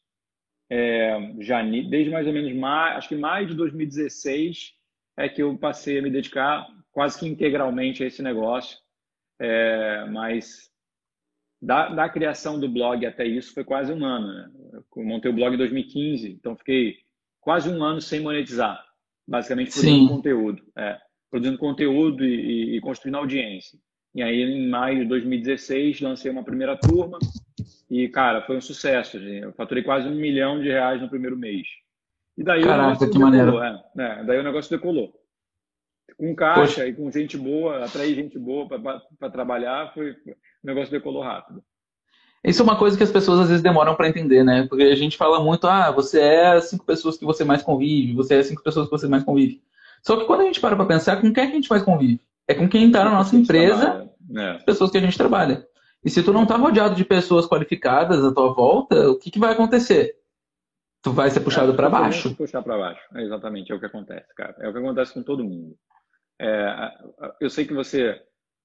é, 0.70 1.34
jane... 1.40 1.90
desde 1.90 2.10
mais 2.10 2.26
ou 2.26 2.32
menos 2.32 2.54
mais, 2.54 2.98
acho 2.98 3.08
que 3.08 3.16
mais 3.16 3.48
de 3.48 3.54
2016 3.54 4.72
é 5.18 5.28
que 5.28 5.42
eu 5.42 5.58
passei 5.58 5.98
a 5.98 6.02
me 6.02 6.10
dedicar 6.10 6.66
quase 6.92 7.18
que 7.18 7.26
integralmente 7.26 8.04
a 8.04 8.06
esse 8.06 8.22
negócio. 8.22 8.78
É, 9.40 10.04
mas 10.06 10.70
da, 11.60 11.88
da, 11.88 12.08
criação 12.08 12.60
do 12.60 12.68
blog 12.68 13.04
até 13.04 13.26
isso 13.26 13.52
foi 13.52 13.64
quase 13.64 13.92
um 13.92 14.04
ano. 14.04 14.28
Né? 14.28 14.50
Eu 14.96 15.04
montei 15.04 15.30
o 15.30 15.34
blog 15.34 15.54
em 15.54 15.58
2015, 15.58 16.30
então 16.30 16.56
fiquei 16.56 16.96
quase 17.40 17.68
um 17.68 17.82
ano 17.82 18.00
sem 18.00 18.20
monetizar, 18.20 18.82
basicamente 19.26 19.72
produzindo 19.72 20.08
Sim. 20.08 20.08
conteúdo. 20.08 20.62
É, 20.76 20.98
produzindo 21.30 21.58
conteúdo 21.58 22.24
e, 22.24 22.74
e, 22.74 22.76
e 22.76 22.80
construindo 22.80 23.16
audiência. 23.16 23.78
E 24.14 24.22
aí, 24.22 24.42
em 24.42 24.68
maio 24.68 25.02
de 25.02 25.04
2016, 25.06 26.00
lancei 26.00 26.30
uma 26.30 26.44
primeira 26.44 26.76
turma 26.76 27.18
e, 27.90 28.08
cara, 28.08 28.42
foi 28.42 28.56
um 28.56 28.60
sucesso. 28.60 29.18
Eu 29.18 29.52
faturei 29.52 29.82
quase 29.82 30.06
um 30.06 30.14
milhão 30.14 30.60
de 30.60 30.68
reais 30.68 31.02
no 31.02 31.08
primeiro 31.08 31.36
mês. 31.36 31.66
E 32.38 32.44
daí 32.44 32.62
Caraca, 32.62 32.78
o 32.78 32.86
negócio 32.86 33.10
que 33.10 33.18
decolou. 33.18 33.64
É, 33.64 33.82
é, 33.98 34.24
daí 34.24 34.38
o 34.38 34.44
negócio 34.44 34.70
decolou. 34.70 35.12
Com 36.16 36.34
caixa 36.34 36.60
Poxa. 36.60 36.86
e 36.86 36.94
com 36.94 37.10
gente 37.10 37.36
boa, 37.36 37.84
atrair 37.84 38.14
gente 38.14 38.38
boa 38.38 38.68
para 38.68 39.30
trabalhar, 39.30 39.92
foi, 39.92 40.12
o 40.12 40.16
negócio 40.62 40.90
decolou 40.90 41.22
rápido. 41.22 41.62
Isso 42.44 42.62
é 42.62 42.64
uma 42.64 42.76
coisa 42.76 42.96
que 42.96 43.02
as 43.02 43.10
pessoas 43.10 43.40
às 43.40 43.48
vezes 43.48 43.62
demoram 43.62 43.94
para 43.94 44.08
entender, 44.08 44.44
né? 44.44 44.66
Porque 44.68 44.84
a 44.84 44.94
gente 44.94 45.16
fala 45.16 45.42
muito, 45.42 45.66
ah, 45.66 45.90
você 45.90 46.20
é 46.20 46.46
as 46.52 46.70
cinco 46.70 46.86
pessoas 46.86 47.18
que 47.18 47.24
você 47.24 47.44
mais 47.44 47.62
convive, 47.62 48.14
você 48.14 48.36
é 48.36 48.38
as 48.38 48.46
cinco 48.46 48.62
pessoas 48.62 48.86
que 48.86 48.92
você 48.92 49.08
mais 49.08 49.24
convive. 49.24 49.62
Só 50.02 50.16
que 50.16 50.24
quando 50.24 50.42
a 50.42 50.44
gente 50.44 50.60
para 50.60 50.76
para 50.76 50.86
pensar, 50.86 51.20
com 51.20 51.32
quem 51.32 51.44
é 51.44 51.46
que 51.46 51.52
a 51.52 51.56
gente 51.56 51.70
mais 51.70 51.82
convive? 51.82 52.20
É 52.48 52.54
com 52.54 52.68
quem 52.68 52.86
está 52.86 53.04
na 53.04 53.10
nossa 53.10 53.36
empresa, 53.36 54.08
é. 54.34 54.50
as 54.52 54.64
pessoas 54.64 54.90
que 54.90 54.96
a 54.96 55.00
gente 55.00 55.18
trabalha. 55.18 55.66
E 56.04 56.08
se 56.08 56.22
tu 56.22 56.32
não 56.32 56.44
está 56.44 56.56
rodeado 56.56 56.94
de 56.94 57.04
pessoas 57.04 57.46
qualificadas 57.46 58.24
à 58.24 58.32
tua 58.32 58.52
volta, 58.54 59.10
o 59.10 59.18
que, 59.18 59.30
que 59.30 59.38
vai 59.38 59.52
acontecer? 59.52 60.16
Tu 61.02 61.12
vai 61.12 61.30
ser 61.30 61.40
puxado 61.40 61.72
é, 61.72 61.76
para 61.76 61.88
baixo. 61.88 62.34
Puxar 62.34 62.62
para 62.62 62.76
baixo, 62.76 63.02
é 63.14 63.22
exatamente, 63.22 63.72
é 63.72 63.74
o 63.74 63.80
que 63.80 63.86
acontece, 63.86 64.34
cara. 64.34 64.54
É 64.60 64.68
o 64.68 64.72
que 64.72 64.78
acontece 64.78 65.14
com 65.14 65.22
todo 65.22 65.44
mundo. 65.44 65.76
É, 66.38 66.92
eu 67.40 67.50
sei 67.50 67.66
que 67.66 67.74
você, 67.74 68.20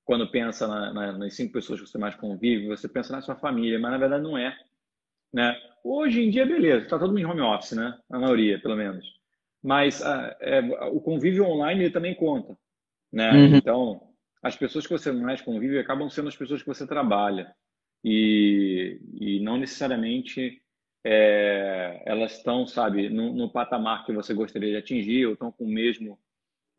quando 0.05 0.29
pensa 0.31 0.67
na, 0.67 0.93
na, 0.93 1.11
nas 1.17 1.35
cinco 1.35 1.53
pessoas 1.53 1.81
que 1.81 1.87
você 1.87 1.97
mais 1.97 2.15
convive, 2.15 2.67
você 2.67 2.87
pensa 2.87 3.13
na 3.13 3.21
sua 3.21 3.35
família, 3.35 3.79
mas 3.79 3.91
na 3.91 3.97
verdade 3.97 4.23
não 4.23 4.37
é. 4.37 4.57
Né? 5.33 5.55
Hoje 5.83 6.21
em 6.21 6.29
dia, 6.29 6.45
beleza, 6.45 6.85
está 6.85 6.97
todo 6.97 7.09
mundo 7.09 7.19
em 7.19 7.25
home 7.25 7.41
office, 7.41 7.73
né? 7.73 7.97
A 8.09 8.17
maioria, 8.17 8.59
pelo 8.59 8.75
menos. 8.75 9.05
Mas 9.61 10.01
é, 10.39 10.61
o 10.91 11.01
convívio 11.01 11.45
online 11.45 11.89
também 11.89 12.15
conta. 12.15 12.57
Né? 13.11 13.31
Uhum. 13.31 13.55
Então, 13.55 14.01
as 14.45 14.55
pessoas 14.55 14.85
que 14.85 14.93
você 14.93 15.11
mais 15.11 15.41
convive 15.41 15.79
acabam 15.79 16.07
sendo 16.07 16.27
as 16.27 16.37
pessoas 16.37 16.61
que 16.61 16.67
você 16.67 16.85
trabalha. 16.85 17.51
E, 18.03 19.01
e 19.19 19.39
não 19.39 19.57
necessariamente 19.57 20.61
é, 21.03 22.03
elas 22.05 22.37
estão, 22.37 22.67
sabe, 22.67 23.09
no, 23.09 23.33
no, 23.33 23.51
patamar 23.51 24.05
que 24.05 24.13
você 24.13 24.35
gostaria 24.35 24.69
de 24.69 24.77
atingir 24.77 25.25
ou 25.25 25.33
estão 25.33 25.51
com 25.51 25.63
o 25.63 25.67
mesmo 25.67 26.19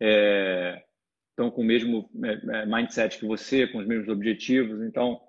é, 0.00 0.84
estão 1.30 1.50
com 1.50 1.62
o 1.62 1.64
mesmo 1.64 2.08
é, 2.24 2.60
é, 2.60 2.66
mindset 2.66 3.18
que 3.18 3.26
você, 3.26 3.66
com 3.66 3.78
os 3.78 3.86
mesmos 3.86 4.08
objetivos. 4.08 4.80
Então, 4.84 5.20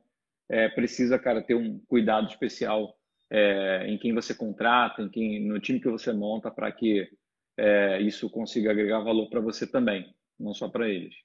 é, 0.48 0.70
precisa, 0.70 1.18
cara, 1.18 1.42
ter 1.42 1.56
um 1.56 1.80
cuidado 1.88 2.28
especial 2.28 2.96
é, 3.32 3.88
em 3.88 3.98
quem 3.98 4.14
você 4.14 4.36
contrata, 4.36 5.02
em 5.02 5.10
quem, 5.10 5.44
no 5.44 5.60
time 5.60 5.80
que 5.80 5.90
você 5.90 6.14
monta, 6.14 6.52
para 6.52 6.72
que 6.72 7.10
é, 7.58 8.00
isso 8.00 8.30
consiga 8.30 8.70
agregar 8.70 9.00
valor 9.00 9.28
para 9.28 9.42
você 9.42 9.66
também, 9.66 10.14
não 10.40 10.54
só 10.54 10.70
para 10.70 10.88
eles. 10.88 11.16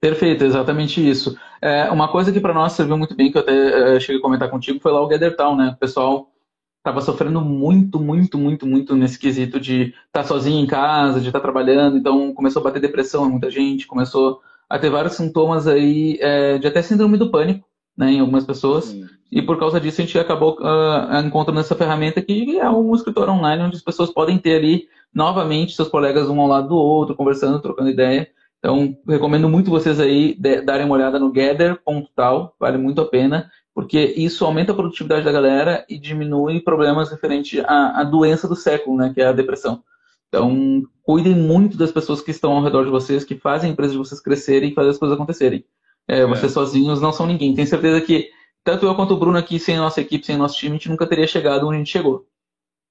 Perfeito, 0.00 0.44
exatamente 0.44 1.06
isso. 1.06 1.36
É, 1.60 1.90
uma 1.90 2.08
coisa 2.08 2.32
que 2.32 2.40
para 2.40 2.54
nós 2.54 2.72
serviu 2.72 2.96
muito 2.96 3.14
bem, 3.14 3.30
que 3.30 3.36
eu 3.36 3.42
até 3.42 3.96
é, 3.96 4.00
cheguei 4.00 4.18
a 4.18 4.22
comentar 4.22 4.48
contigo, 4.48 4.80
foi 4.80 4.90
lá 4.90 5.00
o 5.02 5.06
Gathertown, 5.06 5.56
né? 5.56 5.72
O 5.74 5.78
pessoal 5.78 6.30
estava 6.78 7.02
sofrendo 7.02 7.42
muito, 7.42 8.00
muito, 8.00 8.38
muito, 8.38 8.66
muito 8.66 8.96
nesse 8.96 9.18
quesito 9.18 9.60
de 9.60 9.82
estar 10.06 10.22
tá 10.22 10.24
sozinho 10.24 10.64
em 10.64 10.66
casa, 10.66 11.20
de 11.20 11.26
estar 11.26 11.38
tá 11.38 11.42
trabalhando, 11.42 11.98
então 11.98 12.32
começou 12.32 12.60
a 12.60 12.64
bater 12.64 12.80
depressão 12.80 13.26
em 13.26 13.30
muita 13.30 13.50
gente, 13.50 13.86
começou 13.86 14.40
a 14.68 14.78
ter 14.78 14.88
vários 14.88 15.14
sintomas 15.14 15.66
aí 15.66 16.16
é, 16.20 16.56
de 16.56 16.66
até 16.66 16.80
síndrome 16.80 17.18
do 17.18 17.30
pânico, 17.30 17.66
né, 17.94 18.12
em 18.12 18.20
algumas 18.20 18.46
pessoas. 18.46 18.86
Sim. 18.86 19.06
E 19.30 19.42
por 19.42 19.58
causa 19.58 19.78
disso 19.78 20.00
a 20.00 20.04
gente 20.04 20.18
acabou 20.18 20.56
uh, 20.60 21.18
encontrando 21.24 21.60
essa 21.60 21.76
ferramenta 21.76 22.22
que 22.22 22.58
é 22.58 22.68
um 22.70 22.94
escritório 22.94 23.32
online 23.32 23.62
onde 23.62 23.76
as 23.76 23.82
pessoas 23.82 24.10
podem 24.10 24.38
ter 24.38 24.56
ali 24.56 24.88
novamente 25.14 25.76
seus 25.76 25.88
colegas 25.88 26.28
um 26.28 26.40
ao 26.40 26.48
lado 26.48 26.68
do 26.68 26.76
outro, 26.76 27.14
conversando, 27.14 27.60
trocando 27.60 27.90
ideia. 27.90 28.28
Então, 28.60 28.94
recomendo 29.08 29.48
muito 29.48 29.70
vocês 29.70 29.98
aí 29.98 30.36
darem 30.64 30.84
uma 30.84 30.94
olhada 30.94 31.18
no 31.18 31.32
gather.tal, 31.32 32.54
vale 32.60 32.76
muito 32.76 33.00
a 33.00 33.06
pena, 33.06 33.50
porque 33.74 33.98
isso 33.98 34.44
aumenta 34.44 34.72
a 34.72 34.74
produtividade 34.74 35.24
da 35.24 35.32
galera 35.32 35.84
e 35.88 35.98
diminui 35.98 36.60
problemas 36.60 37.10
referentes 37.10 37.64
à, 37.64 38.00
à 38.00 38.04
doença 38.04 38.46
do 38.46 38.54
século, 38.54 38.98
né, 38.98 39.12
que 39.14 39.20
é 39.22 39.26
a 39.26 39.32
depressão. 39.32 39.82
Então, 40.28 40.82
cuidem 41.02 41.34
muito 41.34 41.76
das 41.76 41.90
pessoas 41.90 42.20
que 42.20 42.30
estão 42.30 42.52
ao 42.52 42.62
redor 42.62 42.84
de 42.84 42.90
vocês, 42.90 43.24
que 43.24 43.34
fazem 43.34 43.70
a 43.70 43.72
empresa 43.72 43.92
de 43.92 43.98
vocês 43.98 44.20
crescerem 44.20 44.70
e 44.70 44.74
fazer 44.74 44.90
as 44.90 44.98
coisas 44.98 45.16
acontecerem. 45.16 45.64
É, 46.06 46.20
é. 46.20 46.26
Vocês 46.26 46.52
sozinhos 46.52 47.00
não 47.00 47.12
são 47.12 47.26
ninguém. 47.26 47.54
Tenho 47.54 47.66
certeza 47.66 48.00
que 48.00 48.30
tanto 48.62 48.84
eu 48.84 48.94
quanto 48.94 49.14
o 49.14 49.16
Bruno 49.16 49.38
aqui, 49.38 49.58
sem 49.58 49.76
a 49.76 49.80
nossa 49.80 50.00
equipe, 50.00 50.24
sem 50.24 50.36
o 50.36 50.38
nosso 50.38 50.56
time, 50.56 50.72
a 50.72 50.74
gente 50.74 50.88
nunca 50.88 51.06
teria 51.06 51.26
chegado 51.26 51.66
onde 51.66 51.76
a 51.76 51.78
gente 51.78 51.90
chegou. 51.90 52.26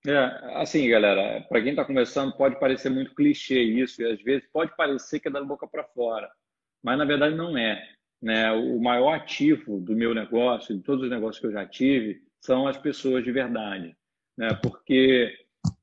É, 0.08 0.16
assim, 0.62 0.88
galera, 0.88 1.42
para 1.50 1.62
quem 1.62 1.72
está 1.72 1.84
começando, 1.84 2.36
pode 2.36 2.58
parecer 2.60 2.90
muito 2.90 3.14
clichê 3.14 3.62
isso, 3.62 4.02
e 4.02 4.06
às 4.06 4.22
vezes 4.22 4.48
pode 4.52 4.76
parecer 4.78 5.20
que 5.20 5.28
é 5.28 5.32
da 5.32 5.44
boca 5.44 5.68
para 5.68 5.84
fora, 5.84 6.32
mas 6.82 6.98
na 6.98 7.04
verdade 7.04 7.36
não 7.36 7.58
é. 7.58 7.86
Né? 8.22 8.52
O 8.52 8.80
maior 8.80 9.14
ativo 9.14 9.80
do 9.80 9.96
meu 9.96 10.14
negócio, 10.14 10.76
de 10.76 10.82
todos 10.84 11.04
os 11.04 11.10
negócios 11.10 11.40
que 11.40 11.48
eu 11.48 11.52
já 11.52 11.66
tive, 11.66 12.22
são 12.40 12.68
as 12.68 12.78
pessoas 12.78 13.24
de 13.24 13.32
verdade. 13.32 13.96
Né? 14.38 14.54
Porque, 14.62 15.34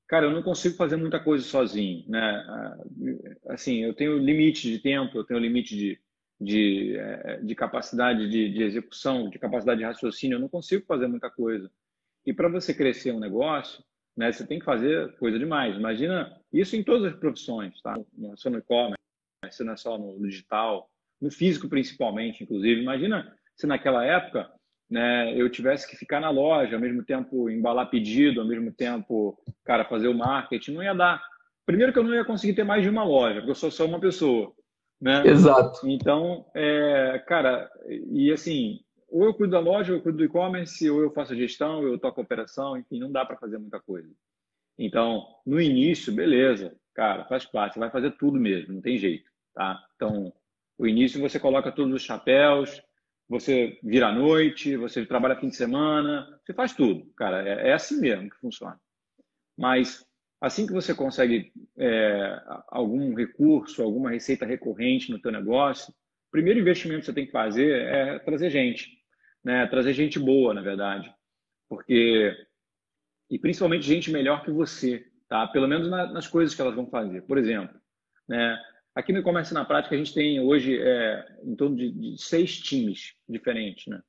cara, 0.08 0.26
eu 0.26 0.30
não 0.30 0.42
consigo 0.42 0.76
fazer 0.76 0.96
muita 0.96 1.20
coisa 1.20 1.44
sozinho. 1.44 2.04
Né? 2.08 2.44
Assim, 3.48 3.84
eu 3.84 3.94
tenho 3.94 4.18
limite 4.18 4.70
de 4.70 4.78
tempo, 4.78 5.18
eu 5.18 5.24
tenho 5.24 5.40
limite 5.40 5.76
de, 5.76 6.00
de, 6.40 6.96
é, 6.96 7.40
de 7.42 7.54
capacidade 7.54 8.28
de, 8.30 8.50
de 8.50 8.62
execução, 8.62 9.28
de 9.28 9.38
capacidade 9.38 9.80
de 9.80 9.86
raciocínio, 9.86 10.36
eu 10.36 10.40
não 10.40 10.48
consigo 10.48 10.84
fazer 10.86 11.06
muita 11.06 11.30
coisa. 11.30 11.70
E 12.24 12.32
para 12.32 12.48
você 12.48 12.74
crescer 12.74 13.12
um 13.12 13.20
negócio, 13.20 13.84
né? 14.16 14.32
Você 14.32 14.46
tem 14.46 14.58
que 14.58 14.64
fazer 14.64 15.16
coisa 15.18 15.38
demais. 15.38 15.76
Imagina 15.76 16.34
isso 16.52 16.74
em 16.76 16.82
todas 16.82 17.12
as 17.12 17.18
profissões, 17.18 17.80
tá? 17.82 17.94
Não 18.16 18.32
é 18.32 18.36
só 18.36 18.48
no 18.48 18.58
e-commerce, 18.58 18.96
não 19.60 19.72
é 19.72 19.76
só 19.76 19.98
no 19.98 20.18
digital, 20.20 20.88
no 21.20 21.30
físico 21.30 21.68
principalmente, 21.68 22.42
inclusive. 22.42 22.80
Imagina 22.80 23.32
se 23.54 23.66
naquela 23.66 24.04
época 24.04 24.50
né, 24.88 25.34
eu 25.38 25.50
tivesse 25.50 25.88
que 25.88 25.96
ficar 25.96 26.20
na 26.20 26.30
loja, 26.30 26.76
ao 26.76 26.80
mesmo 26.80 27.04
tempo 27.04 27.50
embalar 27.50 27.90
pedido, 27.90 28.40
ao 28.40 28.46
mesmo 28.46 28.72
tempo, 28.72 29.36
cara, 29.64 29.84
fazer 29.84 30.08
o 30.08 30.14
marketing, 30.14 30.72
não 30.74 30.82
ia 30.82 30.94
dar. 30.94 31.22
Primeiro 31.64 31.92
que 31.92 31.98
eu 31.98 32.04
não 32.04 32.14
ia 32.14 32.24
conseguir 32.24 32.54
ter 32.54 32.64
mais 32.64 32.82
de 32.82 32.88
uma 32.88 33.02
loja, 33.02 33.36
porque 33.36 33.50
eu 33.50 33.56
sou 33.56 33.70
só 33.70 33.84
uma 33.84 34.00
pessoa. 34.00 34.52
Né? 35.00 35.26
Exato. 35.26 35.86
Então, 35.86 36.46
é, 36.54 37.22
cara, 37.26 37.68
e 38.10 38.32
assim, 38.32 38.80
ou 39.16 39.24
eu 39.24 39.32
cuido 39.32 39.52
da 39.52 39.58
loja, 39.58 39.92
ou 39.92 39.98
eu 39.98 40.02
cuido 40.02 40.18
do 40.18 40.24
e-commerce, 40.24 40.90
ou 40.90 41.00
eu 41.00 41.10
faço 41.10 41.32
a 41.32 41.36
gestão, 41.36 41.78
ou 41.78 41.88
eu 41.88 41.98
toco 41.98 42.20
a 42.20 42.22
operação, 42.22 42.76
enfim, 42.76 42.98
não 42.98 43.10
dá 43.10 43.24
para 43.24 43.38
fazer 43.38 43.56
muita 43.56 43.80
coisa. 43.80 44.10
Então, 44.78 45.26
no 45.46 45.58
início, 45.58 46.12
beleza, 46.12 46.76
cara, 46.92 47.24
faz 47.24 47.46
parte, 47.46 47.74
você 47.74 47.80
vai 47.80 47.90
fazer 47.90 48.10
tudo 48.18 48.38
mesmo, 48.38 48.74
não 48.74 48.82
tem 48.82 48.98
jeito, 48.98 49.30
tá? 49.54 49.82
Então, 49.94 50.30
o 50.76 50.86
início 50.86 51.18
você 51.18 51.40
coloca 51.40 51.72
todos 51.72 51.94
os 51.94 52.02
chapéus, 52.02 52.82
você 53.26 53.78
vira 53.82 54.08
à 54.08 54.12
noite, 54.12 54.76
você 54.76 55.06
trabalha 55.06 55.40
fim 55.40 55.48
de 55.48 55.56
semana, 55.56 56.38
você 56.44 56.52
faz 56.52 56.74
tudo, 56.74 57.06
cara, 57.16 57.48
é, 57.48 57.70
é 57.70 57.72
assim 57.72 57.98
mesmo 57.98 58.28
que 58.28 58.36
funciona. 58.36 58.78
Mas 59.56 60.04
assim 60.42 60.66
que 60.66 60.74
você 60.74 60.94
consegue 60.94 61.54
é, 61.78 62.38
algum 62.68 63.14
recurso, 63.14 63.82
alguma 63.82 64.10
receita 64.10 64.44
recorrente 64.44 65.10
no 65.10 65.18
teu 65.18 65.32
negócio, 65.32 65.90
o 65.90 66.30
primeiro 66.30 66.60
investimento 66.60 67.00
que 67.00 67.06
você 67.06 67.14
tem 67.14 67.24
que 67.24 67.32
fazer 67.32 67.80
é 67.80 68.18
trazer 68.18 68.50
gente 68.50 69.05
né? 69.46 69.64
Trazer 69.68 69.92
gente 69.92 70.18
boa, 70.18 70.52
na 70.52 70.60
verdade, 70.60 71.08
porque 71.68 72.36
e 73.30 73.38
principalmente 73.38 73.86
gente 73.86 74.10
melhor 74.10 74.44
que 74.44 74.50
você, 74.50 75.06
tá? 75.28 75.46
Pelo 75.46 75.68
menos 75.68 75.88
na, 75.88 76.12
nas 76.12 76.26
coisas 76.26 76.52
que 76.52 76.60
elas 76.60 76.74
vão 76.74 76.90
fazer. 76.90 77.22
Por 77.22 77.38
exemplo, 77.38 77.80
né? 78.28 78.58
Aqui 78.92 79.12
no 79.12 79.22
comércio 79.22 79.54
na 79.54 79.64
prática 79.64 79.94
a 79.94 79.98
gente 79.98 80.12
tem 80.12 80.40
hoje 80.40 80.76
é, 80.80 81.24
em 81.44 81.54
torno 81.54 81.76
de, 81.76 81.92
de 81.92 82.20
seis 82.20 82.58
times 82.58 83.14
diferentes, 83.28 83.86
né? 83.86 84.00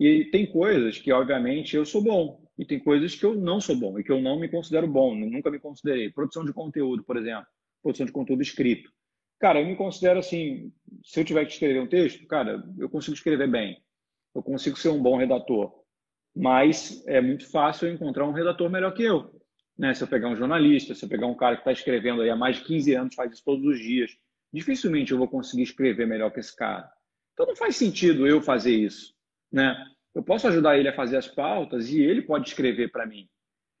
E 0.00 0.24
tem 0.32 0.44
coisas 0.44 0.98
que, 0.98 1.12
obviamente, 1.12 1.76
eu 1.76 1.84
sou 1.84 2.02
bom. 2.02 2.42
E 2.58 2.64
tem 2.64 2.80
coisas 2.80 3.14
que 3.14 3.24
eu 3.24 3.34
não 3.36 3.60
sou 3.60 3.76
bom 3.76 3.96
e 3.96 4.02
que 4.02 4.10
eu 4.10 4.20
não 4.20 4.40
me 4.40 4.48
considero 4.48 4.88
bom, 4.88 5.14
nunca 5.14 5.52
me 5.52 5.60
considerei. 5.60 6.10
Produção 6.10 6.44
de 6.44 6.52
conteúdo, 6.52 7.04
por 7.04 7.16
exemplo. 7.16 7.46
Produção 7.80 8.06
de 8.06 8.12
conteúdo 8.12 8.42
escrito. 8.42 8.90
cara, 9.38 9.60
eu 9.60 9.66
me 9.66 9.76
considero 9.76 10.18
assim, 10.18 10.72
se 11.04 11.20
eu 11.20 11.24
tiver 11.24 11.44
que 11.44 11.52
escrever 11.52 11.80
um 11.80 11.86
texto, 11.86 12.26
cara, 12.26 12.64
eu 12.78 12.88
consigo 12.88 13.14
escrever 13.14 13.48
bem. 13.48 13.83
Eu 14.34 14.42
consigo 14.42 14.76
ser 14.76 14.88
um 14.88 15.02
bom 15.02 15.16
redator. 15.16 15.72
Mas 16.34 17.06
é 17.06 17.20
muito 17.20 17.48
fácil 17.48 17.88
encontrar 17.88 18.26
um 18.26 18.32
redator 18.32 18.68
melhor 18.68 18.92
que 18.92 19.04
eu. 19.04 19.30
Né? 19.78 19.94
Se 19.94 20.02
eu 20.02 20.08
pegar 20.08 20.28
um 20.28 20.36
jornalista, 20.36 20.94
se 20.94 21.04
eu 21.04 21.08
pegar 21.08 21.26
um 21.26 21.36
cara 21.36 21.56
que 21.56 21.60
está 21.60 21.72
escrevendo 21.72 22.22
aí 22.22 22.30
há 22.30 22.36
mais 22.36 22.56
de 22.56 22.64
15 22.64 22.94
anos, 22.94 23.14
faz 23.14 23.32
isso 23.32 23.42
todos 23.44 23.64
os 23.64 23.78
dias, 23.78 24.10
dificilmente 24.52 25.12
eu 25.12 25.18
vou 25.18 25.28
conseguir 25.28 25.62
escrever 25.62 26.06
melhor 26.06 26.30
que 26.32 26.40
esse 26.40 26.54
cara. 26.54 26.88
Então 27.32 27.46
não 27.46 27.56
faz 27.56 27.76
sentido 27.76 28.26
eu 28.26 28.42
fazer 28.42 28.74
isso. 28.74 29.14
Né? 29.52 29.76
Eu 30.14 30.22
posso 30.22 30.46
ajudar 30.48 30.78
ele 30.78 30.88
a 30.88 30.94
fazer 30.94 31.16
as 31.16 31.28
pautas 31.28 31.88
e 31.90 32.00
ele 32.00 32.22
pode 32.22 32.48
escrever 32.48 32.90
para 32.90 33.06
mim. 33.06 33.28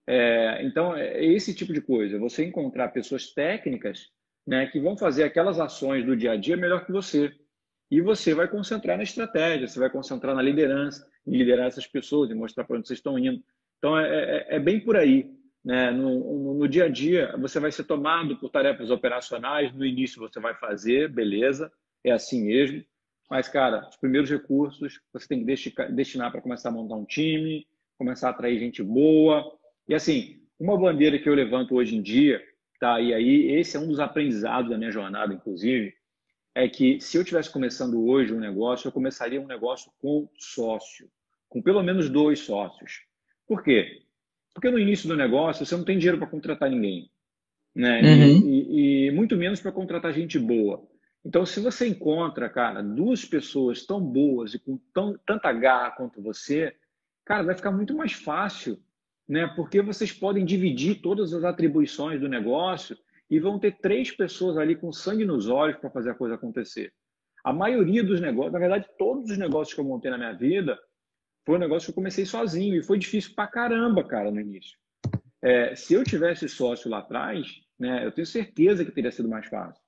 É, 0.06 0.62
então, 0.64 0.94
é 0.94 1.24
esse 1.24 1.54
tipo 1.54 1.72
de 1.72 1.80
coisa. 1.80 2.18
Você 2.18 2.44
encontrar 2.44 2.88
pessoas 2.88 3.32
técnicas 3.32 4.08
né, 4.46 4.66
que 4.66 4.80
vão 4.80 4.96
fazer 4.96 5.24
aquelas 5.24 5.58
ações 5.58 6.04
do 6.04 6.16
dia 6.16 6.32
a 6.32 6.36
dia 6.36 6.56
melhor 6.56 6.84
que 6.84 6.92
você. 6.92 7.32
E 7.90 8.00
você 8.00 8.34
vai 8.34 8.48
concentrar 8.48 8.96
na 8.96 9.02
estratégia, 9.02 9.68
você 9.68 9.78
vai 9.78 9.90
concentrar 9.90 10.34
na 10.34 10.42
liderança, 10.42 11.06
em 11.26 11.36
liderar 11.36 11.66
essas 11.66 11.86
pessoas, 11.86 12.30
e 12.30 12.34
mostrar 12.34 12.64
para 12.64 12.76
onde 12.76 12.88
vocês 12.88 12.98
estão 12.98 13.18
indo. 13.18 13.42
Então, 13.78 13.98
é, 13.98 14.08
é, 14.08 14.56
é 14.56 14.58
bem 14.58 14.80
por 14.80 14.96
aí. 14.96 15.30
Né? 15.64 15.90
No, 15.90 16.18
no, 16.18 16.54
no, 16.54 16.68
dia 16.68 16.84
a 16.84 16.88
dia, 16.88 17.34
você 17.38 17.58
vai 17.58 17.72
ser 17.72 17.84
tomado 17.84 18.36
por 18.36 18.50
tarefas 18.50 18.90
operacionais. 18.90 19.74
No 19.74 19.84
início, 19.84 20.20
você 20.20 20.40
vai 20.40 20.54
fazer, 20.54 21.08
beleza, 21.08 21.72
é 22.02 22.10
assim 22.10 22.44
mesmo. 22.44 22.84
Mas, 23.30 23.48
cara, 23.48 23.88
os 23.88 23.96
primeiros 23.96 24.30
recursos 24.30 25.00
você 25.12 25.26
tem 25.26 25.44
que 25.44 25.72
destinar 25.92 26.30
para 26.30 26.42
começar 26.42 26.68
a 26.68 26.72
montar 26.72 26.96
um 26.96 27.04
time, 27.04 27.66
começar 27.96 28.28
a 28.28 28.30
atrair 28.30 28.58
gente 28.58 28.82
boa. 28.82 29.44
E, 29.88 29.94
assim, 29.94 30.42
uma 30.58 30.78
bandeira 30.78 31.18
que 31.18 31.28
eu 31.28 31.34
levanto 31.34 31.74
hoje 31.74 31.96
em 31.96 32.02
dia, 32.02 32.42
tá? 32.78 33.00
E 33.00 33.14
aí, 33.14 33.50
esse 33.52 33.76
é 33.76 33.80
um 33.80 33.88
dos 33.88 34.00
aprendizados 34.00 34.70
da 34.70 34.76
minha 34.76 34.90
jornada, 34.90 35.32
inclusive, 35.32 35.94
é 36.54 36.68
que 36.68 37.00
se 37.00 37.16
eu 37.16 37.22
estivesse 37.22 37.50
começando 37.50 38.06
hoje 38.06 38.32
um 38.32 38.38
negócio, 38.38 38.86
eu 38.86 38.92
começaria 38.92 39.40
um 39.40 39.46
negócio 39.46 39.90
com 40.00 40.28
sócio, 40.38 41.10
com 41.48 41.60
pelo 41.60 41.82
menos 41.82 42.08
dois 42.08 42.38
sócios. 42.40 43.02
Por 43.46 43.62
quê? 43.62 44.02
Porque 44.54 44.70
no 44.70 44.78
início 44.78 45.08
do 45.08 45.16
negócio 45.16 45.66
você 45.66 45.76
não 45.76 45.84
tem 45.84 45.98
dinheiro 45.98 46.18
para 46.18 46.28
contratar 46.28 46.70
ninguém, 46.70 47.10
né? 47.74 48.00
Uhum. 48.00 48.24
E, 48.24 49.06
e, 49.06 49.06
e, 49.06 49.10
muito 49.10 49.36
menos 49.36 49.60
para 49.60 49.72
contratar 49.72 50.12
gente 50.12 50.38
boa. 50.38 50.86
Então, 51.24 51.44
se 51.44 51.58
você 51.58 51.88
encontra, 51.88 52.48
cara, 52.48 52.82
duas 52.82 53.24
pessoas 53.24 53.84
tão 53.84 54.00
boas 54.00 54.54
e 54.54 54.58
com 54.58 54.78
tão, 54.92 55.18
tanta 55.26 55.52
garra 55.52 55.90
quanto 55.92 56.22
você, 56.22 56.72
cara, 57.24 57.42
vai 57.42 57.56
ficar 57.56 57.72
muito 57.72 57.96
mais 57.96 58.12
fácil, 58.12 58.78
né? 59.28 59.46
Porque 59.56 59.82
vocês 59.82 60.12
podem 60.12 60.44
dividir 60.44 61.00
todas 61.00 61.32
as 61.32 61.42
atribuições 61.42 62.20
do 62.20 62.28
negócio 62.28 62.96
e 63.30 63.40
vão 63.40 63.58
ter 63.58 63.78
três 63.78 64.10
pessoas 64.10 64.56
ali 64.56 64.76
com 64.76 64.92
sangue 64.92 65.24
nos 65.24 65.48
olhos 65.48 65.78
para 65.78 65.90
fazer 65.90 66.10
a 66.10 66.14
coisa 66.14 66.34
acontecer. 66.34 66.92
A 67.42 67.52
maioria 67.52 68.02
dos 68.02 68.20
negócios, 68.20 68.52
na 68.52 68.58
verdade, 68.58 68.88
todos 68.98 69.30
os 69.30 69.38
negócios 69.38 69.74
que 69.74 69.80
eu 69.80 69.84
montei 69.84 70.10
na 70.10 70.18
minha 70.18 70.32
vida, 70.32 70.78
foi 71.44 71.56
um 71.56 71.60
negócio 71.60 71.86
que 71.86 71.90
eu 71.90 71.94
comecei 71.94 72.24
sozinho 72.24 72.74
e 72.74 72.82
foi 72.82 72.98
difícil 72.98 73.34
pra 73.34 73.46
caramba, 73.46 74.02
cara, 74.02 74.30
no 74.30 74.40
início. 74.40 74.78
É, 75.42 75.74
se 75.74 75.92
eu 75.92 76.02
tivesse 76.02 76.48
sócio 76.48 76.90
lá 76.90 77.00
atrás, 77.00 77.60
né, 77.78 78.04
eu 78.06 78.12
tenho 78.12 78.26
certeza 78.26 78.84
que 78.84 78.90
teria 78.90 79.12
sido 79.12 79.28
mais 79.28 79.46
fácil. 79.46 79.82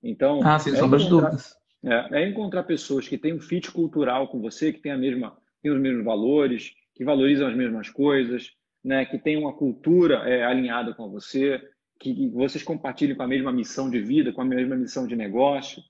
Então, 0.00 0.40
ah, 0.44 0.58
sem 0.58 0.72
é 0.72 0.76
sombra 0.76 0.98
de 0.98 1.08
dúvidas. 1.08 1.56
É, 1.84 2.22
é, 2.22 2.28
encontrar 2.28 2.62
pessoas 2.62 3.08
que 3.08 3.18
têm 3.18 3.34
um 3.34 3.40
fit 3.40 3.72
cultural 3.72 4.28
com 4.28 4.40
você, 4.40 4.72
que 4.72 4.80
têm 4.80 4.92
a 4.92 4.96
mesma, 4.96 5.36
têm 5.60 5.72
os 5.72 5.80
mesmos 5.80 6.04
valores, 6.04 6.72
que 6.94 7.04
valorizam 7.04 7.48
as 7.48 7.56
mesmas 7.56 7.90
coisas, 7.90 8.52
né, 8.84 9.04
que 9.04 9.18
têm 9.18 9.36
uma 9.36 9.52
cultura 9.52 10.28
é, 10.28 10.44
alinhada 10.44 10.94
com 10.94 11.10
você, 11.10 11.60
que 12.02 12.28
vocês 12.30 12.64
compartilhem 12.64 13.14
com 13.14 13.22
a 13.22 13.28
mesma 13.28 13.52
missão 13.52 13.88
de 13.88 14.00
vida, 14.00 14.32
com 14.32 14.42
a 14.42 14.44
mesma 14.44 14.74
missão 14.74 15.06
de 15.06 15.14
negócio. 15.14 15.80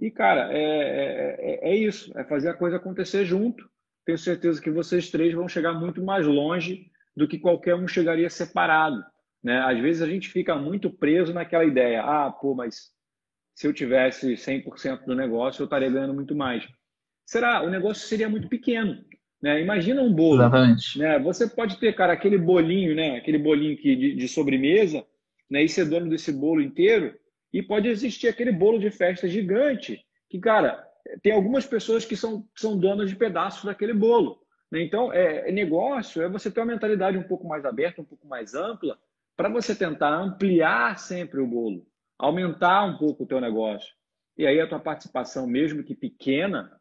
E, 0.00 0.10
cara, 0.10 0.52
é, 0.52 0.58
é, 0.60 1.36
é, 1.38 1.70
é 1.70 1.76
isso, 1.76 2.10
é 2.18 2.24
fazer 2.24 2.48
a 2.48 2.54
coisa 2.54 2.76
acontecer 2.76 3.24
junto. 3.24 3.70
Tenho 4.04 4.18
certeza 4.18 4.60
que 4.60 4.70
vocês 4.70 5.08
três 5.10 5.32
vão 5.32 5.46
chegar 5.46 5.72
muito 5.74 6.02
mais 6.02 6.26
longe 6.26 6.90
do 7.16 7.28
que 7.28 7.38
qualquer 7.38 7.76
um 7.76 7.86
chegaria 7.86 8.28
separado. 8.28 9.00
Né? 9.40 9.60
Às 9.60 9.78
vezes 9.78 10.02
a 10.02 10.06
gente 10.06 10.28
fica 10.28 10.56
muito 10.56 10.90
preso 10.90 11.32
naquela 11.32 11.64
ideia, 11.64 12.02
ah, 12.02 12.32
pô, 12.32 12.54
mas 12.54 12.90
se 13.54 13.66
eu 13.66 13.72
tivesse 13.72 14.32
100% 14.34 15.04
do 15.04 15.14
negócio, 15.14 15.62
eu 15.62 15.66
estaria 15.66 15.90
ganhando 15.90 16.14
muito 16.14 16.34
mais. 16.34 16.66
Será? 17.24 17.62
O 17.62 17.70
negócio 17.70 18.08
seria 18.08 18.28
muito 18.28 18.48
pequeno. 18.48 18.98
Né? 19.40 19.60
Imagina 19.60 20.02
um 20.02 20.12
bolo. 20.12 20.42
Exatamente. 20.42 20.98
Né? 20.98 21.18
Você 21.20 21.46
pode 21.48 21.78
ter, 21.78 21.92
cara, 21.94 22.12
aquele 22.12 22.38
bolinho, 22.38 22.96
né? 22.96 23.16
aquele 23.16 23.38
bolinho 23.38 23.76
que, 23.76 23.94
de, 23.94 24.16
de 24.16 24.28
sobremesa, 24.28 25.04
né, 25.52 25.62
e 25.62 25.68
ser 25.68 25.84
dono 25.84 26.08
desse 26.08 26.32
bolo 26.32 26.62
inteiro, 26.62 27.14
e 27.52 27.62
pode 27.62 27.86
existir 27.86 28.26
aquele 28.26 28.50
bolo 28.50 28.78
de 28.78 28.90
festa 28.90 29.28
gigante, 29.28 30.02
que, 30.26 30.38
cara, 30.38 30.82
tem 31.22 31.30
algumas 31.30 31.66
pessoas 31.66 32.06
que 32.06 32.16
são, 32.16 32.48
são 32.56 32.78
donas 32.78 33.10
de 33.10 33.16
pedaços 33.16 33.62
daquele 33.62 33.92
bolo. 33.92 34.40
Né? 34.70 34.80
Então, 34.80 35.12
é, 35.12 35.50
é, 35.50 35.52
negócio 35.52 36.22
é 36.22 36.28
você 36.28 36.50
ter 36.50 36.60
uma 36.60 36.72
mentalidade 36.72 37.18
um 37.18 37.22
pouco 37.22 37.46
mais 37.46 37.66
aberta, 37.66 38.00
um 38.00 38.04
pouco 38.04 38.26
mais 38.26 38.54
ampla, 38.54 38.98
para 39.36 39.50
você 39.50 39.74
tentar 39.74 40.14
ampliar 40.14 40.98
sempre 40.98 41.38
o 41.38 41.46
bolo, 41.46 41.86
aumentar 42.18 42.84
um 42.84 42.96
pouco 42.96 43.24
o 43.24 43.26
teu 43.26 43.38
negócio. 43.38 43.94
E 44.38 44.46
aí 44.46 44.58
a 44.58 44.66
tua 44.66 44.80
participação, 44.80 45.46
mesmo 45.46 45.84
que 45.84 45.94
pequena, 45.94 46.80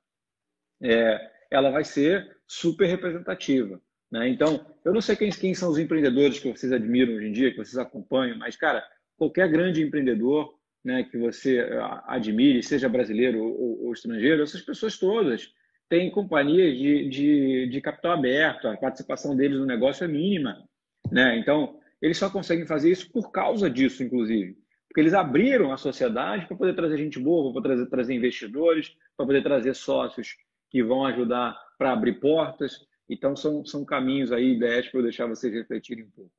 é, 0.82 1.30
ela 1.52 1.72
vai 1.72 1.84
ser 1.84 2.38
super 2.48 2.88
representativa. 2.88 3.82
Né? 4.12 4.30
Então, 4.30 4.66
eu 4.84 4.94
não 4.94 5.02
sei 5.02 5.16
quem, 5.16 5.30
quem 5.30 5.54
são 5.54 5.70
os 5.72 5.80
empreendedores 5.80 6.40
que 6.40 6.52
vocês 6.52 6.72
admiram 6.72 7.14
hoje 7.14 7.28
em 7.28 7.32
dia, 7.32 7.52
que 7.52 7.58
vocês 7.58 7.78
acompanham, 7.78 8.38
mas, 8.38 8.56
cara, 8.56 8.84
qualquer 9.18 9.50
grande 9.50 9.82
empreendedor 9.82 10.54
né, 10.84 11.04
que 11.04 11.18
você 11.18 11.60
ah, 11.60 12.04
admire, 12.08 12.62
seja 12.64 12.90
brasileiro 12.90 13.42
ou, 13.42 13.86
ou 13.86 13.94
estrangeiro, 13.94 14.44
essas 14.44 14.62
pessoas 14.62 14.98
todas 14.98 15.54
têm 15.88 16.10
companhias 16.10 16.78
de, 16.78 17.10
de, 17.10 17.70
de, 17.70 17.82
capital 17.82 18.14
aberto, 18.14 18.68
a 18.68 18.78
participação 18.78 19.36
deles 19.36 19.60
no 19.60 19.66
negócio 19.66 20.04
é 20.04 20.08
mínima. 20.08 20.64
Né? 21.12 21.38
Então, 21.38 21.80
eles 22.02 22.18
só 22.18 22.30
conseguem 22.30 22.66
fazer 22.66 22.92
isso 22.92 23.12
por 23.12 23.32
causa 23.32 23.70
disso, 23.70 24.04
inclusive. 24.04 24.58
Porque 24.88 25.02
eles 25.02 25.14
abriram 25.14 25.72
a 25.72 25.78
sociedade 25.78 26.48
para 26.48 26.58
poder 26.58 26.74
trazer 26.74 26.98
gente 26.98 27.20
boa, 27.20 27.54
para 27.54 27.62
trazer, 27.62 27.86
trazer 27.88 28.14
investidores, 28.14 28.96
para 29.16 29.26
poder 29.26 29.44
trazer 29.44 29.74
sócios 29.76 30.36
que 30.70 30.84
vão 30.84 31.06
ajudar 31.06 31.58
para 31.78 31.92
abrir 31.92 32.20
portas. 32.20 32.80
Então, 33.10 33.36
são, 33.36 33.66
são 33.66 33.84
caminhos 33.84 34.32
aí, 34.32 34.54
ideias 34.54 34.88
para 34.88 35.00
eu 35.00 35.04
deixar 35.04 35.28
vocês 35.28 35.54
refletirem 35.54 36.06
um 36.06 36.10
pouco. 36.10 36.32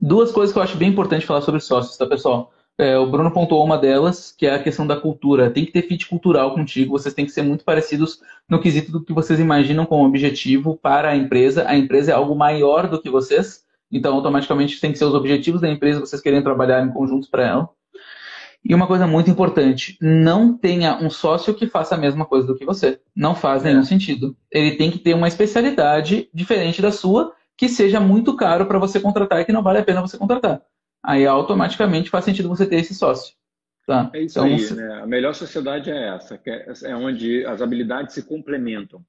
Duas 0.00 0.30
coisas 0.30 0.52
que 0.52 0.58
eu 0.58 0.62
acho 0.62 0.76
bem 0.76 0.90
importante 0.90 1.24
falar 1.24 1.40
sobre 1.40 1.60
sócios, 1.60 1.96
tá, 1.96 2.06
pessoal? 2.06 2.52
É, 2.78 2.98
o 2.98 3.06
Bruno 3.06 3.32
pontuou 3.32 3.64
uma 3.64 3.78
delas, 3.78 4.30
que 4.30 4.46
é 4.46 4.54
a 4.54 4.62
questão 4.62 4.86
da 4.86 5.00
cultura. 5.00 5.50
Tem 5.50 5.64
que 5.64 5.72
ter 5.72 5.82
fit 5.82 6.06
cultural 6.06 6.54
contigo, 6.54 6.98
vocês 6.98 7.14
têm 7.14 7.24
que 7.24 7.32
ser 7.32 7.42
muito 7.42 7.64
parecidos 7.64 8.20
no 8.46 8.60
quesito 8.60 8.92
do 8.92 9.02
que 9.02 9.14
vocês 9.14 9.40
imaginam 9.40 9.86
como 9.86 10.06
objetivo 10.06 10.76
para 10.76 11.10
a 11.10 11.16
empresa. 11.16 11.66
A 11.66 11.74
empresa 11.74 12.12
é 12.12 12.14
algo 12.14 12.34
maior 12.34 12.88
do 12.88 13.00
que 13.00 13.08
vocês, 13.08 13.64
então 13.90 14.14
automaticamente 14.14 14.78
tem 14.78 14.92
que 14.92 14.98
ser 14.98 15.06
os 15.06 15.14
objetivos 15.14 15.62
da 15.62 15.70
empresa, 15.70 16.00
vocês 16.00 16.20
querem 16.20 16.42
trabalhar 16.42 16.84
em 16.84 16.92
conjunto 16.92 17.30
para 17.30 17.46
ela. 17.46 17.70
E 18.68 18.74
uma 18.74 18.88
coisa 18.88 19.06
muito 19.06 19.30
importante, 19.30 19.96
não 20.00 20.52
tenha 20.52 20.96
um 20.96 21.08
sócio 21.08 21.54
que 21.54 21.68
faça 21.68 21.94
a 21.94 21.98
mesma 21.98 22.26
coisa 22.26 22.48
do 22.48 22.56
que 22.56 22.64
você. 22.64 23.00
Não 23.14 23.32
faz 23.32 23.62
nenhum 23.62 23.80
é. 23.80 23.84
sentido. 23.84 24.36
Ele 24.50 24.72
tem 24.72 24.90
que 24.90 24.98
ter 24.98 25.14
uma 25.14 25.28
especialidade 25.28 26.28
diferente 26.34 26.82
da 26.82 26.90
sua, 26.90 27.32
que 27.56 27.68
seja 27.68 28.00
muito 28.00 28.34
caro 28.34 28.66
para 28.66 28.80
você 28.80 28.98
contratar 28.98 29.40
e 29.40 29.44
que 29.44 29.52
não 29.52 29.62
vale 29.62 29.78
a 29.78 29.84
pena 29.84 30.00
você 30.00 30.18
contratar. 30.18 30.60
Aí 31.00 31.24
automaticamente 31.24 32.10
faz 32.10 32.24
sentido 32.24 32.48
você 32.48 32.66
ter 32.66 32.76
esse 32.76 32.92
sócio. 32.92 33.36
Tá? 33.86 34.10
É 34.12 34.22
isso 34.22 34.40
então, 34.40 34.52
aí, 34.52 34.72
né? 34.74 35.00
A 35.00 35.06
melhor 35.06 35.32
sociedade 35.32 35.88
é 35.88 36.08
essa, 36.16 36.36
que 36.36 36.50
é, 36.50 36.66
é 36.86 36.96
onde 36.96 37.46
as 37.46 37.62
habilidades 37.62 38.14
se 38.14 38.22
complementam. 38.24 39.00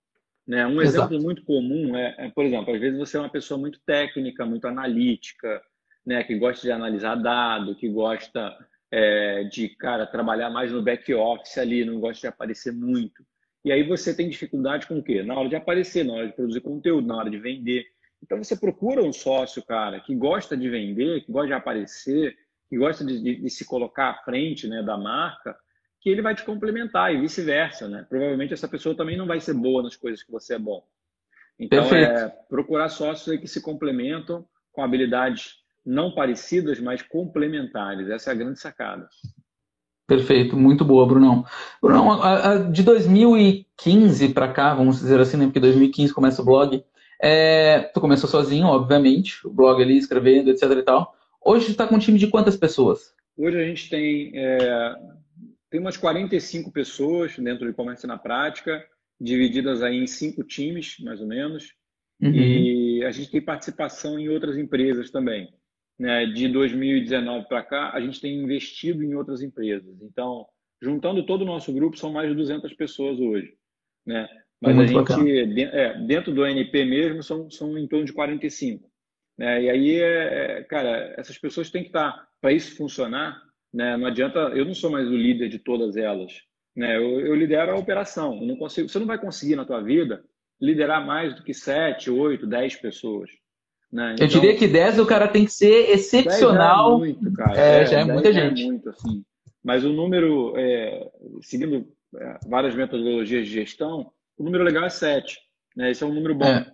Né? 0.48 0.68
Um 0.68 0.80
Exato. 0.80 1.12
exemplo 1.12 1.26
muito 1.26 1.44
comum 1.44 1.98
é, 1.98 2.14
é, 2.20 2.30
por 2.30 2.46
exemplo, 2.46 2.76
às 2.76 2.80
vezes 2.80 3.00
você 3.00 3.18
é 3.18 3.20
uma 3.20 3.30
pessoa 3.30 3.60
muito 3.60 3.80
técnica, 3.84 4.46
muito 4.46 4.68
analítica, 4.68 5.60
né? 6.06 6.24
que 6.24 6.38
gosta 6.38 6.62
de 6.62 6.72
analisar 6.72 7.16
dado, 7.16 7.76
que 7.76 7.90
gosta 7.90 8.56
é, 8.92 9.44
de, 9.46 9.70
cara, 9.70 10.06
trabalhar 10.06 10.50
mais 10.50 10.72
no 10.72 10.82
back 10.82 11.14
office 11.14 11.58
ali, 11.58 11.84
não 11.84 12.00
gosta 12.00 12.22
de 12.22 12.28
aparecer 12.28 12.72
muito. 12.74 13.26
E 13.64 13.72
aí 13.72 13.84
você 13.84 14.16
tem 14.16 14.30
dificuldade 14.30 14.88
com 14.88 15.00
o 15.00 15.04
quê? 15.04 15.24
Na 15.24 15.38
hora 15.38 15.50
de 15.50 15.56
aparecer, 15.56 16.06
na 16.06 16.14
hora 16.14 16.28
de 16.28 16.34
produzir 16.34 16.62
conteúdo, 16.62 17.08
na 17.08 17.18
hora 17.18 17.30
de 17.30 17.38
vender. 17.38 17.86
Então 18.24 18.42
você 18.42 18.56
procura 18.56 19.04
um 19.04 19.12
sócio, 19.12 19.64
cara, 19.66 20.00
que 20.00 20.16
gosta 20.16 20.56
de 20.56 20.70
vender, 20.70 21.22
que 21.26 21.32
gosta 21.32 21.48
de 21.48 21.54
aparecer, 21.54 22.36
que 22.70 22.78
gosta 22.78 23.06
de, 23.06 23.22
de, 23.22 23.42
de 23.42 23.50
se 23.50 23.66
colocar 23.66 24.10
à 24.10 24.24
frente 24.24 24.68
né, 24.68 24.82
da 24.82 24.98
marca, 24.98 25.56
que 26.00 26.10
ele 26.10 26.22
vai 26.22 26.36
te 26.36 26.44
complementar 26.44 27.14
e 27.14 27.20
vice-versa, 27.20 27.88
né? 27.88 28.06
Provavelmente 28.08 28.54
essa 28.54 28.68
pessoa 28.68 28.96
também 28.96 29.18
não 29.18 29.26
vai 29.26 29.40
ser 29.40 29.54
boa 29.54 29.84
nas 29.84 29.96
coisas 29.96 30.24
que 30.24 30.32
você 30.32 30.56
é 30.56 30.60
bom. 30.60 30.86
Então, 31.60 31.90
Perfeito. 31.90 32.12
é 32.12 32.30
procurar 32.48 32.88
sócios 32.90 33.40
que 33.40 33.48
se 33.48 33.62
complementam 33.62 34.48
com 34.72 34.84
habilidades 34.84 35.56
não 35.88 36.12
parecidas, 36.12 36.80
mas 36.80 37.02
complementares. 37.02 38.10
Essa 38.10 38.32
é 38.32 38.34
a 38.34 38.38
grande 38.38 38.60
sacada. 38.60 39.08
Perfeito, 40.06 40.56
muito 40.56 40.86
boa, 40.86 41.08
Brunão. 41.08 41.46
Brunão, 41.82 42.12
a, 42.12 42.52
a, 42.52 42.58
de 42.58 42.84
2015 42.84 44.30
para 44.30 44.52
cá, 44.52 44.74
vamos 44.74 45.00
dizer 45.00 45.20
assim, 45.20 45.38
né, 45.38 45.46
porque 45.46 45.60
2015 45.60 46.14
começa 46.14 46.42
o 46.42 46.46
blog, 46.46 46.84
é, 47.22 47.80
tu 47.94 48.00
começou 48.00 48.30
sozinho, 48.30 48.68
obviamente, 48.68 49.46
o 49.48 49.50
blog 49.50 49.82
ali, 49.82 49.98
escrevendo, 49.98 50.50
etc 50.50 50.64
e 50.72 50.84
tal. 50.84 51.16
Hoje 51.44 51.66
tu 51.66 51.72
está 51.72 51.88
com 51.88 51.96
um 51.96 52.00
time 52.00 52.20
de 52.20 52.28
quantas 52.28 52.56
pessoas? 52.56 53.14
Hoje 53.38 53.58
a 53.58 53.66
gente 53.66 53.90
tem 53.90 54.32
é, 54.36 54.96
tem 55.70 55.80
umas 55.80 55.98
45 55.98 56.72
pessoas 56.72 57.38
dentro 57.38 57.66
do 57.66 57.72
e-commerce 57.72 58.06
na 58.08 58.18
prática, 58.18 58.84
divididas 59.20 59.82
aí 59.82 59.98
em 59.98 60.08
cinco 60.08 60.44
times, 60.44 60.98
mais 61.00 61.20
ou 61.20 61.28
menos. 61.28 61.74
Uhum. 62.22 62.34
E 62.34 63.04
a 63.04 63.12
gente 63.12 63.30
tem 63.30 63.42
participação 63.42 64.18
em 64.18 64.30
outras 64.30 64.58
empresas 64.58 65.12
também. 65.12 65.54
Né? 66.00 66.26
De 66.28 66.48
2019 66.48 67.48
para 67.48 67.64
cá, 67.64 67.92
a 67.94 68.00
gente 68.00 68.22
tem 68.22 68.36
investido 68.36 69.04
em 69.04 69.16
outras 69.16 69.42
empresas. 69.42 70.02
Então, 70.02 70.46
juntando 70.82 71.26
todo 71.26 71.42
o 71.42 71.46
nosso 71.46 71.74
grupo, 71.74 71.98
são 71.98 72.12
mais 72.12 72.30
de 72.30 72.36
200 72.36 72.74
pessoas 72.74 73.20
hoje. 73.20 73.54
Né? 74.06 74.28
Mas 74.62 74.76
Muito 74.76 75.14
a 75.14 75.18
gente, 75.18 75.64
é, 75.64 76.00
dentro 76.06 76.34
do 76.34 76.46
NP 76.46 76.86
mesmo, 76.86 77.24
são, 77.24 77.50
são 77.50 77.78
em 77.78 77.88
torno 77.88 78.06
de 78.06 78.14
45. 78.14 78.90
Né? 79.38 79.64
E 79.64 79.70
aí, 79.70 79.96
é, 79.96 80.60
é, 80.60 80.64
cara, 80.64 81.14
essas 81.18 81.38
pessoas 81.38 81.70
têm 81.70 81.84
que 81.84 81.90
estar, 81.90 82.28
para 82.42 82.52
isso 82.52 82.76
funcionar, 82.76 83.42
né? 83.74 83.98
não 83.98 84.08
adianta, 84.08 84.40
eu 84.56 84.66
não 84.66 84.74
sou 84.74 84.90
mais 84.90 85.08
o 85.08 85.16
líder 85.16 85.50
de 85.50 85.60
todas 85.60 85.96
elas. 85.96 86.34
Né? 86.76 86.98
Eu, 86.98 87.20
eu 87.20 87.36
lidero 87.36 87.72
a 87.72 87.80
operação. 87.80 88.40
Eu 88.40 88.48
não 88.48 88.56
consigo, 88.56 88.88
você 88.88 89.00
não 89.00 89.08
vai 89.08 89.20
conseguir 89.20 89.56
na 89.56 89.66
tua 89.66 89.82
vida 89.82 90.24
liderar 90.60 91.06
mais 91.06 91.36
do 91.36 91.44
que 91.44 91.54
7, 91.54 92.10
8, 92.10 92.48
10 92.48 92.76
pessoas. 92.78 93.30
Né? 93.92 94.14
Então, 94.14 94.26
eu 94.26 94.30
diria 94.30 94.56
que 94.56 94.68
10 94.68 95.00
o 95.00 95.06
cara 95.06 95.28
tem 95.28 95.46
que 95.46 95.52
ser 95.52 95.90
excepcional. 95.92 96.90
Já 96.90 96.96
é 96.96 96.98
muito, 96.98 97.34
cara. 97.34 97.60
É, 97.60 97.82
é 97.82 97.86
já 97.86 98.00
é 98.00 98.06
muita 98.06 98.34
gente. 98.34 98.62
É 98.62 98.66
muito, 98.66 98.90
assim. 98.90 99.24
Mas 99.64 99.84
o 99.84 99.92
número, 99.92 100.54
é, 100.58 101.10
seguindo 101.42 101.88
é, 102.16 102.40
várias 102.48 102.76
metodologias 102.76 103.46
de 103.48 103.54
gestão, 103.54 104.12
o 104.38 104.44
número 104.44 104.64
legal 104.64 104.86
é 104.86 104.90
7. 104.90 105.40
Né? 105.76 105.92
Esse 105.92 106.04
é 106.04 106.08
um 106.08 106.14
número 106.14 106.36
bom. 106.36 106.46
É. 106.46 106.72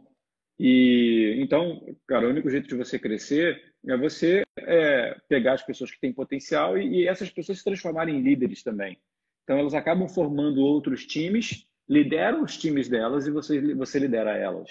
E 0.60 1.36
então, 1.39 1.84
cara, 2.08 2.28
o 2.28 2.30
único 2.30 2.49
jeito 2.49 2.67
de 2.67 2.76
você 2.76 2.99
crescer 2.99 3.62
é 3.88 3.97
você 3.97 4.43
é, 4.60 5.17
pegar 5.28 5.54
as 5.54 5.63
pessoas 5.63 5.91
que 5.91 5.99
têm 5.99 6.13
potencial 6.13 6.78
e, 6.78 7.02
e, 7.02 7.08
essas 7.08 7.30
pessoas 7.30 7.58
se 7.58 7.63
transformarem 7.63 8.15
em 8.15 8.21
líderes 8.21 8.63
também. 8.63 8.97
Então, 9.43 9.58
elas 9.58 9.73
acabam 9.73 10.08
formando 10.08 10.62
outros 10.62 11.06
times, 11.06 11.67
lideram 11.89 12.43
os 12.43 12.58
times 12.58 12.88
delas 12.88 13.28
e 13.28 13.32
você, 13.32 13.73
você 13.73 13.99
lidera 13.99 14.38
elas. 14.38 14.69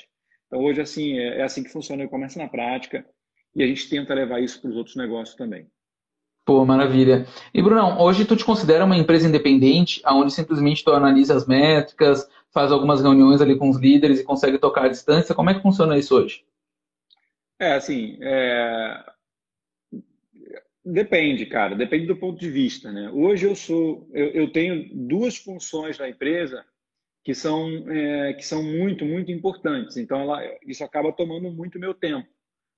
Então, 0.53 0.65
hoje, 0.65 0.83
assim, 0.83 1.19
é, 1.19 1.39
é 1.39 1.43
assim 1.43 1.63
que 1.63 1.71
funciona 1.71 2.03
o 2.03 2.05
e-commerce 2.05 2.37
na 2.37 2.47
prática 2.47 3.07
e 3.57 3.63
a 3.63 3.67
gente 3.67 3.89
tenta 3.89 4.13
levar 4.13 4.39
isso 4.39 4.61
para 4.61 4.69
os 4.69 4.77
outros 4.77 4.97
negócios 4.97 5.35
também. 5.35 5.67
Pô, 6.45 6.63
maravilha. 6.67 7.27
E, 7.55 7.63
Brunão, 7.63 7.99
hoje 7.99 8.27
tu 8.27 8.37
te 8.37 8.45
considera 8.45 8.85
uma 8.85 8.99
empresa 8.99 9.27
independente, 9.27 10.03
onde 10.07 10.31
simplesmente 10.31 10.85
tu 10.85 10.93
analisa 10.93 11.35
as 11.35 11.47
métricas, 11.47 12.29
faz 12.53 12.71
algumas 12.71 13.01
reuniões 13.01 13.41
ali 13.41 13.57
com 13.57 13.71
os 13.71 13.79
líderes 13.79 14.21
e 14.21 14.25
consegue 14.25 14.59
tocar 14.59 14.85
à 14.85 14.89
distância. 14.89 15.35
Como 15.35 15.49
é 15.49 15.55
que 15.55 15.63
funciona 15.63 15.97
isso 15.97 16.15
hoje? 16.15 16.45
É, 17.59 17.73
assim, 17.73 18.19
é... 18.21 19.05
depende, 20.85 21.47
cara, 21.47 21.75
depende 21.75 22.05
do 22.05 22.17
ponto 22.17 22.39
de 22.39 22.51
vista, 22.51 22.93
né? 22.93 23.09
Hoje 23.11 23.47
eu 23.47 23.57
sou, 23.57 24.07
eu, 24.13 24.27
eu 24.33 24.53
tenho 24.53 24.87
duas 24.93 25.39
funções 25.39 25.99
na 25.99 26.11
empresa 26.11 26.63
que 27.25 27.35
são, 27.35 27.69
é, 27.91 28.33
que 28.35 28.45
são 28.45 28.63
muito, 28.63 29.05
muito 29.05 29.31
importantes. 29.31 29.97
Então, 29.97 30.21
ela, 30.21 30.43
isso 30.67 30.83
acaba 30.83 31.13
tomando 31.13 31.51
muito 31.51 31.79
meu 31.79 31.95
tempo. 31.95 32.29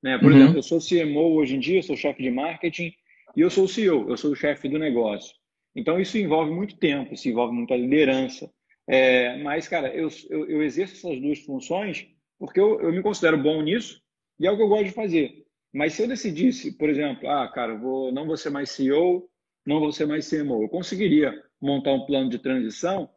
Né? 0.03 0.19
Por 0.19 0.31
uhum. 0.31 0.39
exemplo, 0.39 0.59
eu 0.59 0.63
sou 0.63 0.79
CMO 0.81 1.35
hoje 1.37 1.57
em 1.57 1.61
dia, 1.61 1.83
sou 1.83 1.97
chefe 1.97 2.23
de 2.23 2.31
marketing, 2.31 2.93
e 3.37 3.41
eu 3.41 3.51
sou 3.51 3.65
o 3.65 3.69
CEO, 3.69 4.09
eu 4.09 4.17
sou 4.17 4.33
o 4.33 4.37
chefe 4.37 4.69
do 4.69 4.79
negócio. 4.79 5.35
Então, 5.75 5.99
isso 5.99 6.19
envolve 6.19 6.53
muito 6.53 6.77
tempo, 6.77 7.15
isso 7.15 7.29
envolve 7.29 7.55
muita 7.55 7.75
liderança. 7.75 8.51
É, 8.87 9.43
mas, 9.43 9.67
cara, 9.67 9.89
eu, 9.95 10.09
eu, 10.29 10.49
eu, 10.49 10.63
exerço 10.63 10.95
essas 10.95 11.21
duas 11.21 11.39
funções 11.41 12.07
porque 12.39 12.61
eu, 12.61 12.81
eu 12.81 12.93
me 12.93 13.03
considero 13.03 13.43
bom 13.43 13.63
nisso 13.63 14.03
e 14.39 14.47
é 14.47 14.51
o 14.51 14.57
que 14.57 14.63
eu 14.63 14.69
gosto 14.69 14.85
de 14.85 14.91
fazer. 14.93 15.45
Mas 15.73 15.95
se 15.95 16.03
eu 16.03 16.09
decidisse, 16.09 16.77
por 16.77 16.89
exemplo, 16.89 17.29
ah, 17.29 17.49
cara, 17.49 17.77
vou, 17.77 18.13
não 18.13 18.27
vou 18.27 18.37
ser 18.37 18.51
mais 18.51 18.71
CEO, 18.71 19.29
não 19.67 19.81
vou 19.81 19.91
ser 19.91 20.07
mais 20.07 20.29
CMO, 20.29 20.63
eu 20.63 20.69
conseguiria 20.69 21.35
montar 21.61 21.93
um 21.93 22.05
plano 22.05 22.29
de 22.29 22.39
transição 22.39 23.09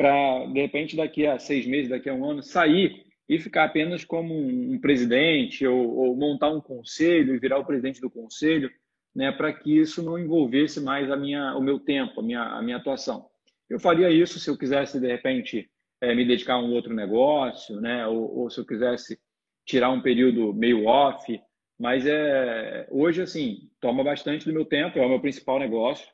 para, 0.00 0.46
de 0.46 0.58
repente, 0.62 0.96
daqui 0.96 1.26
a 1.26 1.38
seis 1.38 1.66
meses, 1.66 1.90
daqui 1.90 2.08
a 2.08 2.14
um 2.14 2.24
ano, 2.24 2.42
sair 2.42 3.04
e 3.28 3.38
ficar 3.38 3.64
apenas 3.64 4.02
como 4.02 4.34
um, 4.34 4.78
presidente 4.80 5.66
ou, 5.66 5.94
ou 5.94 6.16
montar 6.16 6.48
um 6.48 6.58
conselho 6.58 7.34
e 7.34 7.38
virar 7.38 7.58
o 7.58 7.66
presidente 7.66 8.00
do 8.00 8.08
conselho 8.08 8.70
né, 9.14 9.30
para 9.30 9.52
que 9.52 9.78
isso 9.78 10.02
não 10.02 10.18
envolvesse 10.18 10.80
mais 10.80 11.10
a 11.10 11.16
minha, 11.18 11.54
o 11.54 11.60
meu 11.60 11.78
tempo, 11.78 12.20
a 12.20 12.22
minha, 12.22 12.40
a 12.40 12.62
minha 12.62 12.78
atuação. 12.78 13.26
Eu 13.68 13.78
faria 13.78 14.10
isso 14.10 14.40
se 14.40 14.48
eu 14.48 14.56
quisesse, 14.56 14.98
de 14.98 15.06
repente, 15.06 15.70
é, 16.00 16.14
me 16.14 16.24
dedicar 16.24 16.54
a 16.54 16.62
um 16.62 16.72
outro 16.72 16.94
negócio, 16.94 17.78
né, 17.78 18.06
ou, 18.06 18.38
ou, 18.38 18.50
se 18.50 18.58
eu 18.58 18.64
quisesse 18.64 19.20
tirar 19.66 19.90
um 19.90 20.00
período 20.00 20.54
meio 20.54 20.86
off, 20.86 21.38
mas 21.78 22.06
é, 22.06 22.88
hoje, 22.90 23.20
assim, 23.20 23.68
toma 23.78 24.02
bastante 24.02 24.46
do 24.46 24.52
meu 24.54 24.64
tempo, 24.64 24.98
é 24.98 25.04
o 25.04 25.10
meu 25.10 25.20
principal 25.20 25.58
negócio, 25.58 26.08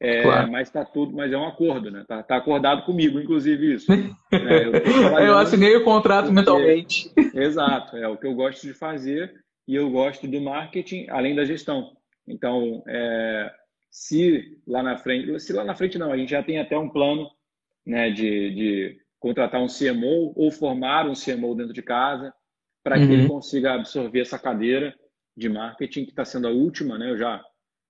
é, 0.00 0.22
claro. 0.22 0.52
mas 0.52 0.70
tá 0.70 0.84
tudo, 0.84 1.16
mas 1.16 1.32
é 1.32 1.36
um 1.36 1.46
acordo, 1.46 1.90
né? 1.90 2.04
Tá, 2.06 2.22
tá 2.22 2.36
acordado 2.36 2.84
comigo, 2.84 3.18
inclusive 3.18 3.74
isso. 3.74 3.90
né? 3.90 4.14
Eu, 4.30 5.18
eu 5.18 5.38
assinei 5.38 5.74
o 5.76 5.84
contrato 5.84 6.26
porque... 6.26 6.34
mentalmente. 6.34 7.10
Exato, 7.34 7.96
é 7.96 8.06
o 8.06 8.16
que 8.16 8.26
eu 8.26 8.34
gosto 8.34 8.66
de 8.66 8.74
fazer 8.74 9.32
e 9.66 9.74
eu 9.74 9.90
gosto 9.90 10.26
do 10.26 10.40
marketing, 10.40 11.06
além 11.08 11.34
da 11.34 11.44
gestão. 11.44 11.92
Então, 12.28 12.82
é, 12.86 13.50
se 13.90 14.58
lá 14.66 14.82
na 14.82 14.98
frente, 14.98 15.38
se 15.40 15.52
lá 15.52 15.64
na 15.64 15.74
frente 15.74 15.98
não, 15.98 16.12
a 16.12 16.16
gente 16.16 16.30
já 16.30 16.42
tem 16.42 16.58
até 16.58 16.76
um 16.76 16.88
plano 16.88 17.30
né, 17.86 18.10
de, 18.10 18.54
de 18.54 18.98
contratar 19.18 19.60
um 19.62 19.68
CMO 19.68 20.32
ou 20.36 20.50
formar 20.50 21.08
um 21.08 21.14
CMO 21.14 21.54
dentro 21.54 21.72
de 21.72 21.82
casa 21.82 22.32
para 22.84 22.98
uhum. 22.98 23.06
que 23.06 23.12
ele 23.12 23.22
uhum. 23.22 23.28
consiga 23.28 23.74
absorver 23.74 24.20
essa 24.20 24.38
cadeira 24.38 24.94
de 25.36 25.48
marketing 25.48 26.04
que 26.04 26.10
está 26.10 26.24
sendo 26.24 26.46
a 26.46 26.50
última, 26.50 26.98
né? 26.98 27.10
Eu 27.10 27.16
já 27.16 27.42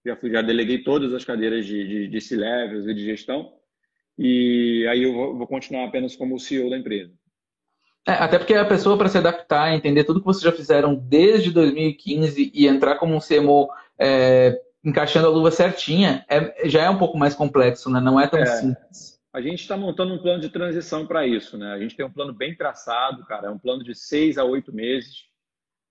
já, 0.06 0.16
fui, 0.16 0.30
já 0.30 0.42
deleguei 0.42 0.82
todas 0.82 1.12
as 1.12 1.24
cadeiras 1.24 1.66
de, 1.66 1.86
de, 1.86 2.08
de 2.08 2.20
C-Levels 2.20 2.86
e 2.86 2.94
de 2.94 3.04
gestão 3.04 3.52
e 4.18 4.86
aí 4.88 5.02
eu 5.02 5.12
vou, 5.12 5.36
vou 5.36 5.46
continuar 5.46 5.84
apenas 5.84 6.16
como 6.16 6.38
CEO 6.38 6.70
da 6.70 6.78
empresa. 6.78 7.12
É, 8.06 8.12
até 8.12 8.38
porque 8.38 8.54
a 8.54 8.64
pessoa, 8.64 8.96
para 8.96 9.08
se 9.08 9.18
adaptar, 9.18 9.74
entender 9.74 10.04
tudo 10.04 10.20
que 10.20 10.26
vocês 10.26 10.42
já 10.42 10.52
fizeram 10.52 10.94
desde 10.94 11.50
2015 11.50 12.52
e 12.54 12.66
entrar 12.66 12.96
como 12.96 13.14
um 13.14 13.20
CMO 13.20 13.68
é, 13.98 14.58
encaixando 14.84 15.26
a 15.26 15.30
luva 15.30 15.50
certinha, 15.50 16.24
é, 16.28 16.68
já 16.68 16.84
é 16.84 16.90
um 16.90 16.98
pouco 16.98 17.18
mais 17.18 17.34
complexo, 17.34 17.90
né? 17.90 18.00
Não 18.00 18.18
é 18.18 18.28
tão 18.28 18.38
é, 18.38 18.46
simples. 18.46 19.20
A 19.32 19.40
gente 19.40 19.60
está 19.60 19.76
montando 19.76 20.14
um 20.14 20.22
plano 20.22 20.40
de 20.40 20.48
transição 20.48 21.04
para 21.04 21.26
isso, 21.26 21.58
né? 21.58 21.72
A 21.72 21.78
gente 21.78 21.96
tem 21.96 22.06
um 22.06 22.12
plano 22.12 22.32
bem 22.32 22.54
traçado, 22.54 23.26
cara, 23.26 23.48
é 23.48 23.50
um 23.50 23.58
plano 23.58 23.82
de 23.82 23.94
seis 23.94 24.38
a 24.38 24.44
oito 24.44 24.72
meses, 24.72 25.24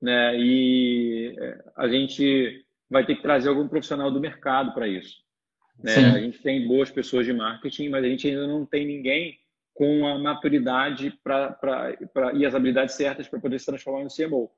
né? 0.01 0.39
E 0.39 1.35
é, 1.37 1.63
a 1.75 1.87
gente 1.89 2.64
vai 2.89 3.05
ter 3.05 3.15
que 3.15 3.21
trazer 3.21 3.49
algum 3.49 3.67
profissional 3.67 4.11
do 4.11 4.19
mercado 4.19 4.73
para 4.73 4.87
isso. 4.87 5.23
Né? 5.83 5.93
A 5.93 6.19
gente 6.19 6.41
tem 6.41 6.67
boas 6.67 6.89
pessoas 6.89 7.25
de 7.25 7.33
marketing, 7.33 7.89
mas 7.89 8.03
a 8.03 8.07
gente 8.07 8.27
ainda 8.27 8.47
não 8.47 8.65
tem 8.65 8.85
ninguém 8.85 9.37
com 9.73 10.07
a 10.07 10.17
maturidade 10.17 11.11
pra, 11.23 11.51
pra, 11.51 11.97
pra, 12.13 12.33
e 12.33 12.45
as 12.45 12.55
habilidades 12.55 12.95
certas 12.95 13.27
para 13.27 13.39
poder 13.39 13.59
se 13.59 13.65
transformar 13.65 14.03
no 14.03 14.09
CMO. 14.09 14.49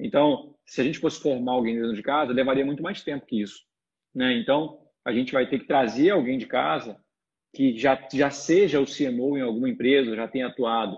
Então, 0.00 0.54
se 0.64 0.80
a 0.80 0.84
gente 0.84 0.98
fosse 0.98 1.20
formar 1.20 1.52
alguém 1.52 1.76
dentro 1.76 1.94
de 1.94 2.02
casa, 2.02 2.32
levaria 2.32 2.64
muito 2.64 2.82
mais 2.82 3.02
tempo 3.02 3.26
que 3.26 3.42
isso. 3.42 3.62
Né? 4.14 4.38
Então, 4.38 4.80
a 5.04 5.12
gente 5.12 5.32
vai 5.32 5.48
ter 5.48 5.58
que 5.58 5.66
trazer 5.66 6.10
alguém 6.10 6.38
de 6.38 6.46
casa 6.46 6.98
que 7.54 7.76
já, 7.76 8.08
já 8.12 8.30
seja 8.30 8.80
o 8.80 8.86
CMO 8.86 9.36
em 9.36 9.42
alguma 9.42 9.68
empresa, 9.68 10.16
já 10.16 10.26
tenha 10.26 10.46
atuado. 10.46 10.96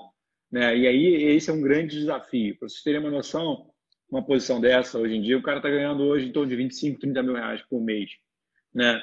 Né? 0.51 0.77
E 0.79 0.87
aí, 0.87 1.07
esse 1.35 1.51
é 1.51 1.53
um 1.53 1.61
grande 1.61 1.99
desafio. 1.99 2.57
Para 2.57 2.69
vocês 2.69 2.83
terem 2.83 3.01
uma 3.01 3.11
noção, 3.11 3.74
uma 4.15 4.25
posição 4.25 4.61
dessa, 4.61 4.97
hoje 4.99 5.17
em 5.17 5.21
dia, 5.21 5.37
o 5.37 5.43
cara 5.43 5.57
está 5.57 5.69
ganhando 5.69 6.05
hoje 6.05 6.29
em 6.29 6.33
torno 6.33 6.49
de 6.49 6.55
25, 6.55 7.01
30 7.01 7.23
mil 7.23 7.35
reais 7.35 7.61
por 7.63 7.81
mês. 7.81 8.13
Né? 8.73 9.03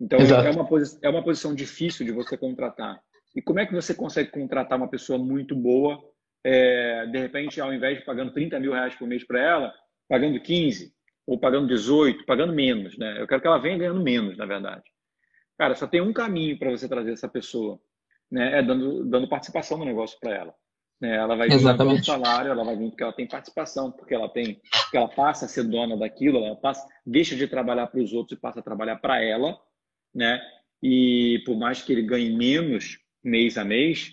Então, 0.00 0.18
é 0.20 0.50
uma, 0.50 0.68
é 1.02 1.08
uma 1.08 1.22
posição 1.22 1.52
difícil 1.52 2.06
de 2.06 2.12
você 2.12 2.36
contratar. 2.36 3.02
E 3.34 3.42
como 3.42 3.58
é 3.58 3.66
que 3.66 3.74
você 3.74 3.92
consegue 3.92 4.30
contratar 4.30 4.78
uma 4.78 4.88
pessoa 4.88 5.18
muito 5.18 5.56
boa 5.56 6.00
é, 6.44 7.06
de 7.06 7.18
repente, 7.18 7.60
ao 7.60 7.72
invés 7.72 7.98
de 7.98 8.04
pagando 8.04 8.32
30 8.32 8.58
mil 8.60 8.72
reais 8.72 8.94
por 8.94 9.06
mês 9.06 9.24
para 9.24 9.40
ela, 9.40 9.74
pagando 10.08 10.40
15 10.40 10.92
ou 11.26 11.38
pagando 11.38 11.68
18, 11.68 12.24
pagando 12.24 12.52
menos, 12.52 12.96
né? 12.98 13.20
Eu 13.20 13.26
quero 13.26 13.40
que 13.40 13.46
ela 13.46 13.58
venha 13.58 13.78
ganhando 13.78 14.02
menos, 14.02 14.36
na 14.36 14.44
verdade. 14.44 14.82
Cara, 15.56 15.74
só 15.74 15.86
tem 15.86 16.00
um 16.00 16.12
caminho 16.12 16.58
para 16.58 16.70
você 16.70 16.88
trazer 16.88 17.12
essa 17.12 17.28
pessoa, 17.28 17.80
né? 18.30 18.58
É 18.58 18.62
dando, 18.62 19.04
dando 19.04 19.28
participação 19.28 19.78
no 19.78 19.84
negócio 19.84 20.18
para 20.20 20.34
ela. 20.34 20.54
Né? 21.02 21.16
Ela 21.16 21.34
vai 21.34 21.48
vir 21.48 21.76
com 21.76 22.02
salário, 22.04 22.52
ela 22.52 22.62
vai 22.62 22.76
vir 22.76 22.90
porque 22.90 23.02
ela 23.02 23.12
tem 23.12 23.26
participação, 23.26 23.90
porque 23.90 24.14
ela 24.14 24.28
tem, 24.28 24.60
porque 24.84 24.96
ela 24.96 25.08
passa 25.08 25.46
a 25.46 25.48
ser 25.48 25.64
dona 25.64 25.96
daquilo, 25.96 26.38
ela 26.38 26.54
passa, 26.54 26.86
deixa 27.04 27.34
de 27.34 27.48
trabalhar 27.48 27.88
para 27.88 28.00
os 28.00 28.12
outros 28.12 28.38
e 28.38 28.40
passa 28.40 28.60
a 28.60 28.62
trabalhar 28.62 28.96
para 28.96 29.20
ela, 29.20 29.58
né? 30.14 30.40
E 30.80 31.42
por 31.44 31.56
mais 31.56 31.82
que 31.82 31.92
ele 31.92 32.02
ganhe 32.02 32.30
menos 32.30 32.98
mês 33.22 33.58
a 33.58 33.64
mês, 33.64 34.12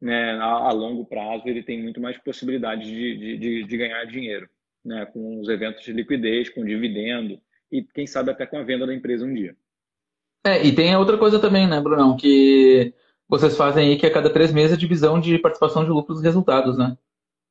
né, 0.00 0.32
a, 0.34 0.44
a, 0.44 0.72
longo 0.72 1.04
prazo 1.04 1.42
ele 1.46 1.62
tem 1.62 1.82
muito 1.82 2.00
mais 2.00 2.16
possibilidade 2.18 2.84
de, 2.84 3.36
de, 3.36 3.64
de, 3.64 3.76
ganhar 3.76 4.04
dinheiro, 4.04 4.48
né, 4.84 5.06
com 5.06 5.40
os 5.40 5.48
eventos 5.48 5.84
de 5.84 5.92
liquidez, 5.92 6.48
com 6.50 6.64
dividendo 6.64 7.40
e 7.70 7.82
quem 7.82 8.06
sabe 8.06 8.30
até 8.30 8.46
com 8.46 8.58
a 8.58 8.62
venda 8.62 8.86
da 8.86 8.94
empresa 8.94 9.26
um 9.26 9.34
dia. 9.34 9.56
É, 10.46 10.64
e 10.64 10.72
tem 10.72 10.94
outra 10.96 11.18
coisa 11.18 11.40
também, 11.40 11.66
né, 11.66 11.80
Brunão, 11.80 12.16
que 12.16 12.94
vocês 13.28 13.56
fazem 13.56 13.88
aí 13.88 13.96
que 13.98 14.06
a 14.06 14.12
cada 14.12 14.32
três 14.32 14.52
meses 14.52 14.76
a 14.76 14.80
divisão 14.80 15.20
de 15.20 15.38
participação 15.38 15.84
de 15.84 15.90
lucros 15.90 16.20
e 16.20 16.24
resultados, 16.24 16.78
né? 16.78 16.96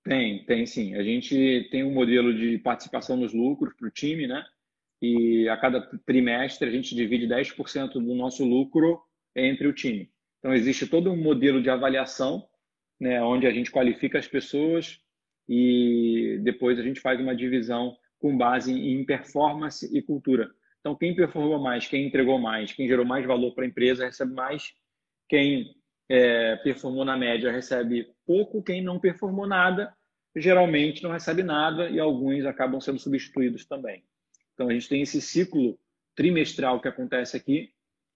Tem, 0.03 0.43
tem 0.45 0.65
sim. 0.65 0.95
A 0.95 1.03
gente 1.03 1.67
tem 1.69 1.83
um 1.83 1.93
modelo 1.93 2.33
de 2.33 2.57
participação 2.59 3.17
nos 3.17 3.33
lucros 3.33 3.73
para 3.75 3.87
o 3.87 3.91
time, 3.91 4.25
né? 4.25 4.43
E 5.01 5.47
a 5.49 5.57
cada 5.57 5.81
trimestre 6.05 6.67
a 6.67 6.71
gente 6.71 6.95
divide 6.95 7.27
10% 7.27 7.93
do 7.93 8.15
nosso 8.15 8.43
lucro 8.43 9.01
entre 9.35 9.67
o 9.67 9.73
time. 9.73 10.09
Então, 10.39 10.53
existe 10.53 10.87
todo 10.87 11.11
um 11.11 11.17
modelo 11.17 11.61
de 11.61 11.69
avaliação, 11.69 12.47
né, 12.99 13.21
onde 13.21 13.45
a 13.45 13.51
gente 13.51 13.71
qualifica 13.71 14.17
as 14.17 14.27
pessoas 14.27 14.99
e 15.47 16.39
depois 16.41 16.79
a 16.79 16.83
gente 16.83 16.99
faz 16.99 17.19
uma 17.19 17.35
divisão 17.35 17.95
com 18.19 18.35
base 18.35 18.71
em 18.71 19.05
performance 19.05 19.87
e 19.95 20.01
cultura. 20.01 20.49
Então, 20.79 20.95
quem 20.95 21.15
performou 21.15 21.59
mais, 21.59 21.87
quem 21.87 22.07
entregou 22.07 22.39
mais, 22.39 22.71
quem 22.71 22.87
gerou 22.87 23.05
mais 23.05 23.25
valor 23.25 23.53
para 23.53 23.65
a 23.65 23.67
empresa 23.67 24.05
recebe 24.05 24.33
mais, 24.33 24.73
quem 25.27 25.75
é, 26.09 26.55
performou 26.57 27.03
na 27.03 27.17
média 27.17 27.51
recebe 27.51 28.07
pouco, 28.25 28.63
quem 28.63 28.81
não 28.81 28.99
performou 28.99 29.47
nada 29.47 29.93
geralmente 30.39 31.03
não 31.03 31.11
recebe 31.11 31.43
nada 31.43 31.89
e 31.89 31.99
alguns 31.99 32.45
acabam 32.45 32.79
sendo 32.79 32.99
substituídos 32.99 33.65
também. 33.65 34.03
Então, 34.53 34.69
a 34.69 34.73
gente 34.73 34.89
tem 34.89 35.01
esse 35.01 35.21
ciclo 35.21 35.77
trimestral 36.15 36.79
que 36.79 36.87
acontece 36.87 37.37
aqui 37.37 37.69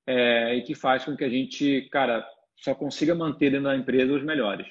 é, 0.08 0.56
e 0.56 0.62
que 0.62 0.74
faz 0.74 1.06
com 1.06 1.16
que 1.16 1.24
a 1.24 1.30
gente, 1.30 1.88
cara, 1.92 2.26
só 2.56 2.74
consiga 2.74 3.14
manter 3.14 3.52
dentro 3.52 3.66
da 3.66 3.76
empresa 3.76 4.14
os 4.14 4.24
melhores. 4.24 4.68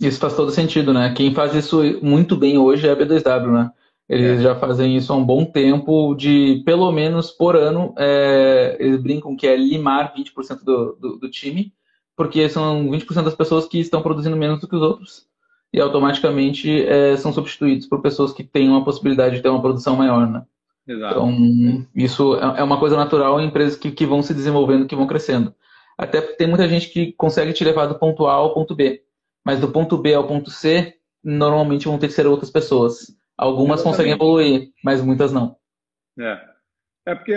Isso 0.00 0.18
faz 0.18 0.34
todo 0.34 0.50
sentido, 0.50 0.92
né? 0.92 1.14
Quem 1.16 1.34
faz 1.34 1.54
isso 1.54 1.80
muito 2.02 2.36
bem 2.36 2.58
hoje 2.58 2.86
é 2.86 2.90
a 2.90 2.96
B2W, 2.96 3.52
né? 3.52 3.70
Eles 4.08 4.40
é. 4.40 4.42
já 4.42 4.54
fazem 4.54 4.96
isso 4.96 5.12
há 5.12 5.16
um 5.16 5.24
bom 5.24 5.44
tempo, 5.44 6.14
de 6.14 6.62
pelo 6.64 6.90
menos 6.92 7.30
por 7.30 7.56
ano, 7.56 7.94
é, 7.96 8.76
eles 8.78 9.00
brincam 9.02 9.34
que 9.34 9.46
é 9.46 9.56
limar 9.56 10.14
20% 10.14 10.62
do, 10.62 10.96
do, 11.00 11.18
do, 11.18 11.30
time, 11.30 11.72
porque 12.14 12.48
são 12.48 12.90
20% 12.90 13.22
das 13.22 13.34
pessoas 13.34 13.66
que 13.66 13.78
estão 13.78 14.02
produzindo 14.02 14.36
menos 14.36 14.60
do 14.60 14.68
que 14.68 14.76
os 14.76 14.82
outros, 14.82 15.26
e 15.72 15.80
automaticamente 15.80 16.84
é, 16.84 17.16
são 17.16 17.32
substituídos 17.32 17.86
por 17.86 18.02
pessoas 18.02 18.32
que 18.32 18.44
têm 18.44 18.68
uma 18.68 18.84
possibilidade 18.84 19.36
de 19.36 19.42
ter 19.42 19.48
uma 19.48 19.62
produção 19.62 19.96
maior, 19.96 20.30
né? 20.30 20.44
Exato. 20.86 21.14
Então, 21.14 21.86
isso 21.94 22.36
é, 22.36 22.60
é 22.60 22.62
uma 22.62 22.78
coisa 22.78 22.96
natural 22.96 23.40
em 23.40 23.46
empresas 23.46 23.76
que, 23.76 23.90
que 23.90 24.04
vão 24.04 24.22
se 24.22 24.34
desenvolvendo, 24.34 24.86
que 24.86 24.94
vão 24.94 25.06
crescendo. 25.06 25.54
Até 25.96 26.20
tem 26.20 26.46
muita 26.46 26.68
gente 26.68 26.90
que 26.90 27.12
consegue 27.12 27.52
te 27.54 27.64
levar 27.64 27.86
do 27.86 27.98
ponto 27.98 28.26
A 28.26 28.34
ao 28.34 28.52
ponto 28.52 28.74
B, 28.74 29.02
mas 29.44 29.60
do 29.60 29.68
ponto 29.68 29.96
B 29.96 30.12
ao 30.12 30.26
ponto 30.26 30.50
C, 30.50 30.94
normalmente 31.22 31.86
vão 31.86 31.98
ter 31.98 32.08
que 32.08 32.12
ser 32.12 32.26
outras 32.26 32.50
pessoas. 32.50 33.14
Algumas 33.36 33.80
Exatamente. 33.80 33.96
conseguem 33.96 34.12
evoluir, 34.12 34.72
mas 34.82 35.02
muitas 35.02 35.32
não. 35.32 35.56
É, 36.18 36.48
é 37.06 37.14
porque 37.14 37.34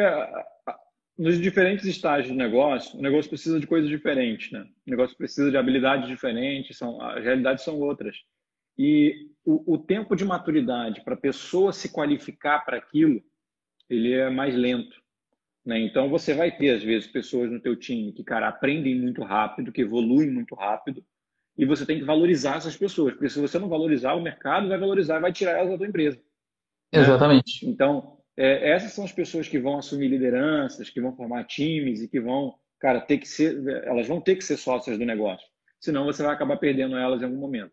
nos 1.17 1.41
diferentes 1.41 1.85
estágios 1.85 2.31
do 2.31 2.37
negócio, 2.37 2.97
o 2.97 3.01
negócio 3.01 3.29
precisa 3.29 3.59
de 3.59 3.65
coisas 3.65 3.89
diferentes, 3.89 4.51
né? 4.51 4.67
O 4.85 4.89
negócio 4.89 5.17
precisa 5.17 5.49
de 5.49 5.57
habilidades 5.57 6.07
diferentes, 6.07 6.77
são, 6.77 7.01
as 7.01 7.23
realidades 7.23 7.63
são 7.63 7.79
outras. 7.79 8.17
E 8.77 9.31
o, 9.43 9.73
o 9.73 9.77
tempo 9.79 10.15
de 10.15 10.23
maturidade 10.23 11.01
para 11.01 11.15
a 11.15 11.19
pessoa 11.19 11.73
se 11.73 11.91
qualificar 11.91 12.63
para 12.63 12.77
aquilo, 12.77 13.19
ele 13.89 14.13
é 14.13 14.29
mais 14.29 14.55
lento. 14.55 14.95
Né? 15.65 15.79
Então, 15.79 16.07
você 16.09 16.33
vai 16.35 16.55
ter, 16.55 16.75
às 16.75 16.83
vezes, 16.83 17.07
pessoas 17.07 17.51
no 17.51 17.59
teu 17.59 17.75
time 17.75 18.11
que, 18.11 18.23
cara, 18.23 18.47
aprendem 18.47 18.95
muito 18.95 19.23
rápido, 19.23 19.71
que 19.71 19.81
evoluem 19.81 20.29
muito 20.29 20.53
rápido, 20.53 21.03
e 21.57 21.65
você 21.65 21.85
tem 21.85 21.97
que 21.97 22.05
valorizar 22.05 22.57
essas 22.57 22.77
pessoas, 22.77 23.13
porque 23.13 23.29
se 23.29 23.39
você 23.39 23.57
não 23.57 23.67
valorizar, 23.67 24.13
o 24.13 24.21
mercado 24.21 24.67
vai 24.67 24.77
valorizar 24.77 25.17
e 25.17 25.21
vai 25.21 25.33
tirar 25.33 25.53
elas 25.53 25.71
da 25.71 25.77
tua 25.77 25.87
empresa. 25.87 26.17
Né? 26.93 27.01
Exatamente. 27.01 27.65
Né? 27.65 27.71
Então, 27.71 28.17
é, 28.37 28.71
essas 28.71 28.91
são 28.91 29.03
as 29.03 29.11
pessoas 29.11 29.47
que 29.47 29.59
vão 29.59 29.79
assumir 29.79 30.07
lideranças, 30.07 30.89
que 30.89 31.01
vão 31.01 31.15
formar 31.15 31.45
times 31.45 32.01
e 32.01 32.07
que 32.07 32.19
vão, 32.19 32.53
cara, 32.79 33.01
ter 33.01 33.17
que 33.17 33.27
ser, 33.27 33.57
elas 33.85 34.07
vão 34.07 34.21
ter 34.21 34.35
que 34.35 34.43
ser 34.43 34.57
sócias 34.57 34.97
do 34.97 35.05
negócio. 35.05 35.47
Senão 35.79 36.05
você 36.05 36.21
vai 36.21 36.33
acabar 36.33 36.57
perdendo 36.57 36.95
elas 36.95 37.21
em 37.21 37.25
algum 37.25 37.37
momento. 37.37 37.71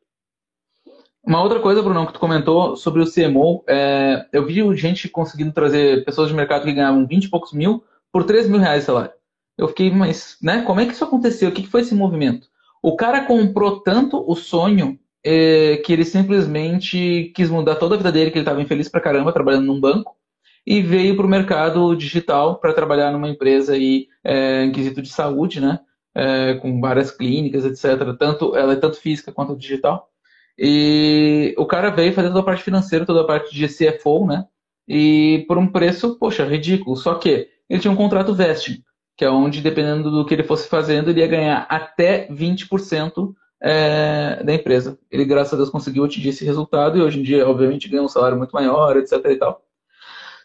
Uma 1.22 1.42
outra 1.42 1.60
coisa, 1.60 1.82
Brunão, 1.82 2.06
que 2.06 2.12
tu 2.12 2.20
comentou 2.20 2.76
sobre 2.76 3.02
o 3.02 3.10
CMO, 3.10 3.64
é, 3.66 4.26
eu 4.32 4.46
vi 4.46 4.62
gente 4.76 5.08
conseguindo 5.08 5.52
trazer 5.52 6.04
pessoas 6.04 6.28
de 6.28 6.34
mercado 6.34 6.64
que 6.64 6.72
ganhavam 6.72 7.06
20 7.06 7.24
e 7.24 7.30
poucos 7.30 7.52
mil 7.52 7.82
por 8.12 8.24
3 8.24 8.48
mil 8.48 8.60
reais 8.60 8.80
de 8.80 8.86
salário. 8.86 9.12
Eu 9.56 9.68
fiquei, 9.68 9.90
mas, 9.90 10.36
né, 10.42 10.62
como 10.62 10.80
é 10.80 10.86
que 10.86 10.92
isso 10.92 11.04
aconteceu? 11.04 11.48
O 11.48 11.52
que 11.52 11.66
foi 11.66 11.80
esse 11.80 11.94
movimento? 11.94 12.48
O 12.84 12.96
cara 12.96 13.24
comprou 13.24 13.80
tanto 13.80 14.22
o 14.30 14.36
sonho 14.36 14.98
é, 15.24 15.78
que 15.78 15.90
ele 15.90 16.04
simplesmente 16.04 17.32
quis 17.34 17.48
mudar 17.48 17.76
toda 17.76 17.94
a 17.94 17.96
vida 17.96 18.12
dele, 18.12 18.30
que 18.30 18.36
ele 18.36 18.42
estava 18.42 18.60
infeliz 18.60 18.90
pra 18.90 19.00
caramba 19.00 19.32
trabalhando 19.32 19.64
num 19.64 19.80
banco, 19.80 20.14
e 20.66 20.82
veio 20.82 21.16
para 21.16 21.24
o 21.24 21.28
mercado 21.28 21.96
digital 21.96 22.60
para 22.60 22.74
trabalhar 22.74 23.10
numa 23.10 23.30
empresa 23.30 23.72
aí, 23.72 24.06
é, 24.22 24.64
em 24.64 24.70
quesito 24.70 25.00
de 25.00 25.08
saúde, 25.08 25.62
né? 25.62 25.80
É, 26.14 26.56
com 26.56 26.78
várias 26.78 27.10
clínicas, 27.10 27.64
etc. 27.64 28.14
Tanto, 28.18 28.54
ela 28.54 28.74
é 28.74 28.76
tanto 28.76 29.00
física 29.00 29.32
quanto 29.32 29.56
digital. 29.56 30.10
E 30.58 31.54
o 31.56 31.64
cara 31.64 31.88
veio 31.88 32.12
fazer 32.12 32.28
toda 32.28 32.40
a 32.40 32.44
parte 32.44 32.62
financeira, 32.62 33.06
toda 33.06 33.22
a 33.22 33.26
parte 33.26 33.54
de 33.54 33.66
CFO, 33.66 34.26
né? 34.26 34.44
E 34.86 35.46
por 35.48 35.56
um 35.56 35.72
preço, 35.72 36.18
poxa, 36.18 36.44
ridículo. 36.44 36.96
Só 36.96 37.14
que 37.14 37.48
ele 37.66 37.80
tinha 37.80 37.90
um 37.90 37.96
contrato 37.96 38.34
vesting 38.34 38.82
que 39.16 39.24
é 39.24 39.30
onde, 39.30 39.60
dependendo 39.60 40.10
do 40.10 40.24
que 40.24 40.34
ele 40.34 40.42
fosse 40.42 40.68
fazendo, 40.68 41.10
ele 41.10 41.20
ia 41.20 41.26
ganhar 41.26 41.66
até 41.68 42.28
20% 42.28 43.34
é, 43.62 44.42
da 44.44 44.54
empresa. 44.54 44.98
Ele, 45.10 45.24
graças 45.24 45.54
a 45.54 45.56
Deus, 45.56 45.70
conseguiu 45.70 46.04
atingir 46.04 46.30
esse 46.30 46.44
resultado 46.44 46.98
e 46.98 47.02
hoje 47.02 47.20
em 47.20 47.22
dia, 47.22 47.48
obviamente, 47.48 47.88
ganha 47.88 48.02
um 48.02 48.08
salário 48.08 48.36
muito 48.36 48.52
maior, 48.52 48.96
etc. 48.96 49.12
e 49.26 49.36
tal. 49.36 49.62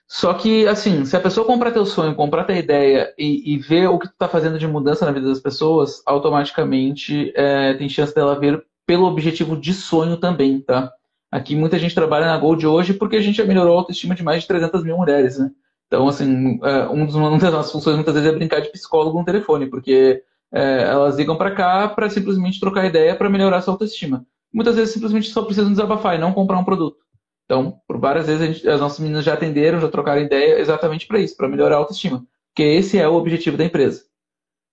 Só 0.07 0.33
que, 0.33 0.67
assim, 0.67 1.05
se 1.05 1.15
a 1.15 1.19
pessoa 1.19 1.45
comprar 1.45 1.71
teu 1.71 1.85
sonho, 1.85 2.15
comprar 2.15 2.43
tua 2.43 2.55
ideia 2.55 3.13
e, 3.17 3.53
e 3.53 3.57
ver 3.57 3.87
o 3.87 3.99
que 3.99 4.07
tu 4.07 4.13
está 4.13 4.27
fazendo 4.27 4.57
de 4.57 4.65
mudança 4.67 5.05
na 5.05 5.11
vida 5.11 5.27
das 5.27 5.39
pessoas, 5.39 6.01
automaticamente 6.05 7.31
é, 7.35 7.75
tem 7.75 7.87
chance 7.87 8.13
dela 8.13 8.39
ver 8.39 8.65
pelo 8.87 9.05
objetivo 9.05 9.55
de 9.55 9.71
sonho 9.71 10.17
também, 10.17 10.61
tá? 10.61 10.91
Aqui 11.31 11.55
muita 11.55 11.77
gente 11.77 11.93
trabalha 11.93 12.25
na 12.25 12.37
Gold 12.39 12.65
hoje 12.65 12.93
porque 12.93 13.17
a 13.17 13.21
gente 13.21 13.35
já 13.35 13.45
melhorou 13.45 13.75
a 13.75 13.81
autoestima 13.81 14.15
de 14.15 14.23
mais 14.23 14.41
de 14.41 14.47
300 14.47 14.83
mil 14.83 14.97
mulheres, 14.97 15.37
né? 15.37 15.51
Então, 15.89 16.07
assim, 16.07 16.59
é, 16.63 16.87
um 16.87 17.05
dos, 17.05 17.15
uma 17.17 17.37
das 17.37 17.51
nossas 17.51 17.71
funções 17.71 17.95
muitas 17.95 18.13
vezes 18.13 18.29
é 18.29 18.33
brincar 18.33 18.61
de 18.61 18.71
psicólogo 18.71 19.17
no 19.17 19.25
telefone, 19.25 19.67
porque 19.67 20.23
é, 20.51 20.83
elas 20.83 21.17
ligam 21.17 21.35
para 21.35 21.51
cá 21.51 21.89
para 21.89 22.09
simplesmente 22.09 22.59
trocar 22.59 22.85
ideia 22.85 23.15
para 23.15 23.29
melhorar 23.29 23.61
sua 23.61 23.73
autoestima. 23.73 24.25
Muitas 24.53 24.75
vezes 24.75 24.93
simplesmente 24.93 25.29
só 25.29 25.43
precisam 25.43 25.71
desabafar 25.71 26.15
e 26.15 26.19
não 26.19 26.31
comprar 26.31 26.57
um 26.57 26.63
produto. 26.63 26.97
Então, 27.45 27.81
por 27.87 27.99
várias 27.99 28.27
vezes 28.27 28.47
gente, 28.47 28.69
as 28.69 28.79
nossas 28.79 28.99
meninas 28.99 29.25
já 29.25 29.33
atenderam, 29.33 29.81
já 29.81 29.89
trocaram 29.89 30.21
ideia 30.21 30.59
exatamente 30.59 31.07
para 31.07 31.19
isso, 31.19 31.35
para 31.35 31.47
melhorar 31.47 31.75
a 31.75 31.79
autoestima. 31.79 32.23
Porque 32.47 32.63
esse 32.63 32.99
é 32.99 33.07
o 33.07 33.15
objetivo 33.15 33.57
da 33.57 33.65
empresa. 33.65 34.03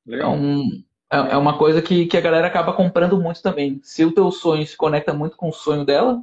Legal. 0.07 0.37
Então, 0.37 0.62
é, 1.11 1.33
é 1.33 1.37
uma 1.37 1.57
coisa 1.57 1.81
que, 1.81 2.07
que 2.07 2.16
a 2.16 2.20
galera 2.20 2.46
acaba 2.46 2.72
comprando 2.72 3.18
muito 3.18 3.42
também. 3.42 3.81
Se 3.83 4.05
o 4.05 4.12
teu 4.12 4.31
sonho 4.31 4.66
se 4.66 4.76
conecta 4.76 5.14
muito 5.14 5.37
com 5.37 5.48
o 5.48 5.52
sonho 5.52 5.85
dela, 5.85 6.22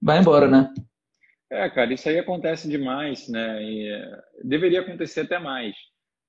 vai 0.00 0.18
embora, 0.18 0.48
né? 0.48 0.72
É, 1.52 1.68
cara, 1.68 1.92
isso 1.92 2.08
aí 2.08 2.18
acontece 2.18 2.66
demais, 2.66 3.28
né? 3.28 3.62
E, 3.62 3.86
é, 3.86 4.22
deveria 4.42 4.80
acontecer 4.80 5.20
até 5.20 5.38
mais, 5.38 5.76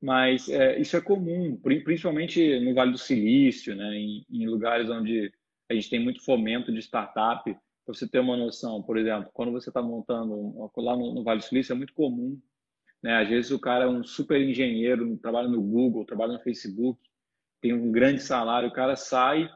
mas 0.02 0.50
é, 0.50 0.78
isso 0.80 0.98
é 0.98 1.02
comum, 1.02 1.58
principalmente 1.62 2.60
no 2.60 2.74
Vale 2.74 2.92
do 2.92 2.98
Silício, 2.98 3.74
né? 3.74 3.96
Em, 3.96 4.26
em 4.30 4.46
lugares 4.48 4.90
onde 4.90 5.32
a 5.72 5.74
gente 5.74 5.90
tem 5.90 6.00
muito 6.04 6.24
fomento 6.26 6.74
de 6.74 6.80
startup. 6.80 7.42
Para 7.86 7.94
você 7.94 8.06
ter 8.08 8.20
uma 8.20 8.36
noção, 8.36 8.84
por 8.84 8.98
exemplo, 8.98 9.30
quando 9.34 9.54
você 9.54 9.70
está 9.70 9.82
montando 9.82 10.70
lá 10.76 10.96
no, 10.98 11.14
no, 11.14 11.24
Vale 11.24 11.40
do 11.40 11.46
Silício 11.46 11.72
é 11.72 11.76
muito 11.76 11.94
comum, 11.94 12.38
né? 13.02 13.22
Às 13.22 13.30
vezes 13.30 13.52
o 13.52 13.60
cara 13.60 13.86
é 13.86 13.88
um 13.88 14.04
super 14.04 14.42
engenheiro, 14.42 15.18
trabalha 15.20 15.48
no 15.48 15.62
Google, 15.62 16.06
trabalha 16.06 16.34
no 16.34 16.42
Facebook, 16.42 17.00
tem 17.62 17.72
um 17.72 17.94
grande 17.94 18.22
salário, 18.22 18.68
o 18.68 18.74
cara 18.74 18.98
sai 18.98 19.50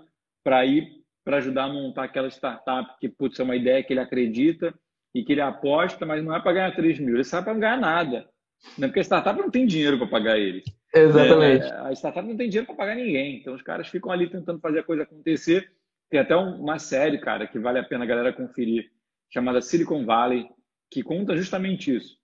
para 0.45 0.65
ir 0.65 1.03
para 1.25 1.37
ajudar 1.37 1.65
a 1.65 1.73
montar 1.73 2.05
aquela 2.05 2.29
startup 2.29 2.97
que 3.01 3.09
putz, 3.09 3.37
é 3.37 3.43
uma 3.43 3.57
ideia 3.57 3.83
que 3.83 3.91
ele 3.91 3.99
acredita 3.99 4.73
e 5.13 5.23
que 5.23 5.33
ele 5.33 5.41
aposta, 5.41 6.05
mas 6.05 6.23
não 6.23 6.35
é 6.35 6.41
para 6.41 6.53
ganhar 6.53 6.75
3 6.75 6.99
mil, 6.99 7.15
ele 7.15 7.23
sabe 7.23 7.45
para 7.45 7.53
não 7.53 7.59
ganhar 7.59 7.77
nada. 7.77 8.29
Né? 8.77 8.87
Porque 8.87 8.99
a 8.99 9.03
startup 9.03 9.39
não 9.39 9.49
tem 9.49 9.65
dinheiro 9.65 9.97
para 9.97 10.07
pagar 10.07 10.37
ele. 10.37 10.63
Exatamente. 10.93 11.65
É, 11.65 11.79
a 11.79 11.91
startup 11.93 12.27
não 12.27 12.35
tem 12.35 12.49
dinheiro 12.49 12.67
para 12.67 12.75
pagar 12.75 12.95
ninguém. 12.95 13.37
Então 13.37 13.53
os 13.53 13.61
caras 13.61 13.87
ficam 13.87 14.11
ali 14.11 14.29
tentando 14.29 14.59
fazer 14.59 14.79
a 14.79 14.83
coisa 14.83 15.03
acontecer. 15.03 15.71
Tem 16.09 16.19
até 16.19 16.35
uma 16.35 16.79
série, 16.79 17.19
cara, 17.19 17.47
que 17.47 17.59
vale 17.59 17.79
a 17.79 17.83
pena 17.83 18.03
a 18.03 18.07
galera 18.07 18.33
conferir, 18.33 18.89
chamada 19.29 19.61
Silicon 19.61 20.05
Valley, 20.05 20.47
que 20.89 21.03
conta 21.03 21.35
justamente 21.35 21.95
isso. 21.95 22.17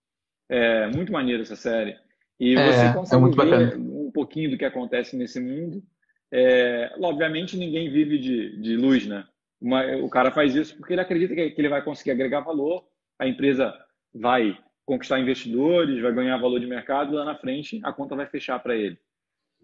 É 0.50 0.88
muito 0.88 1.12
maneiro 1.12 1.42
essa 1.42 1.56
série. 1.56 1.96
E 2.40 2.56
é, 2.56 2.72
você 2.72 2.94
consegue 2.94 3.24
é 3.24 3.28
ver 3.28 3.36
bacana. 3.36 3.76
um 3.78 4.12
pouquinho 4.12 4.52
do 4.52 4.58
que 4.58 4.66
acontece 4.66 5.16
nesse 5.18 5.40
mundo. 5.40 5.84
É, 6.32 6.94
obviamente 7.00 7.58
ninguém 7.58 7.92
vive 7.92 8.18
de, 8.18 8.60
de 8.62 8.76
luz, 8.76 9.06
né? 9.06 9.24
Uma, 9.64 9.86
o 9.96 10.10
cara 10.10 10.30
faz 10.30 10.54
isso 10.54 10.76
porque 10.76 10.94
ele 10.94 11.02
acredita 11.02 11.34
que, 11.34 11.52
que 11.52 11.62
ele 11.62 11.70
vai 11.70 11.82
conseguir 11.82 12.12
agregar 12.12 12.42
valor, 12.42 12.84
a 13.18 13.26
empresa 13.26 13.74
vai 14.14 14.58
conquistar 14.86 15.22
investidores, 15.22 16.02
vai 16.02 16.14
ganhar 16.14 16.38
valor 16.38 16.60
de 16.60 16.68
mercado, 16.68 17.16
lá 17.16 17.24
na 17.24 17.38
frente 17.38 17.80
a 17.82 17.94
conta 17.94 18.14
vai 18.14 18.28
fechar 18.28 18.60
para 18.60 18.76
ele. 18.76 19.00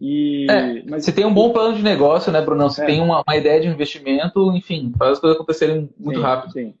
E, 0.00 0.46
é, 0.50 0.82
mas... 0.88 1.04
Você 1.04 1.12
tem 1.12 1.26
um 1.26 1.34
bom 1.34 1.52
plano 1.52 1.76
de 1.76 1.82
negócio, 1.82 2.32
né, 2.32 2.40
Bruno? 2.40 2.70
Você 2.70 2.82
é. 2.82 2.86
tem 2.86 3.02
uma, 3.02 3.22
uma, 3.26 3.36
ideia 3.36 3.60
de 3.60 3.68
investimento, 3.68 4.50
enfim, 4.56 4.90
faz 4.96 5.12
as 5.12 5.20
coisas 5.20 5.36
acontecerem 5.36 5.90
muito 5.98 6.16
sim, 6.16 6.22
rápido. 6.22 6.52
Sim. 6.52 6.74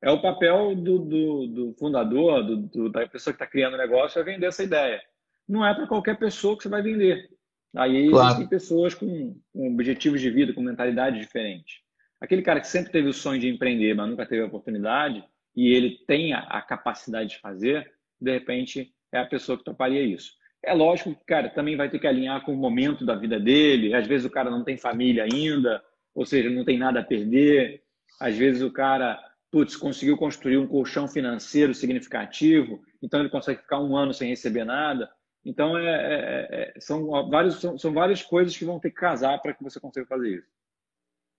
É 0.00 0.10
o 0.12 0.22
papel 0.22 0.76
do, 0.76 0.98
do, 1.00 1.46
do 1.48 1.74
fundador, 1.76 2.44
do, 2.44 2.56
do, 2.56 2.88
da 2.88 3.04
pessoa 3.08 3.34
que 3.34 3.42
está 3.42 3.46
criando 3.46 3.74
o 3.74 3.78
negócio, 3.78 4.20
é 4.20 4.22
vender 4.22 4.46
essa 4.46 4.62
ideia. 4.62 5.02
Não 5.48 5.66
é 5.66 5.74
para 5.74 5.88
qualquer 5.88 6.16
pessoa 6.16 6.56
que 6.56 6.62
você 6.62 6.68
vai 6.68 6.80
vender. 6.80 7.28
Aí 7.76 8.08
claro. 8.08 8.26
existem 8.26 8.46
pessoas 8.46 8.94
com, 8.94 9.36
com 9.52 9.72
objetivos 9.72 10.20
de 10.20 10.30
vida, 10.30 10.52
com 10.52 10.62
mentalidade 10.62 11.18
diferente. 11.18 11.82
Aquele 12.20 12.42
cara 12.42 12.60
que 12.60 12.68
sempre 12.68 12.92
teve 12.92 13.08
o 13.08 13.14
sonho 13.14 13.40
de 13.40 13.48
empreender, 13.48 13.94
mas 13.94 14.08
nunca 14.08 14.26
teve 14.26 14.42
a 14.42 14.46
oportunidade, 14.46 15.24
e 15.56 15.72
ele 15.72 15.98
tem 16.06 16.32
a, 16.32 16.60
capacidade 16.62 17.30
de 17.30 17.38
fazer, 17.38 17.90
de 18.20 18.30
repente 18.30 18.92
é 19.12 19.18
a 19.18 19.26
pessoa 19.26 19.56
que 19.56 19.64
toparia 19.64 20.02
isso. 20.02 20.32
É 20.62 20.74
lógico 20.74 21.14
que, 21.14 21.24
cara, 21.24 21.48
também 21.48 21.76
vai 21.76 21.88
ter 21.88 21.98
que 21.98 22.06
alinhar 22.06 22.42
com 22.44 22.52
o 22.52 22.56
momento 22.56 23.04
da 23.04 23.14
vida 23.14 23.40
dele. 23.40 23.94
Às 23.94 24.06
vezes 24.06 24.26
o 24.26 24.30
cara 24.30 24.50
não 24.50 24.62
tem 24.62 24.76
família 24.76 25.24
ainda, 25.24 25.82
ou 26.14 26.26
seja, 26.26 26.50
não 26.50 26.64
tem 26.64 26.78
nada 26.78 27.00
a 27.00 27.04
perder. 27.04 27.82
Às 28.20 28.36
vezes 28.36 28.62
o 28.62 28.70
cara, 28.70 29.18
putz, 29.50 29.74
conseguiu 29.74 30.18
construir 30.18 30.58
um 30.58 30.66
colchão 30.66 31.08
financeiro 31.08 31.72
significativo, 31.72 32.82
então 33.02 33.20
ele 33.20 33.30
consegue 33.30 33.62
ficar 33.62 33.80
um 33.80 33.96
ano 33.96 34.12
sem 34.12 34.28
receber 34.28 34.64
nada. 34.64 35.10
Então, 35.42 35.78
é, 35.78 35.88
é, 35.88 36.72
é 36.76 36.80
são, 36.80 37.08
vários, 37.30 37.58
são, 37.58 37.78
são 37.78 37.92
várias 37.94 38.22
coisas 38.22 38.54
que 38.54 38.64
vão 38.64 38.78
ter 38.78 38.90
que 38.90 38.96
casar 38.96 39.40
para 39.40 39.54
que 39.54 39.64
você 39.64 39.80
consiga 39.80 40.04
fazer 40.04 40.36
isso. 40.36 40.59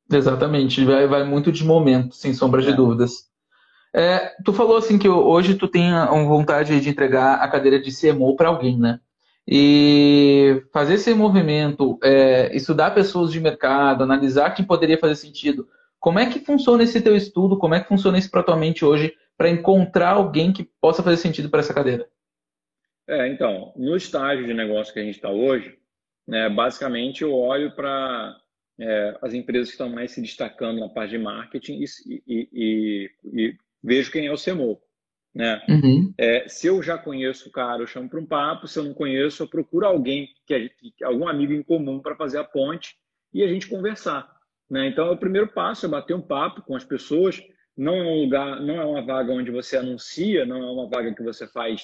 Exatamente, 0.10 0.84
vai, 0.86 1.08
vai 1.08 1.24
muito 1.24 1.52
de 1.52 1.64
momento, 1.64 2.16
sem 2.16 2.34
sombra 2.34 2.62
de 2.62 2.70
é. 2.70 2.74
dúvidas. 2.74 3.30
É, 3.94 4.34
tu 4.46 4.54
falou 4.54 4.78
assim 4.78 4.98
que 4.98 5.10
hoje 5.10 5.56
tu 5.56 5.68
tem 5.68 5.92
vontade 6.26 6.80
de 6.80 6.90
entregar 6.90 7.36
a 7.36 7.48
cadeira 7.48 7.80
de 7.80 7.92
CMO 7.92 8.36
para 8.36 8.48
alguém, 8.48 8.78
né? 8.80 9.00
E 9.48 10.64
fazer 10.72 10.94
esse 10.94 11.14
movimento, 11.14 12.00
é, 12.02 12.56
estudar 12.56 12.92
pessoas 12.92 13.32
de 13.32 13.40
mercado, 13.40 14.04
analisar 14.04 14.52
quem 14.52 14.64
poderia 14.64 14.98
fazer 14.98 15.16
sentido. 15.16 15.68
Como 16.00 16.20
é 16.20 16.26
que 16.26 16.40
funciona 16.40 16.84
esse 16.84 17.02
teu 17.02 17.16
estudo? 17.16 17.58
Como 17.58 17.76
é 17.76 17.80
que 17.80 17.88
funciona 17.88 18.18
isso 18.18 18.32
para 18.32 18.44
tua 18.44 18.56
mente 18.56 18.86
hoje 18.86 19.14
para 19.38 19.50
encontrar 19.50 20.12
alguém 20.12 20.54
que 20.54 20.70
possa 20.80 21.04
fazer 21.04 21.18
sentido 21.18 21.50
para 21.50 21.60
essa 21.60 21.74
cadeira? 21.74 22.08
É, 23.08 23.28
então, 23.28 23.74
no 23.76 23.96
estágio 23.96 24.46
de 24.46 24.54
negócio 24.54 24.94
que 24.94 25.00
a 25.00 25.04
gente 25.04 25.16
está 25.16 25.30
hoje, 25.30 25.78
né, 26.28 26.48
basicamente 26.50 27.24
eu 27.24 27.34
olho 27.34 27.76
para 27.76 28.38
é, 28.82 29.18
as 29.22 29.34
empresas 29.34 29.68
que 29.68 29.74
estão 29.74 29.90
mais 29.90 30.12
se 30.12 30.22
destacando 30.22 30.80
na 30.80 30.90
parte 30.90 31.12
de 31.12 31.20
marketing 31.20 31.84
e, 31.84 32.24
e, 32.28 32.50
e, 32.52 33.12
e 33.32 33.58
vejo 33.84 34.12
quem 34.12 34.26
é 34.26 34.34
o 34.34 34.44
CMO. 34.44 34.82
Né? 35.34 35.62
Uhum. 35.70 36.14
É, 36.18 36.48
se 36.50 36.68
eu 36.68 36.82
já 36.82 36.98
conheço 36.98 37.48
o 37.48 37.52
cara, 37.52 37.84
eu 37.84 37.88
chamo 37.88 38.10
para 38.10 38.20
um 38.20 38.26
papo. 38.26 38.68
Se 38.68 38.80
eu 38.80 38.84
não 38.84 38.94
conheço, 38.94 39.44
eu 39.44 39.48
procuro 39.48 39.86
alguém, 39.86 40.30
que 40.48 40.54
é, 40.54 41.06
algum 41.06 41.28
amigo 41.28 41.54
em 41.54 41.62
comum 41.62 42.00
para 42.00 42.16
fazer 42.16 42.40
a 42.40 42.44
ponte 42.44 42.96
e 43.32 43.44
a 43.44 43.48
gente 43.48 43.68
conversar. 43.68 44.30
Né? 44.70 44.88
Então, 44.88 45.12
o 45.12 45.18
primeiro 45.18 45.48
passo 45.48 45.86
é 45.86 45.90
bater 45.90 46.16
um 46.16 46.22
papo 46.22 46.64
com 46.64 46.76
as 46.76 46.84
pessoas. 46.84 47.42
Não 47.78 47.96
é 47.96 48.04
um 48.04 48.24
lugar, 48.24 48.60
não 48.62 48.82
é 48.82 48.86
uma 48.86 49.06
vaga 49.06 49.32
onde 49.32 49.52
você 49.52 49.78
anuncia, 49.78 50.46
não 50.46 50.58
é 50.58 50.72
uma 50.72 50.90
vaga 50.90 51.14
que 51.14 51.24
você 51.24 51.48
faz 51.48 51.84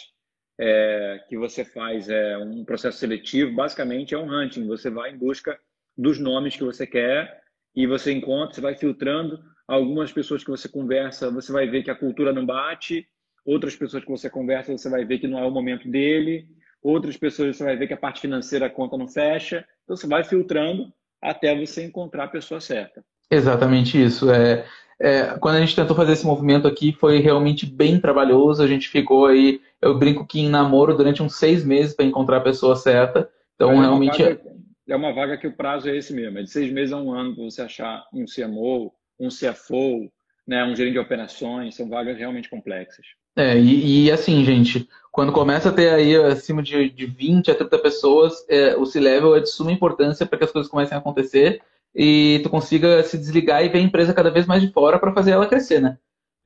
é, 0.59 1.23
que 1.29 1.37
você 1.37 1.63
faz 1.63 2.09
é, 2.09 2.35
um 2.39 2.65
processo 2.65 2.97
seletivo. 2.97 3.53
Basicamente, 3.53 4.15
é 4.15 4.17
um 4.17 4.33
hunting. 4.33 4.65
Você 4.65 4.89
vai 4.89 5.11
em 5.11 5.17
busca 5.17 5.57
dos 5.97 6.19
nomes 6.19 6.55
que 6.55 6.63
você 6.63 6.85
quer 6.85 7.41
e 7.75 7.87
você 7.87 8.11
encontra, 8.11 8.53
você 8.53 8.61
vai 8.61 8.75
filtrando 8.75 9.39
algumas 9.67 10.11
pessoas 10.11 10.43
que 10.43 10.49
você 10.49 10.69
conversa, 10.69 11.31
você 11.31 11.51
vai 11.51 11.67
ver 11.67 11.83
que 11.83 11.91
a 11.91 11.95
cultura 11.95 12.31
não 12.31 12.45
bate 12.45 13.07
outras 13.45 13.75
pessoas 13.75 14.03
que 14.03 14.11
você 14.11 14.29
conversa, 14.29 14.71
você 14.71 14.89
vai 14.89 15.05
ver 15.05 15.19
que 15.19 15.27
não 15.27 15.39
é 15.39 15.45
o 15.45 15.51
momento 15.51 15.89
dele, 15.89 16.45
outras 16.83 17.15
pessoas 17.15 17.55
você 17.55 17.63
vai 17.63 17.77
ver 17.77 17.87
que 17.87 17.93
a 17.93 17.97
parte 17.97 18.21
financeira 18.21 18.65
a 18.65 18.69
conta 18.69 18.97
não 18.97 19.07
fecha. 19.07 19.65
Então 19.83 19.95
você 19.95 20.05
vai 20.05 20.23
filtrando 20.23 20.91
até 21.21 21.55
você 21.55 21.85
encontrar 21.85 22.25
a 22.25 22.29
pessoa 22.29 22.59
certa. 22.59 23.03
Exatamente 23.31 24.01
isso. 24.01 24.31
É, 24.31 24.65
é, 24.99 25.37
quando 25.39 25.55
a 25.55 25.59
gente 25.59 25.75
tentou 25.75 25.95
fazer 25.95 26.13
esse 26.13 26.25
movimento 26.25 26.67
aqui, 26.67 26.91
foi 26.91 27.19
realmente 27.19 27.65
bem 27.65 27.99
trabalhoso. 27.99 28.63
A 28.63 28.67
gente 28.67 28.89
ficou 28.89 29.27
aí, 29.27 29.61
eu 29.81 29.97
brinco 29.97 30.25
que 30.25 30.39
em 30.39 30.49
namoro 30.49 30.95
durante 30.95 31.23
uns 31.23 31.35
seis 31.35 31.63
meses 31.63 31.95
para 31.95 32.05
encontrar 32.05 32.37
a 32.37 32.41
pessoa 32.41 32.75
certa. 32.75 33.29
Então, 33.55 33.71
é 33.71 33.79
realmente. 33.79 34.39
É 34.87 34.95
uma 34.95 35.13
vaga 35.13 35.37
que 35.37 35.47
o 35.47 35.55
prazo 35.55 35.89
é 35.89 35.97
esse 35.97 36.13
mesmo, 36.13 36.39
é 36.39 36.43
de 36.43 36.49
seis 36.49 36.71
meses 36.71 36.93
a 36.93 36.97
um 36.97 37.11
ano 37.13 37.35
para 37.35 37.43
você 37.43 37.61
achar 37.61 38.05
um 38.13 38.25
CMO, 38.25 38.93
um 39.19 39.29
CFO, 39.29 40.11
né, 40.47 40.63
um 40.63 40.75
gerente 40.75 40.93
de 40.93 40.99
operações. 40.99 41.75
São 41.75 41.89
vagas 41.89 42.17
realmente 42.17 42.49
complexas. 42.49 43.05
É, 43.35 43.55
e, 43.55 44.05
e, 44.05 44.11
assim, 44.11 44.43
gente, 44.43 44.89
quando 45.11 45.31
começa 45.31 45.69
a 45.69 45.71
ter 45.71 45.89
aí 45.89 46.15
acima 46.15 46.63
de, 46.63 46.89
de 46.89 47.05
20 47.05 47.51
a 47.51 47.55
30 47.55 47.77
pessoas, 47.77 48.45
é, 48.49 48.75
o 48.75 48.85
C-Level 48.85 49.35
é 49.35 49.39
de 49.39 49.49
suma 49.49 49.71
importância 49.71 50.25
para 50.25 50.39
que 50.39 50.45
as 50.45 50.51
coisas 50.51 50.71
comecem 50.71 50.95
a 50.95 50.99
acontecer 50.99 51.61
e 51.93 52.39
tu 52.41 52.49
consiga 52.49 53.03
se 53.03 53.17
desligar 53.17 53.63
e 53.63 53.69
ver 53.69 53.77
a 53.77 53.81
empresa 53.81 54.13
cada 54.13 54.31
vez 54.31 54.47
mais 54.47 54.61
de 54.61 54.71
fora 54.71 54.97
para 54.97 55.13
fazer 55.13 55.31
ela 55.31 55.47
crescer, 55.47 55.79
né? 55.79 55.97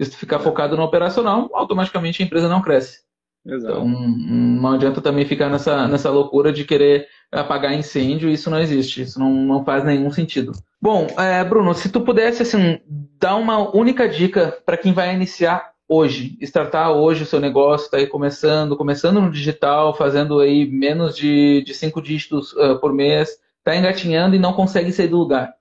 Se 0.01 0.11
tu 0.11 0.17
ficar 0.17 0.37
é. 0.37 0.39
focado 0.39 0.75
no 0.75 0.83
operacional, 0.83 1.49
automaticamente 1.53 2.21
a 2.21 2.25
empresa 2.25 2.49
não 2.49 2.61
cresce. 2.61 3.03
Exato. 3.45 3.73
Então, 3.73 3.87
não 3.87 4.71
adianta 4.71 5.01
também 5.01 5.25
ficar 5.25 5.49
nessa, 5.49 5.87
nessa 5.87 6.11
loucura 6.11 6.53
de 6.53 6.63
querer 6.63 7.07
apagar 7.31 7.73
incêndio, 7.73 8.29
isso 8.29 8.49
não 8.49 8.59
existe, 8.59 9.01
isso 9.01 9.19
não, 9.19 9.31
não 9.31 9.65
faz 9.65 9.83
nenhum 9.83 10.11
sentido. 10.11 10.51
Bom, 10.79 11.07
é, 11.17 11.43
Bruno, 11.43 11.73
se 11.73 11.89
tu 11.89 12.01
pudesse 12.01 12.43
assim, 12.43 12.79
dar 13.19 13.35
uma 13.35 13.75
única 13.75 14.07
dica 14.07 14.57
para 14.65 14.77
quem 14.77 14.93
vai 14.93 15.13
iniciar 15.13 15.71
hoje, 15.87 16.37
startar 16.41 16.91
hoje 16.91 17.23
o 17.23 17.25
seu 17.25 17.39
negócio, 17.39 17.85
está 17.85 17.97
aí 17.97 18.07
começando, 18.07 18.77
começando 18.77 19.19
no 19.19 19.31
digital, 19.31 19.95
fazendo 19.95 20.39
aí 20.39 20.65
menos 20.69 21.17
de, 21.17 21.63
de 21.63 21.73
cinco 21.73 22.01
dígitos 22.01 22.53
uh, 22.53 22.79
por 22.79 22.93
mês, 22.93 23.37
está 23.57 23.75
engatinhando 23.75 24.35
e 24.35 24.39
não 24.39 24.53
consegue 24.53 24.91
sair 24.91 25.07
do 25.07 25.17
lugar. 25.17 25.49
O 25.49 25.53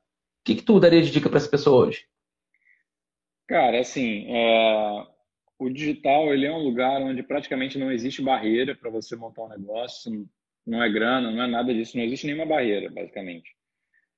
que, 0.45 0.55
que 0.55 0.63
tu 0.63 0.79
daria 0.79 1.03
de 1.03 1.11
dica 1.11 1.29
para 1.29 1.39
essa 1.39 1.49
pessoa 1.49 1.87
hoje? 1.87 2.05
Cara, 3.49 3.81
assim, 3.81 4.25
é... 4.29 5.07
o 5.61 5.71
digital 5.71 6.33
ele 6.33 6.47
é 6.47 6.53
um 6.53 6.63
lugar 6.63 7.01
onde 7.03 7.23
praticamente 7.23 7.79
não 7.79 7.93
existe 7.93 8.23
barreira 8.23 8.75
para 8.75 8.91
você 8.91 9.15
montar 9.15 9.45
um 9.45 9.49
negócio, 9.49 10.11
não 10.67 10.83
é 10.83 10.91
grana, 10.91 11.31
não 11.31 11.43
é 11.43 11.47
nada 11.47 11.75
disso, 11.75 11.97
não 11.97 12.05
existe 12.05 12.27
nenhuma 12.27 12.47
barreira, 12.47 12.91
basicamente. 12.91 13.55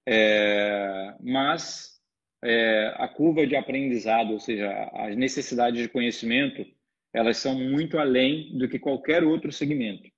É... 0.06 1.14
Mas 1.20 2.00
é, 2.44 2.94
a 2.96 3.08
curva 3.08 3.46
de 3.46 3.56
aprendizado, 3.56 4.32
ou 4.32 4.40
seja, 4.40 4.68
as 4.94 5.16
necessidades 5.16 5.80
de 5.80 5.88
conhecimento, 5.88 6.64
elas 7.12 7.36
são 7.36 7.54
muito 7.58 7.98
além 7.98 8.56
do 8.56 8.68
que 8.68 8.78
qualquer 8.78 9.22
outro 9.22 9.52
segmento. 9.52 10.08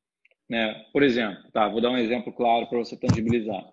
Né? 0.48 0.74
Por 0.92 1.02
exemplo, 1.02 1.50
tá, 1.52 1.68
vou 1.68 1.80
dar 1.80 1.90
um 1.90 1.98
exemplo 1.98 2.32
claro 2.32 2.66
para 2.66 2.78
você 2.78 2.96
tangibilizar. 2.96 3.64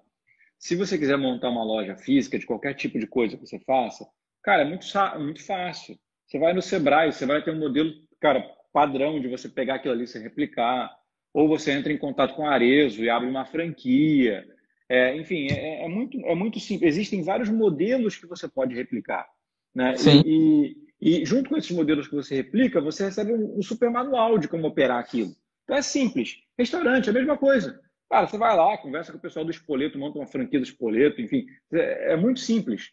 Se 0.57 0.75
você 0.75 0.97
quiser 0.97 1.17
montar 1.17 1.49
uma 1.49 1.63
loja 1.63 1.95
física 1.95 2.37
de 2.37 2.45
qualquer 2.45 2.75
tipo 2.75 2.99
de 2.99 3.07
coisa 3.07 3.35
que 3.35 3.45
você 3.45 3.59
faça, 3.59 4.05
cara, 4.43 4.61
é 4.61 4.65
muito, 4.65 4.85
muito 5.19 5.45
fácil. 5.45 5.97
Você 6.31 6.39
vai 6.39 6.53
no 6.53 6.61
Sebrae, 6.61 7.11
você 7.11 7.25
vai 7.25 7.43
ter 7.43 7.51
um 7.51 7.59
modelo, 7.59 7.91
cara, 8.17 8.49
padrão 8.71 9.19
de 9.19 9.27
você 9.27 9.49
pegar 9.49 9.75
aquilo 9.75 9.93
ali 9.93 10.05
e 10.05 10.19
replicar. 10.19 10.89
Ou 11.33 11.45
você 11.45 11.73
entra 11.73 11.91
em 11.91 11.97
contato 11.97 12.35
com 12.35 12.47
a 12.47 12.53
Arezo 12.53 13.03
e 13.03 13.09
abre 13.09 13.27
uma 13.27 13.43
franquia. 13.43 14.45
É, 14.87 15.13
enfim, 15.17 15.47
é, 15.51 15.83
é, 15.83 15.87
muito, 15.89 16.17
é 16.25 16.33
muito 16.33 16.57
simples. 16.57 16.95
Existem 16.95 17.21
vários 17.21 17.49
modelos 17.49 18.15
que 18.15 18.25
você 18.25 18.47
pode 18.47 18.73
replicar. 18.73 19.27
Né? 19.75 19.97
Sim. 19.97 20.23
E, 20.25 20.77
e, 21.01 21.21
e 21.21 21.25
junto 21.25 21.49
com 21.49 21.57
esses 21.57 21.71
modelos 21.71 22.07
que 22.07 22.15
você 22.15 22.35
replica, 22.35 22.79
você 22.79 23.03
recebe 23.03 23.33
um, 23.33 23.59
um 23.59 23.61
super 23.61 23.89
manual 23.89 24.37
de 24.37 24.47
como 24.47 24.67
operar 24.67 24.99
aquilo. 24.99 25.35
Então 25.65 25.75
é 25.75 25.81
simples. 25.81 26.37
Restaurante, 26.57 27.07
é 27.07 27.09
a 27.09 27.13
mesma 27.13 27.37
coisa. 27.37 27.77
Cara, 28.09 28.25
você 28.25 28.37
vai 28.37 28.55
lá, 28.55 28.77
conversa 28.77 29.11
com 29.11 29.17
o 29.17 29.21
pessoal 29.21 29.43
do 29.43 29.51
Espoleto, 29.51 29.99
monta 29.99 30.17
uma 30.17 30.27
franquia 30.27 30.59
do 30.59 30.65
Espoleto, 30.65 31.19
enfim. 31.19 31.45
É, 31.73 32.13
é 32.13 32.15
muito 32.15 32.39
simples. 32.39 32.91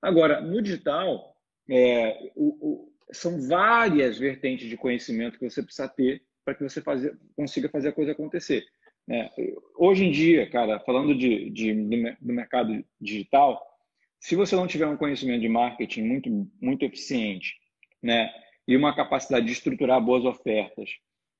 Agora, 0.00 0.40
no 0.40 0.62
digital, 0.62 1.35
é, 1.68 2.30
o, 2.34 2.46
o, 2.60 2.92
são 3.12 3.40
várias 3.48 4.18
vertentes 4.18 4.68
de 4.68 4.76
conhecimento 4.76 5.38
que 5.38 5.48
você 5.48 5.62
precisa 5.62 5.88
ter 5.88 6.22
para 6.44 6.54
que 6.54 6.62
você 6.62 6.80
fazer, 6.80 7.16
consiga 7.34 7.68
fazer 7.68 7.88
a 7.88 7.92
coisa 7.92 8.12
acontecer. 8.12 8.64
É, 9.08 9.30
hoje 9.76 10.04
em 10.04 10.10
dia, 10.10 10.48
cara, 10.50 10.80
falando 10.80 11.16
de, 11.16 11.50
de, 11.50 11.74
do 12.20 12.32
mercado 12.32 12.84
digital, 13.00 13.60
se 14.18 14.34
você 14.34 14.56
não 14.56 14.66
tiver 14.66 14.86
um 14.86 14.96
conhecimento 14.96 15.40
de 15.40 15.48
marketing 15.48 16.02
muito, 16.02 16.50
muito 16.60 16.84
eficiente, 16.84 17.54
né, 18.02 18.32
e 18.66 18.76
uma 18.76 18.94
capacidade 18.94 19.46
de 19.46 19.52
estruturar 19.52 20.00
boas 20.00 20.24
ofertas, 20.24 20.90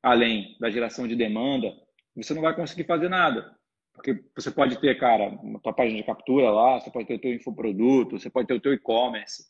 além 0.03 0.57
da 0.61 0.70
geração 0.70 1.09
de 1.09 1.16
demanda, 1.16 1.74
você 2.14 2.33
não 2.33 2.43
vai 2.43 2.55
conseguir 2.55 2.85
fazer 2.85 3.09
nada. 3.09 3.57
Porque 3.93 4.22
você 4.35 4.51
pode 4.51 4.79
ter, 4.81 4.97
cara, 4.99 5.29
uma 5.29 5.59
tua 5.59 5.72
página 5.72 5.99
de 5.99 6.07
captura 6.07 6.51
lá, 6.51 6.79
você 6.79 6.91
pode 6.91 7.09
ter 7.09 7.14
o 7.14 7.18
teu 7.18 7.35
infoproduto, 7.35 8.18
você 8.18 8.31
pode 8.31 8.47
ter 8.47 8.55
o 8.55 8.61
teu 8.61 8.72
e-commerce, 8.72 9.47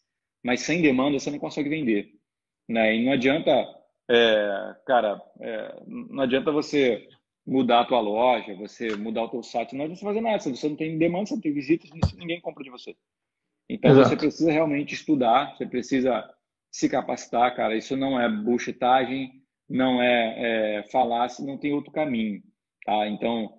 mas 0.47 0.61
sem 0.61 0.81
demanda 0.81 1.19
você 1.19 1.29
não 1.29 1.41
consegue 1.41 1.69
vender. 1.69 2.13
Né? 2.69 2.95
E 2.95 3.05
não 3.05 3.13
adianta, 3.13 3.51
é, 4.09 4.77
cara, 4.87 5.21
é, 5.41 5.83
não 5.85 6.23
adianta 6.23 6.53
você 6.53 7.05
mudar 7.45 7.81
a 7.81 7.85
tua 7.85 7.99
loja, 7.99 8.55
você 8.55 8.95
mudar 8.95 9.25
o 9.25 9.29
teu 9.29 9.43
site, 9.43 9.75
não 9.75 9.85
adianta 9.85 10.01
fazer 10.01 10.21
nada. 10.21 10.39
Se 10.39 10.49
você 10.49 10.69
não 10.69 10.77
tem 10.77 10.97
demanda, 10.97 11.27
você 11.27 11.35
não 11.35 11.41
tem 11.41 11.53
visitas, 11.53 11.91
ninguém 12.17 12.41
compra 12.41 12.63
de 12.63 12.71
você. 12.71 12.95
Então 13.69 13.91
Exato. 13.91 14.09
você 14.09 14.17
precisa 14.17 14.53
realmente 14.53 14.95
estudar, 14.95 15.57
você 15.57 15.67
precisa 15.67 16.33
se 16.71 16.89
capacitar, 16.89 17.57
cara. 17.57 17.77
Isso 17.77 17.97
não 17.97 18.21
é 18.21 18.29
bullshitagem, 18.29 19.43
não 19.69 20.01
é, 20.01 20.79
é 20.79 20.83
falácia, 20.93 21.45
não 21.45 21.59
tem 21.59 21.73
outro 21.73 21.91
caminho, 21.91 22.41
tá? 22.85 23.09
Então, 23.09 23.53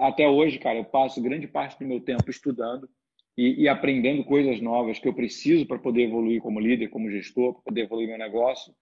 até 0.00 0.28
hoje, 0.28 0.58
cara, 0.58 0.76
eu 0.76 0.84
passo 0.84 1.22
grande 1.22 1.48
parte 1.48 1.78
do 1.78 1.86
meu 1.86 2.00
tempo 2.00 2.30
estudando 2.30 2.86
e, 3.36 3.62
e 3.62 3.68
aprendendo 3.68 4.24
coisas 4.24 4.60
novas 4.60 4.98
que 4.98 5.08
eu 5.08 5.14
preciso 5.14 5.66
para 5.66 5.78
poder 5.78 6.02
evoluir 6.02 6.40
como 6.40 6.60
líder, 6.60 6.88
como 6.88 7.10
gestor, 7.10 7.54
para 7.54 7.62
poder 7.62 7.82
evoluir 7.82 8.08
meu 8.08 8.18
negócio. 8.18 8.74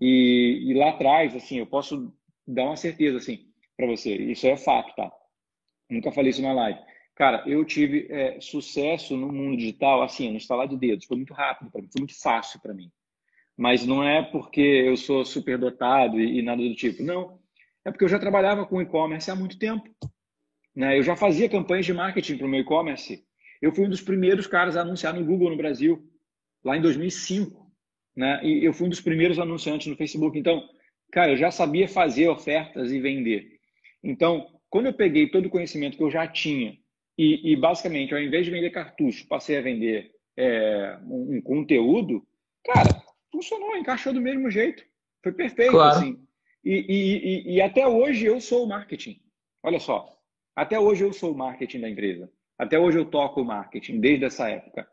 E, 0.00 0.64
e 0.66 0.74
lá 0.74 0.90
atrás, 0.90 1.34
assim, 1.34 1.58
eu 1.58 1.66
posso 1.66 2.12
dar 2.46 2.64
uma 2.64 2.76
certeza, 2.76 3.18
assim, 3.18 3.46
para 3.76 3.86
você. 3.86 4.14
Isso 4.14 4.46
é 4.46 4.56
fato, 4.56 4.94
tá? 4.94 5.12
Nunca 5.90 6.12
falei 6.12 6.30
isso 6.30 6.42
na 6.42 6.52
live. 6.52 6.80
Cara, 7.14 7.44
eu 7.46 7.64
tive 7.64 8.06
é, 8.10 8.40
sucesso 8.40 9.16
no 9.16 9.30
mundo 9.30 9.58
digital, 9.58 10.02
assim, 10.02 10.30
no 10.30 10.36
instalar 10.36 10.66
de 10.66 10.76
dedos. 10.76 11.04
Foi 11.04 11.16
muito 11.16 11.34
rápido 11.34 11.70
para 11.70 11.82
mim, 11.82 11.88
foi 11.92 12.00
muito 12.00 12.18
fácil 12.20 12.60
para 12.60 12.72
mim. 12.72 12.90
Mas 13.56 13.84
não 13.84 14.02
é 14.02 14.22
porque 14.22 14.60
eu 14.60 14.96
sou 14.96 15.24
super 15.24 15.58
dotado 15.58 16.18
e, 16.18 16.38
e, 16.38 16.42
nada 16.42 16.62
do 16.62 16.74
tipo. 16.74 17.02
Não. 17.02 17.38
É 17.84 17.90
porque 17.90 18.04
eu 18.04 18.08
já 18.08 18.18
trabalhava 18.18 18.64
com 18.64 18.80
e-commerce 18.80 19.30
há 19.30 19.36
muito 19.36 19.58
tempo. 19.58 19.84
Né? 20.74 20.98
Eu 20.98 21.02
já 21.02 21.14
fazia 21.14 21.50
campanhas 21.50 21.84
de 21.84 21.92
marketing 21.92 22.38
para 22.38 22.46
o 22.46 22.50
meu 22.50 22.60
e-commerce. 22.60 23.22
Eu 23.62 23.72
fui 23.72 23.86
um 23.86 23.88
dos 23.88 24.00
primeiros 24.00 24.48
caras 24.48 24.76
a 24.76 24.80
anunciar 24.80 25.14
no 25.14 25.24
Google 25.24 25.48
no 25.48 25.56
Brasil, 25.56 26.04
lá 26.64 26.76
em 26.76 26.82
2005. 26.82 27.70
Né? 28.16 28.40
E 28.44 28.64
eu 28.64 28.72
fui 28.72 28.86
um 28.86 28.90
dos 28.90 29.00
primeiros 29.00 29.38
anunciantes 29.38 29.86
no 29.86 29.96
Facebook. 29.96 30.36
Então, 30.36 30.68
cara, 31.12 31.30
eu 31.30 31.36
já 31.36 31.52
sabia 31.52 31.86
fazer 31.86 32.28
ofertas 32.28 32.90
e 32.90 33.00
vender. 33.00 33.60
Então, 34.02 34.48
quando 34.68 34.86
eu 34.86 34.92
peguei 34.92 35.28
todo 35.28 35.46
o 35.46 35.50
conhecimento 35.50 35.96
que 35.96 36.02
eu 36.02 36.10
já 36.10 36.26
tinha 36.26 36.76
e, 37.16 37.52
e 37.52 37.56
basicamente, 37.56 38.12
ao 38.12 38.20
invés 38.20 38.44
de 38.44 38.50
vender 38.50 38.70
cartucho, 38.70 39.28
passei 39.28 39.56
a 39.56 39.62
vender 39.62 40.10
é, 40.36 40.98
um, 41.04 41.36
um, 41.36 41.40
conteúdo, 41.40 42.26
cara, 42.64 43.02
funcionou, 43.30 43.76
encaixou 43.76 44.12
do 44.12 44.20
mesmo 44.20 44.50
jeito. 44.50 44.84
Foi 45.22 45.32
perfeito, 45.32 45.70
claro. 45.70 45.98
assim. 45.98 46.18
E, 46.64 46.84
e, 46.88 47.54
e, 47.54 47.60
até 47.60 47.86
hoje 47.86 48.26
eu 48.26 48.40
sou 48.40 48.64
o 48.64 48.68
marketing. 48.68 49.20
Olha 49.62 49.78
só, 49.78 50.18
até 50.56 50.78
hoje 50.78 51.04
eu 51.04 51.12
sou 51.12 51.32
o 51.32 51.38
marketing 51.38 51.80
da 51.80 51.90
empresa. 51.90 52.30
Até 52.62 52.78
hoje 52.78 52.96
eu 52.96 53.04
toco 53.04 53.44
marketing, 53.44 53.98
desde 53.98 54.24
essa 54.24 54.48
época. 54.48 54.86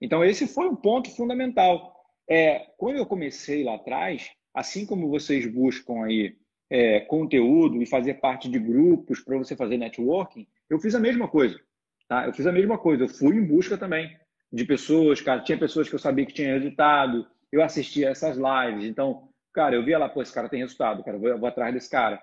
Então, 0.00 0.24
esse 0.24 0.46
foi 0.46 0.66
um 0.66 0.74
ponto 0.74 1.14
fundamental. 1.14 1.94
É, 2.26 2.70
quando 2.78 2.96
eu 2.96 3.04
comecei 3.04 3.62
lá 3.62 3.74
atrás, 3.74 4.30
assim 4.54 4.86
como 4.86 5.10
vocês 5.10 5.44
buscam 5.46 6.04
aí 6.04 6.34
é, 6.70 7.00
conteúdo 7.00 7.82
e 7.82 7.86
fazer 7.86 8.14
parte 8.14 8.48
de 8.48 8.58
grupos 8.58 9.20
para 9.20 9.36
você 9.36 9.54
fazer 9.54 9.76
networking, 9.76 10.48
eu 10.70 10.78
fiz 10.78 10.94
a 10.94 10.98
mesma 10.98 11.28
coisa. 11.28 11.60
Tá? 12.08 12.24
Eu 12.26 12.32
fiz 12.32 12.46
a 12.46 12.52
mesma 12.52 12.78
coisa. 12.78 13.04
Eu 13.04 13.08
fui 13.08 13.36
em 13.36 13.44
busca 13.44 13.76
também 13.76 14.10
de 14.50 14.64
pessoas, 14.64 15.20
cara. 15.20 15.42
Tinha 15.42 15.58
pessoas 15.58 15.90
que 15.90 15.94
eu 15.94 15.98
sabia 15.98 16.24
que 16.24 16.32
tinha 16.32 16.54
resultado. 16.54 17.26
Eu 17.52 17.62
assistia 17.62 18.08
essas 18.08 18.38
lives. 18.38 18.88
Então, 18.88 19.28
cara, 19.52 19.74
eu 19.74 19.84
via 19.84 19.98
lá, 19.98 20.08
pô, 20.08 20.22
esse 20.22 20.32
cara 20.32 20.48
tem 20.48 20.60
resultado, 20.60 21.04
cara. 21.04 21.18
Eu 21.18 21.20
vou, 21.20 21.28
eu 21.28 21.38
vou 21.38 21.48
atrás 21.50 21.74
desse 21.74 21.90
cara. 21.90 22.22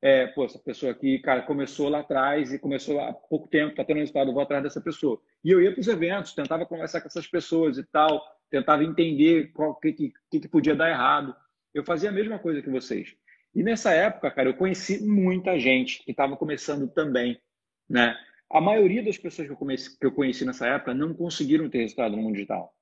É, 0.00 0.28
pô, 0.28 0.44
essa 0.44 0.58
pessoa 0.58 0.92
aqui, 0.92 1.18
cara, 1.18 1.42
começou 1.42 1.88
lá 1.88 2.00
atrás 2.00 2.52
e 2.52 2.58
começou 2.58 3.00
há 3.00 3.12
pouco 3.12 3.48
tempo, 3.48 3.74
tá 3.74 3.84
tendo 3.84 3.98
resultado, 3.98 4.32
vou 4.32 4.42
atrás 4.42 4.62
dessa 4.62 4.80
pessoa. 4.80 5.20
E 5.44 5.50
eu 5.50 5.60
ia 5.60 5.72
para 5.72 5.80
os 5.80 5.88
eventos, 5.88 6.34
tentava 6.34 6.64
conversar 6.64 7.00
com 7.00 7.08
essas 7.08 7.26
pessoas 7.26 7.78
e 7.78 7.84
tal, 7.84 8.22
tentava 8.48 8.84
entender 8.84 9.50
o 9.56 9.74
que, 9.74 9.92
que, 9.92 10.12
que 10.30 10.48
podia 10.48 10.74
dar 10.74 10.88
errado. 10.88 11.34
Eu 11.74 11.84
fazia 11.84 12.10
a 12.10 12.12
mesma 12.12 12.38
coisa 12.38 12.62
que 12.62 12.70
vocês. 12.70 13.16
E 13.54 13.62
nessa 13.62 13.92
época, 13.92 14.30
cara, 14.30 14.48
eu 14.48 14.54
conheci 14.54 15.04
muita 15.04 15.58
gente 15.58 16.04
que 16.04 16.12
estava 16.12 16.36
começando 16.36 16.88
também, 16.88 17.40
né? 17.88 18.16
A 18.50 18.60
maioria 18.60 19.02
das 19.02 19.18
pessoas 19.18 19.48
que 19.48 19.52
eu, 19.52 19.56
comece, 19.56 19.98
que 19.98 20.06
eu 20.06 20.12
conheci 20.12 20.44
nessa 20.44 20.66
época 20.66 20.94
não 20.94 21.12
conseguiram 21.12 21.68
ter 21.68 21.78
resultado 21.78 22.16
no 22.16 22.22
mundo 22.22 22.34
digital. 22.34 22.72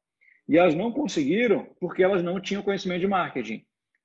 E 0.48 0.56
elas 0.56 0.74
não 0.74 0.92
conseguiram 0.92 1.66
porque 1.80 2.04
elas 2.04 2.22
não 2.22 2.40
tinham 2.40 2.62
conhecimento 2.62 3.00
de 3.00 3.08
marketing. 3.08 3.64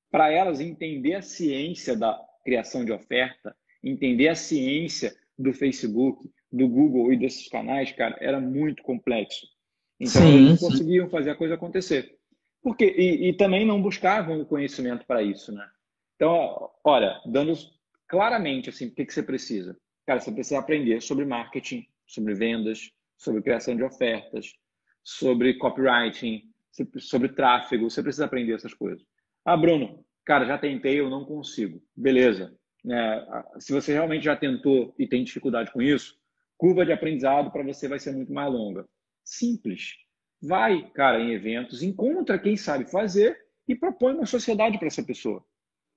Para 0.10 0.32
elas 0.32 0.60
entender 0.60 1.16
a 1.16 1.22
ciência 1.22 1.96
da 1.96 2.20
criação 2.44 2.84
de 2.84 2.92
oferta, 2.92 3.56
entender 3.84 4.28
a 4.28 4.36
ciência 4.36 5.16
do 5.38 5.54
Facebook, 5.54 6.30
do 6.52 6.68
Google 6.68 7.14
e 7.14 7.18
desses 7.18 7.48
canais, 7.48 7.92
cara, 7.92 8.18
era 8.20 8.40
muito 8.40 8.84
complexo. 8.84 9.48
Então, 10.00 10.22
sim, 10.22 10.36
eles 10.36 10.62
não 10.62 10.70
conseguiam 10.70 11.10
fazer 11.10 11.32
a 11.32 11.36
coisa 11.36 11.56
acontecer. 11.56 12.18
Porque, 12.62 12.86
e, 12.86 13.30
e 13.30 13.34
também 13.34 13.66
não 13.66 13.82
buscavam 13.82 14.42
o 14.42 14.46
conhecimento 14.46 15.06
para 15.06 15.24
isso, 15.24 15.52
né? 15.52 15.68
Então, 16.16 16.70
olha, 16.84 17.20
dando 17.26 17.54
claramente 18.08 18.70
assim, 18.70 18.88
o 18.88 18.92
que, 18.92 19.06
que 19.06 19.14
você 19.14 19.24
precisa. 19.24 19.76
Cara, 20.06 20.20
você 20.20 20.32
precisa 20.32 20.60
aprender 20.60 21.02
sobre 21.02 21.26
marketing, 21.26 21.88
sobre 22.06 22.34
vendas, 22.34 22.92
sobre 23.18 23.42
criação 23.42 23.76
de 23.76 23.84
ofertas, 23.84 24.54
sobre 25.04 25.56
copywriting, 25.56 26.44
sobre 27.00 27.30
tráfego. 27.30 27.90
Você 27.90 28.04
precisa 28.04 28.26
aprender 28.26 28.54
essas 28.54 28.74
coisas. 28.74 29.04
Ah, 29.46 29.58
Bruno, 29.58 30.06
cara, 30.32 30.46
já 30.46 30.58
tentei, 30.58 30.98
eu 30.98 31.10
não 31.10 31.26
consigo. 31.26 31.84
Beleza. 31.94 32.58
É, 32.90 33.44
se 33.60 33.74
você 33.74 33.92
realmente 33.92 34.24
já 34.24 34.34
tentou 34.34 34.96
e 34.98 35.06
tem 35.06 35.26
dificuldade 35.26 35.70
com 35.74 35.82
isso, 35.82 36.18
curva 36.58 36.86
de 36.86 36.94
aprendizado 36.94 37.52
para 37.52 37.64
você 37.64 37.86
vai 37.86 38.00
ser 38.00 38.14
muito 38.14 38.32
mais 38.32 38.50
longa. 38.50 38.88
Simples. 39.26 39.98
Vai, 40.42 40.90
cara, 40.92 41.20
em 41.20 41.34
eventos, 41.34 41.84
encontra 41.84 42.40
quem 42.40 42.56
sabe 42.56 42.90
fazer 42.90 43.38
e 43.68 43.76
propõe 43.76 44.14
uma 44.14 44.26
sociedade 44.26 44.78
para 44.78 44.88
essa 44.88 45.04
pessoa. 45.04 45.44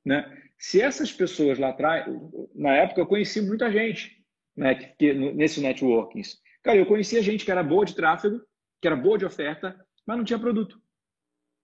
Né? 0.04 0.26
Se 0.58 0.80
essas 0.80 1.12
pessoas 1.12 1.56
lá 1.56 1.68
atrás, 1.68 2.04
na 2.56 2.74
época 2.74 3.02
eu 3.02 3.06
conheci 3.06 3.40
muita 3.40 3.70
gente 3.70 4.20
né, 4.56 4.74
que, 4.74 4.86
que, 4.98 5.14
nesse 5.14 5.60
networkings. 5.60 6.40
Cara, 6.60 6.76
eu 6.76 6.86
conhecia 6.86 7.22
gente 7.22 7.44
que 7.44 7.52
era 7.52 7.62
boa 7.62 7.84
de 7.84 7.94
tráfego, 7.94 8.40
que 8.82 8.88
era 8.88 8.96
boa 8.96 9.16
de 9.16 9.24
oferta, 9.24 9.78
mas 10.04 10.16
não 10.16 10.24
tinha 10.24 10.40
produto. 10.40 10.82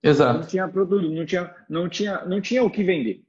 Exato. 0.03 0.41
Não 0.41 0.47
tinha 0.47 0.69
produto, 0.69 1.09
não 1.11 1.27
tinha, 1.27 1.57
não 1.69 1.89
tinha, 1.89 2.25
não 2.25 2.41
tinha 2.41 2.65
o 2.65 2.71
que 2.71 2.83
vender. 2.83 3.23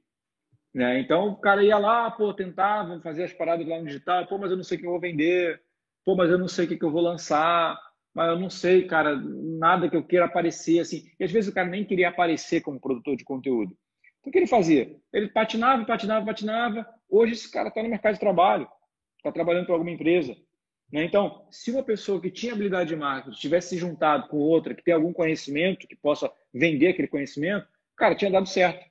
Né? 0.74 1.00
Então 1.00 1.28
o 1.28 1.36
cara 1.36 1.62
ia 1.62 1.76
lá, 1.76 2.10
pô, 2.10 2.32
tentava 2.32 2.98
fazer 3.00 3.24
as 3.24 3.32
paradas 3.32 3.66
lá 3.66 3.78
no 3.78 3.86
digital, 3.86 4.26
pô, 4.26 4.38
mas 4.38 4.50
eu 4.50 4.56
não 4.56 4.64
sei 4.64 4.78
o 4.78 4.80
que 4.80 4.86
eu 4.86 4.90
vou 4.90 5.00
vender, 5.00 5.60
pô, 6.04 6.16
mas 6.16 6.30
eu 6.30 6.38
não 6.38 6.48
sei 6.48 6.64
o 6.64 6.68
que, 6.68 6.78
que 6.78 6.84
eu 6.84 6.90
vou 6.90 7.02
lançar, 7.02 7.78
mas 8.14 8.28
eu 8.28 8.38
não 8.38 8.48
sei, 8.48 8.86
cara, 8.86 9.16
nada 9.16 9.88
que 9.88 9.96
eu 9.96 10.02
queira 10.02 10.24
aparecer 10.24 10.80
assim. 10.80 11.04
E 11.20 11.24
às 11.24 11.30
vezes 11.30 11.50
o 11.50 11.54
cara 11.54 11.68
nem 11.68 11.84
queria 11.84 12.08
aparecer 12.08 12.62
como 12.62 12.80
produtor 12.80 13.16
de 13.16 13.24
conteúdo. 13.24 13.76
Então, 14.20 14.30
o 14.30 14.32
que 14.32 14.38
ele 14.38 14.46
fazia? 14.46 14.96
Ele 15.12 15.28
patinava, 15.28 15.84
patinava, 15.84 16.24
patinava. 16.24 16.86
Hoje 17.08 17.32
esse 17.32 17.50
cara 17.50 17.68
está 17.68 17.82
no 17.82 17.90
mercado 17.90 18.14
de 18.14 18.20
trabalho, 18.20 18.66
está 19.18 19.30
trabalhando 19.30 19.66
para 19.66 19.74
alguma 19.74 19.90
empresa. 19.90 20.34
Né? 20.92 21.04
Então, 21.04 21.46
se 21.50 21.70
uma 21.70 21.82
pessoa 21.82 22.20
que 22.20 22.30
tinha 22.30 22.52
habilidade 22.52 22.90
de 22.90 22.96
marketing 22.96 23.38
tivesse 23.38 23.70
se 23.70 23.78
juntado 23.78 24.28
com 24.28 24.36
outra 24.36 24.74
que 24.74 24.84
tem 24.84 24.92
algum 24.92 25.12
conhecimento, 25.12 25.88
que 25.88 25.96
possa 25.96 26.30
vender 26.52 26.88
aquele 26.88 27.08
conhecimento, 27.08 27.66
cara, 27.96 28.14
tinha 28.14 28.30
dado 28.30 28.46
certo. 28.46 28.84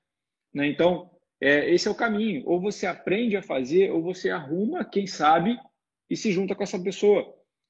Né? 0.53 0.67
Então, 0.67 1.11
é, 1.39 1.71
esse 1.71 1.87
é 1.87 1.91
o 1.91 1.95
caminho. 1.95 2.43
Ou 2.45 2.59
você 2.59 2.87
aprende 2.87 3.37
a 3.37 3.43
fazer, 3.43 3.91
ou 3.91 4.01
você 4.01 4.31
arruma 4.31 4.83
quem 4.83 5.05
sabe 5.05 5.57
e 6.09 6.17
se 6.17 6.31
junta 6.31 6.55
com 6.55 6.63
essa 6.63 6.79
pessoa. 6.79 7.23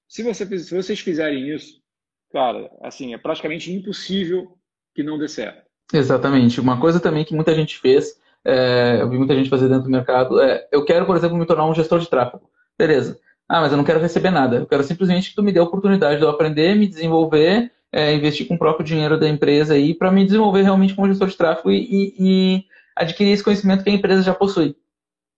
Se, 0.07 0.23
você, 0.23 0.45
se 0.59 0.73
vocês 0.73 0.99
fizerem 0.99 1.53
isso, 1.53 1.81
cara, 2.31 2.71
assim, 2.81 3.13
é 3.13 3.17
praticamente 3.17 3.71
impossível 3.71 4.57
que 4.95 5.03
não 5.03 5.17
dê 5.17 5.27
certo. 5.27 5.69
Exatamente. 5.93 6.59
Uma 6.59 6.79
coisa 6.79 6.99
também 6.99 7.25
que 7.25 7.35
muita 7.35 7.53
gente 7.53 7.77
fez, 7.77 8.17
é, 8.45 9.01
eu 9.01 9.09
vi 9.09 9.17
muita 9.17 9.35
gente 9.35 9.49
fazer 9.49 9.67
dentro 9.67 9.83
do 9.83 9.89
mercado, 9.89 10.39
é 10.39 10.67
eu 10.71 10.85
quero, 10.85 11.05
por 11.05 11.17
exemplo, 11.17 11.37
me 11.37 11.45
tornar 11.45 11.65
um 11.65 11.75
gestor 11.75 11.99
de 11.99 12.09
tráfego. 12.09 12.49
Beleza. 12.77 13.19
Ah, 13.51 13.59
mas 13.59 13.71
eu 13.71 13.77
não 13.77 13.83
quero 13.83 13.99
receber 13.99 14.29
nada. 14.29 14.57
Eu 14.57 14.65
quero 14.65 14.83
simplesmente 14.83 15.29
que 15.29 15.35
tu 15.35 15.43
me 15.43 15.51
dê 15.51 15.59
a 15.59 15.63
oportunidade 15.63 16.17
de 16.17 16.23
eu 16.23 16.29
aprender, 16.29 16.75
me 16.75 16.87
desenvolver, 16.87 17.69
é, 17.91 18.13
investir 18.13 18.47
com 18.47 18.55
o 18.55 18.57
próprio 18.57 18.85
dinheiro 18.85 19.19
da 19.19 19.27
empresa 19.27 19.73
aí 19.73 19.93
para 19.93 20.09
me 20.09 20.23
desenvolver 20.23 20.61
realmente 20.61 20.95
como 20.95 21.07
gestor 21.07 21.27
de 21.27 21.35
tráfego 21.35 21.69
e, 21.69 21.77
e, 21.77 22.15
e, 22.17 22.65
adquirir 22.95 23.31
esse 23.31 23.43
conhecimento 23.43 23.83
que 23.83 23.89
a 23.89 23.93
empresa 23.93 24.21
já 24.23 24.33
possui. 24.33 24.75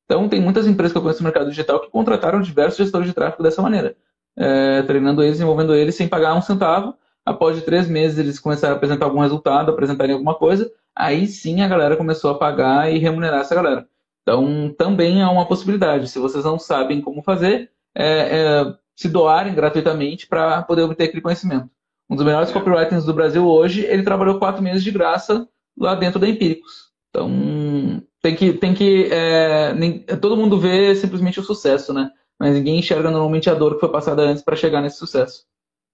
Então, 0.05 0.29
tem 0.29 0.39
muitas 0.39 0.67
empresas 0.67 0.91
que 0.91 0.97
eu 0.97 1.01
conheço 1.01 1.23
no 1.23 1.27
mercado 1.27 1.49
digital 1.49 1.79
que 1.79 1.89
contrataram 1.89 2.41
diversos 2.41 2.77
gestores 2.77 3.07
de 3.07 3.13
tráfego 3.13 3.41
dessa 3.41 3.61
maneira, 3.61 3.95
é, 4.37 4.83
treinando 4.83 5.23
eles, 5.23 5.35
desenvolvendo 5.35 5.73
eles 5.73 5.95
sem 5.95 6.07
pagar 6.07 6.35
um 6.35 6.41
centavo 6.41 6.95
Após 7.25 7.61
três 7.63 7.87
meses 7.87 8.17
eles 8.19 8.37
começaram 8.39 8.73
a 8.73 8.77
apresentar 8.77 9.05
algum 9.05 9.21
resultado, 9.21 9.71
apresentarem 9.71 10.13
alguma 10.13 10.35
coisa, 10.35 10.69
aí 10.93 11.25
sim 11.25 11.61
a 11.61 11.67
galera 11.67 11.95
começou 11.95 12.31
a 12.31 12.37
pagar 12.37 12.91
e 12.91 12.97
remunerar 12.97 13.41
essa 13.41 13.55
galera. 13.55 13.87
Então 14.21 14.73
também 14.77 15.21
é 15.21 15.27
uma 15.27 15.47
possibilidade. 15.47 16.09
Se 16.09 16.19
vocês 16.19 16.43
não 16.43 16.59
sabem 16.59 16.99
como 16.99 17.23
fazer, 17.23 17.71
é, 17.95 18.05
é, 18.05 18.75
se 18.95 19.09
doarem 19.09 19.53
gratuitamente 19.53 20.27
para 20.27 20.61
poder 20.63 20.83
obter 20.83 21.05
aquele 21.05 21.21
conhecimento. 21.21 21.69
Um 22.09 22.15
dos 22.15 22.25
melhores 22.25 22.49
é. 22.49 22.53
copywriters 22.53 23.05
do 23.05 23.13
Brasil 23.13 23.45
hoje, 23.45 23.85
ele 23.85 24.03
trabalhou 24.03 24.39
quatro 24.39 24.61
meses 24.61 24.83
de 24.83 24.91
graça 24.91 25.47
lá 25.77 25.95
dentro 25.95 26.19
da 26.19 26.27
Empíricos. 26.27 26.91
Então 27.09 28.03
tem 28.21 28.35
que, 28.35 28.53
tem 28.53 28.73
que 28.73 29.05
é, 29.11 29.73
nem, 29.73 29.99
todo 29.99 30.37
mundo 30.37 30.59
vê 30.59 30.95
simplesmente 30.95 31.39
o 31.39 31.43
sucesso, 31.43 31.93
né? 31.93 32.11
Mas 32.39 32.55
ninguém 32.55 32.79
enxerga 32.79 33.11
normalmente 33.11 33.49
a 33.49 33.53
dor 33.53 33.75
que 33.75 33.79
foi 33.79 33.91
passada 33.91 34.23
antes 34.23 34.43
para 34.43 34.55
chegar 34.55 34.81
nesse 34.81 34.97
sucesso. 34.97 35.45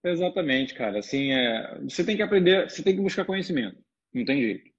Exatamente, 0.03 0.73
cara. 0.73 0.99
Assim, 0.99 1.31
é, 1.31 1.79
você 1.83 2.03
tem 2.03 2.15
que 2.15 2.21
aprender, 2.21 2.69
você 2.69 2.81
tem 2.81 2.95
que 2.95 3.01
buscar 3.01 3.25
conhecimento. 3.25 3.77
Não 4.13 4.23
tem 4.23 4.41
jeito. 4.41 4.69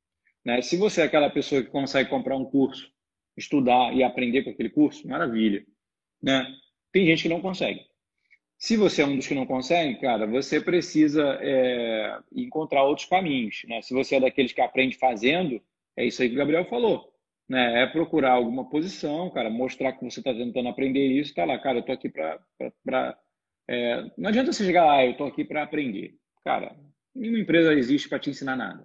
Né? 0.44 0.62
Se 0.62 0.76
você 0.76 1.02
é 1.02 1.04
aquela 1.04 1.28
pessoa 1.28 1.62
que 1.62 1.68
consegue 1.68 2.08
comprar 2.08 2.36
um 2.36 2.44
curso, 2.44 2.90
estudar 3.36 3.94
e 3.94 4.02
aprender 4.02 4.42
com 4.42 4.50
aquele 4.50 4.70
curso, 4.70 5.06
maravilha. 5.06 5.64
Né? 6.22 6.46
Tem 6.92 7.06
gente 7.06 7.22
que 7.22 7.28
não 7.28 7.40
consegue. 7.40 7.80
Se 8.58 8.76
você 8.76 9.02
é 9.02 9.06
um 9.06 9.16
dos 9.16 9.26
que 9.26 9.34
não 9.34 9.46
consegue, 9.46 9.98
cara, 10.00 10.26
você 10.26 10.60
precisa 10.60 11.38
é, 11.40 12.18
encontrar 12.32 12.84
outros 12.84 13.06
caminhos. 13.06 13.62
Né? 13.66 13.80
Se 13.80 13.94
você 13.94 14.16
é 14.16 14.20
daqueles 14.20 14.52
que 14.52 14.60
aprende 14.60 14.98
fazendo, 14.98 15.62
é 15.96 16.04
isso 16.04 16.20
aí 16.20 16.28
que 16.28 16.34
o 16.34 16.38
Gabriel 16.38 16.66
falou. 16.66 17.10
Né? 17.48 17.82
É 17.82 17.86
procurar 17.86 18.32
alguma 18.32 18.68
posição, 18.68 19.30
cara, 19.30 19.48
mostrar 19.48 19.92
que 19.92 20.04
você 20.04 20.20
está 20.20 20.34
tentando 20.34 20.68
aprender 20.68 21.06
isso, 21.06 21.34
tá 21.34 21.44
lá, 21.44 21.58
cara, 21.58 21.78
eu 21.78 21.82
tô 21.82 21.92
aqui 21.92 22.10
para 22.10 22.38
é, 23.72 24.10
não 24.18 24.30
adianta 24.30 24.52
você 24.52 24.64
chegar 24.64 24.84
lá, 24.84 24.96
ah, 24.96 25.06
eu 25.06 25.12
estou 25.12 25.28
aqui 25.28 25.44
para 25.44 25.62
aprender. 25.62 26.16
Cara, 26.44 26.74
nenhuma 27.14 27.38
empresa 27.38 27.72
existe 27.72 28.08
para 28.08 28.18
te 28.18 28.28
ensinar 28.28 28.56
nada. 28.56 28.84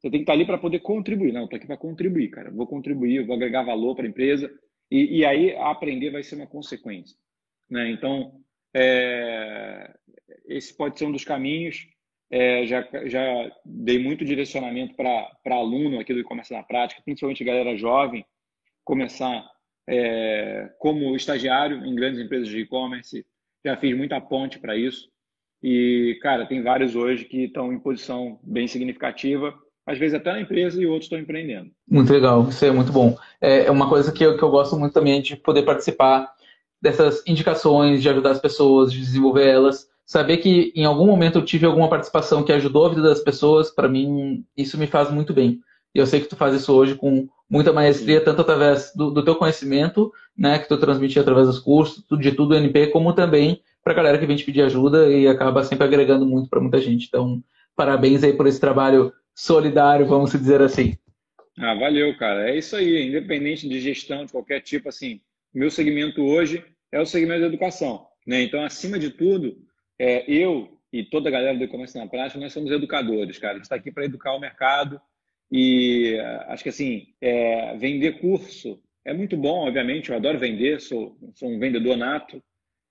Você 0.00 0.10
tem 0.10 0.18
que 0.18 0.22
estar 0.24 0.32
tá 0.32 0.36
ali 0.36 0.44
para 0.44 0.58
poder 0.58 0.80
contribuir. 0.80 1.32
Não, 1.32 1.44
estou 1.44 1.56
aqui 1.56 1.66
para 1.68 1.76
contribuir, 1.76 2.28
cara. 2.30 2.50
Vou 2.50 2.66
contribuir, 2.66 3.24
vou 3.24 3.36
agregar 3.36 3.62
valor 3.62 3.94
para 3.94 4.04
a 4.04 4.08
empresa. 4.08 4.50
E, 4.90 5.18
e, 5.18 5.24
aí 5.24 5.54
aprender 5.56 6.10
vai 6.10 6.22
ser 6.22 6.34
uma 6.34 6.46
consequência. 6.46 7.16
Né? 7.70 7.90
Então, 7.90 8.40
é, 8.74 9.94
esse 10.46 10.76
pode 10.76 10.98
ser 10.98 11.06
um 11.06 11.12
dos 11.12 11.24
caminhos. 11.24 11.88
É, 12.32 12.64
já, 12.66 12.88
já 13.06 13.50
dei 13.64 13.98
muito 13.98 14.24
direcionamento 14.24 14.94
para 14.94 15.30
aluno 15.46 15.98
aqui 15.98 16.12
do 16.12 16.20
e-commerce 16.20 16.52
na 16.52 16.62
prática, 16.62 17.02
principalmente 17.04 17.44
galera 17.44 17.76
jovem, 17.76 18.24
começar 18.84 19.48
é, 19.88 20.70
como 20.78 21.16
estagiário 21.16 21.84
em 21.84 21.94
grandes 21.94 22.20
empresas 22.20 22.48
de 22.48 22.60
e-commerce. 22.60 23.26
Já 23.64 23.76
fiz 23.76 23.96
muita 23.96 24.20
ponte 24.20 24.58
para 24.58 24.76
isso. 24.76 25.10
E, 25.62 26.18
cara, 26.22 26.46
tem 26.46 26.62
vários 26.62 26.96
hoje 26.96 27.24
que 27.24 27.44
estão 27.44 27.72
em 27.72 27.78
posição 27.78 28.40
bem 28.42 28.66
significativa, 28.66 29.54
às 29.86 29.98
vezes 29.98 30.14
até 30.14 30.32
na 30.32 30.40
empresa 30.40 30.80
e 30.80 30.86
outros 30.86 31.06
estão 31.06 31.18
empreendendo. 31.18 31.70
Muito 31.88 32.12
legal, 32.12 32.48
isso 32.48 32.64
é 32.64 32.70
muito 32.70 32.92
bom. 32.92 33.16
É, 33.40 33.64
é 33.64 33.70
uma 33.70 33.88
coisa 33.88 34.12
que 34.12 34.24
eu, 34.24 34.36
que 34.36 34.42
eu 34.42 34.50
gosto 34.50 34.78
muito 34.78 34.92
também 34.92 35.20
de 35.20 35.36
poder 35.36 35.62
participar 35.62 36.30
dessas 36.80 37.22
indicações, 37.26 38.02
de 38.02 38.08
ajudar 38.08 38.30
as 38.30 38.40
pessoas, 38.40 38.92
de 38.92 39.00
desenvolver 39.00 39.46
elas. 39.46 39.88
Saber 40.06 40.38
que 40.38 40.72
em 40.74 40.84
algum 40.84 41.06
momento 41.06 41.38
eu 41.38 41.44
tive 41.44 41.66
alguma 41.66 41.88
participação 41.88 42.42
que 42.42 42.52
ajudou 42.52 42.86
a 42.86 42.88
vida 42.88 43.02
das 43.02 43.20
pessoas, 43.20 43.70
para 43.70 43.88
mim, 43.88 44.44
isso 44.56 44.78
me 44.78 44.86
faz 44.86 45.10
muito 45.10 45.32
bem. 45.32 45.60
E 45.94 45.98
eu 45.98 46.06
sei 46.06 46.20
que 46.20 46.28
tu 46.28 46.36
faz 46.36 46.54
isso 46.54 46.72
hoje 46.72 46.94
com 46.94 47.28
muita 47.48 47.72
maestria, 47.72 48.20
tanto 48.20 48.42
através 48.42 48.92
do, 48.94 49.10
do 49.10 49.24
teu 49.24 49.34
conhecimento, 49.34 50.12
né, 50.36 50.58
que 50.58 50.68
tu 50.68 50.76
transmite 50.78 51.18
através 51.18 51.48
dos 51.48 51.58
cursos, 51.58 52.04
de 52.18 52.32
tudo 52.32 52.54
NP, 52.54 52.88
como 52.88 53.12
também 53.12 53.60
para 53.82 53.92
a 53.92 53.96
galera 53.96 54.18
que 54.18 54.26
vem 54.26 54.36
te 54.36 54.44
pedir 54.44 54.62
ajuda 54.62 55.08
e 55.08 55.26
acaba 55.26 55.64
sempre 55.64 55.84
agregando 55.84 56.24
muito 56.26 56.48
para 56.48 56.60
muita 56.60 56.80
gente. 56.80 57.06
Então, 57.08 57.42
parabéns 57.74 58.22
aí 58.22 58.32
por 58.32 58.46
esse 58.46 58.60
trabalho 58.60 59.12
solidário, 59.40 60.04
vamos 60.04 60.32
dizer 60.32 60.60
assim. 60.60 60.94
Ah, 61.58 61.74
valeu, 61.74 62.14
cara. 62.16 62.50
É 62.50 62.58
isso 62.58 62.76
aí, 62.76 63.08
independente 63.08 63.66
de 63.66 63.80
gestão 63.80 64.26
de 64.26 64.32
qualquer 64.32 64.60
tipo, 64.60 64.90
assim, 64.90 65.18
meu 65.52 65.70
segmento 65.70 66.22
hoje 66.22 66.62
é 66.92 67.00
o 67.00 67.06
segmento 67.06 67.40
da 67.40 67.46
educação, 67.46 68.06
né? 68.26 68.42
Então, 68.42 68.62
acima 68.62 68.98
de 68.98 69.08
tudo, 69.10 69.56
é, 69.98 70.30
eu 70.30 70.78
e 70.92 71.02
toda 71.02 71.30
a 71.30 71.32
galera 71.32 71.56
do 71.56 71.64
e-commerce 71.64 71.96
na 71.96 72.06
prática, 72.06 72.38
nós 72.38 72.52
somos 72.52 72.70
educadores, 72.70 73.38
cara. 73.38 73.54
A 73.54 73.56
gente 73.56 73.64
está 73.64 73.76
aqui 73.76 73.90
para 73.90 74.04
educar 74.04 74.34
o 74.34 74.40
mercado 74.40 75.00
e 75.50 76.18
acho 76.48 76.62
que, 76.62 76.68
assim, 76.68 77.06
é, 77.18 77.74
vender 77.78 78.20
curso 78.20 78.78
é 79.06 79.14
muito 79.14 79.38
bom, 79.38 79.66
obviamente, 79.66 80.10
eu 80.10 80.16
adoro 80.16 80.38
vender, 80.38 80.82
sou, 80.82 81.16
sou 81.34 81.48
um 81.48 81.58
vendedor 81.58 81.96
nato, 81.96 82.42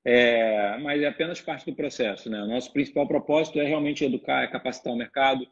é, 0.03 0.79
mas 0.79 0.99
é 0.99 1.07
apenas 1.07 1.39
parte 1.39 1.67
do 1.67 1.75
processo. 1.75 2.27
Né? 2.27 2.41
O 2.41 2.47
nosso 2.47 2.73
principal 2.73 3.07
propósito 3.07 3.59
é 3.59 3.65
realmente 3.65 4.03
educar, 4.03 4.43
é 4.43 4.47
capacitar 4.47 4.91
o 4.91 4.97
mercado 4.97 5.47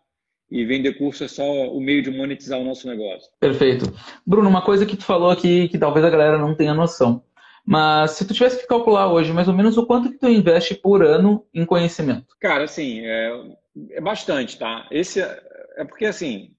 e 0.49 0.65
vender 0.65 0.97
curso 0.97 1.23
é 1.23 1.27
só 1.27 1.43
o 1.43 1.79
meio 1.79 2.01
de 2.01 2.09
monetizar 2.09 2.59
o 2.59 2.63
nosso 2.63 2.87
negócio. 2.87 3.29
Perfeito. 3.39 3.93
Bruno, 4.25 4.49
uma 4.49 4.61
coisa 4.61 4.85
que 4.85 4.95
tu 4.95 5.03
falou 5.03 5.29
aqui 5.29 5.67
que 5.67 5.77
talvez 5.77 6.05
a 6.05 6.09
galera 6.09 6.37
não 6.37 6.55
tenha 6.55 6.73
noção. 6.73 7.23
Mas 7.65 8.11
se 8.11 8.25
tu 8.25 8.33
tivesse 8.33 8.61
que 8.61 8.67
calcular 8.67 9.11
hoje 9.11 9.33
mais 9.33 9.49
ou 9.49 9.53
menos 9.53 9.77
o 9.77 9.85
quanto 9.85 10.09
que 10.09 10.17
tu 10.17 10.29
investe 10.29 10.73
por 10.73 11.03
ano 11.03 11.45
em 11.53 11.65
conhecimento? 11.65 12.27
Cara, 12.39 12.63
assim, 12.63 13.01
é, 13.01 13.57
é 13.91 14.01
bastante, 14.01 14.57
tá? 14.57 14.87
Esse 14.89 15.21
é, 15.21 15.43
é 15.77 15.83
porque 15.83 16.05
assim, 16.05 16.55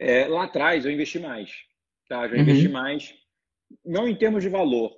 é, 0.00 0.26
lá 0.26 0.44
atrás 0.44 0.84
eu 0.84 0.90
investi 0.90 1.20
mais, 1.20 1.52
tá? 2.08 2.24
Eu 2.24 2.30
já 2.30 2.36
investi 2.38 2.66
uhum. 2.66 2.72
mais, 2.72 3.14
não 3.86 4.08
em 4.08 4.16
termos 4.16 4.42
de 4.42 4.48
valor, 4.48 4.90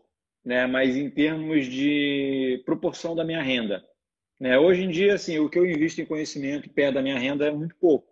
né? 0.43 0.67
Mas 0.67 0.97
em 0.97 1.11
termos 1.11 1.67
de 1.67 2.63
proporção 2.65 3.15
da 3.15 3.23
minha 3.23 3.43
renda. 3.43 3.85
Né? 4.41 4.59
Hoje 4.59 4.83
em 4.83 4.89
dia, 4.89 5.13
assim, 5.13 5.39
o 5.39 5.51
que 5.51 5.59
eu 5.59 5.67
invisto 5.67 6.01
em 6.01 6.07
conhecimento 6.07 6.71
perto 6.71 6.95
da 6.95 7.03
minha 7.03 7.19
renda 7.19 7.47
é 7.47 7.51
muito 7.51 7.77
pouco. 7.77 8.10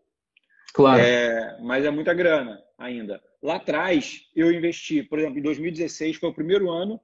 Claro. 0.73 1.01
É, 1.01 1.59
mas 1.61 1.85
é 1.85 1.91
muita 1.91 2.15
grana 2.15 2.63
ainda. 2.79 3.21
Lá 3.43 3.57
atrás, 3.57 4.23
eu 4.35 4.53
investi, 4.53 5.03
por 5.03 5.19
exemplo, 5.19 5.39
em 5.39 5.43
2016 5.43 6.17
foi 6.17 6.29
o 6.29 6.35
primeiro 6.35 6.71
ano 6.71 7.01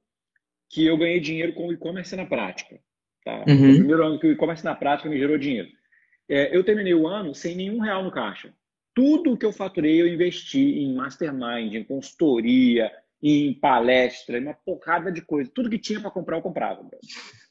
que 0.69 0.85
eu 0.85 0.97
ganhei 0.97 1.21
dinheiro 1.21 1.53
com 1.55 1.69
o 1.69 1.73
e-commerce 1.73 2.15
na 2.17 2.27
prática. 2.27 2.81
Tá? 3.25 3.45
Uhum. 3.49 3.73
O 3.73 3.77
primeiro 3.77 4.05
ano 4.05 4.19
que 4.19 4.27
o 4.27 4.33
e-commerce 4.33 4.65
na 4.65 4.75
prática 4.75 5.09
me 5.09 5.19
gerou 5.19 5.39
dinheiro. 5.39 5.69
É, 6.29 6.57
eu 6.57 6.65
terminei 6.65 6.95
o 6.95 7.07
ano 7.07 7.35
sem 7.35 7.55
nenhum 7.55 7.81
real 7.81 8.03
no 8.03 8.11
caixa. 8.11 8.53
Tudo 8.95 9.37
que 9.37 9.45
eu 9.45 9.53
faturei, 9.53 10.01
eu 10.01 10.07
investi 10.07 10.61
em 10.61 10.95
mastermind, 10.95 11.75
em 11.75 11.85
consultoria, 11.85 12.93
em 13.23 13.55
palestra, 13.55 14.39
em 14.39 14.43
uma 14.43 14.55
porrada 14.55 15.11
de 15.11 15.21
coisa. 15.23 15.51
Tudo 15.53 15.71
que 15.71 15.79
tinha 15.79 16.01
para 16.01 16.11
comprar, 16.11 16.37
eu 16.37 16.43
comprava. 16.43 16.87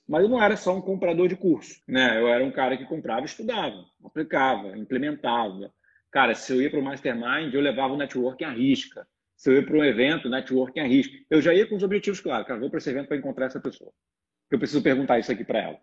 Mas 0.08 0.24
eu 0.24 0.30
não 0.30 0.42
era 0.42 0.56
só 0.56 0.76
um 0.76 0.82
comprador 0.82 1.28
de 1.28 1.36
curso, 1.36 1.82
né? 1.88 2.20
Eu 2.20 2.28
era 2.28 2.44
um 2.44 2.52
cara 2.52 2.78
que 2.78 2.86
comprava, 2.86 3.26
estudava, 3.26 3.84
aplicava, 4.04 4.78
implementava. 4.78 5.74
Cara, 6.14 6.36
se 6.36 6.54
eu 6.54 6.62
ia 6.62 6.70
para 6.70 6.80
o 6.80 6.84
mastermind, 6.84 7.52
eu 7.52 7.60
levava 7.60 7.96
o 7.96 7.98
networking 7.98 8.44
à 8.44 8.52
risca. 8.52 9.08
Se 9.36 9.50
eu 9.50 9.56
ia 9.56 9.66
para 9.66 9.76
um 9.76 9.84
evento, 9.84 10.30
networking 10.30 10.80
à 10.80 10.86
risca. 10.86 11.18
Eu 11.28 11.42
já 11.42 11.52
ia 11.56 11.66
com 11.66 11.76
os 11.76 11.82
objetivos 11.82 12.20
claros. 12.20 12.48
Cara, 12.48 12.60
vou 12.60 12.70
para 12.70 12.78
esse 12.78 12.92
evento 12.92 13.08
para 13.08 13.18
encontrar 13.18 13.48
essa 13.48 13.60
pessoa. 13.60 13.92
Eu 14.52 14.60
preciso 14.60 14.84
perguntar 14.84 15.18
isso 15.18 15.32
aqui 15.32 15.44
para 15.44 15.60
ela. 15.60 15.80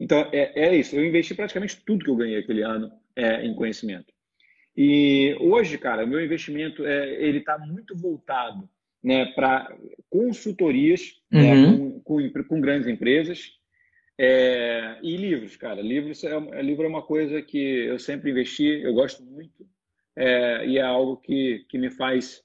Então, 0.00 0.28
é, 0.32 0.66
é, 0.66 0.76
isso. 0.76 0.96
Eu 0.96 1.04
investi 1.04 1.32
praticamente 1.32 1.80
tudo 1.86 2.04
que 2.04 2.10
eu 2.10 2.16
ganhei 2.16 2.38
aquele 2.38 2.62
ano 2.62 2.90
é, 3.14 3.46
em 3.46 3.54
conhecimento. 3.54 4.12
E 4.76 5.36
hoje, 5.40 5.78
cara, 5.78 6.04
o 6.04 6.08
meu 6.08 6.24
investimento 6.24 6.84
é, 6.84 7.22
ele 7.22 7.38
está 7.38 7.56
muito 7.56 7.96
voltado 7.96 8.68
né, 9.02 9.26
para 9.26 9.72
consultorias 10.10 11.22
né, 11.30 11.54
uhum. 11.54 11.90
né, 11.90 12.00
com, 12.02 12.30
com, 12.32 12.44
com, 12.44 12.60
grandes 12.60 12.88
empresas 12.88 13.52
é, 14.18 14.98
e 15.00 15.16
livros, 15.16 15.56
cara. 15.56 15.80
Livros 15.80 16.24
é, 16.24 16.34
é, 16.34 16.62
livro 16.62 16.84
é 16.84 16.88
uma 16.88 17.02
coisa 17.02 17.40
que 17.40 17.58
eu 17.58 17.98
sempre 17.98 18.30
investi, 18.30 18.66
eu 18.82 18.92
gosto 18.92 19.22
muito 19.22 19.64
é, 20.16 20.66
e 20.66 20.78
é 20.78 20.82
algo 20.82 21.16
que, 21.18 21.64
que 21.68 21.78
me 21.78 21.88
faz, 21.88 22.42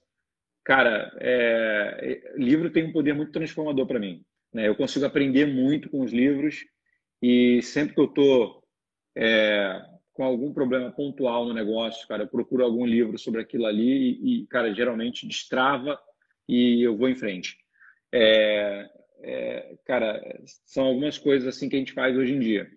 cara. 0.63 1.11
É, 1.19 2.33
livro 2.35 2.69
tem 2.69 2.85
um 2.85 2.93
poder 2.93 3.13
muito 3.13 3.31
transformador 3.31 3.87
para 3.87 3.99
mim. 3.99 4.23
Né? 4.53 4.67
Eu 4.67 4.75
consigo 4.75 5.05
aprender 5.05 5.47
muito 5.47 5.89
com 5.89 6.01
os 6.01 6.13
livros 6.13 6.63
e 7.19 7.61
sempre 7.63 7.95
que 7.95 8.01
eu 8.01 8.05
estou 8.05 8.63
é, 9.15 9.81
com 10.13 10.23
algum 10.23 10.53
problema 10.53 10.91
pontual 10.91 11.47
no 11.47 11.53
negócio, 11.53 12.07
cara, 12.07 12.23
eu 12.23 12.27
procuro 12.27 12.63
algum 12.63 12.85
livro 12.85 13.17
sobre 13.17 13.41
aquilo 13.41 13.65
ali 13.65 14.19
e, 14.21 14.43
e 14.43 14.47
cara, 14.47 14.73
geralmente 14.73 15.27
destrava 15.27 15.99
e 16.47 16.83
eu 16.83 16.95
vou 16.95 17.09
em 17.09 17.15
frente. 17.15 17.57
É, 18.11 18.87
é, 19.23 19.75
cara, 19.85 20.21
são 20.65 20.85
algumas 20.85 21.17
coisas 21.17 21.47
assim 21.47 21.69
que 21.69 21.75
a 21.75 21.79
gente 21.79 21.93
faz 21.93 22.15
hoje 22.17 22.33
em 22.33 22.39
dia, 22.39 22.67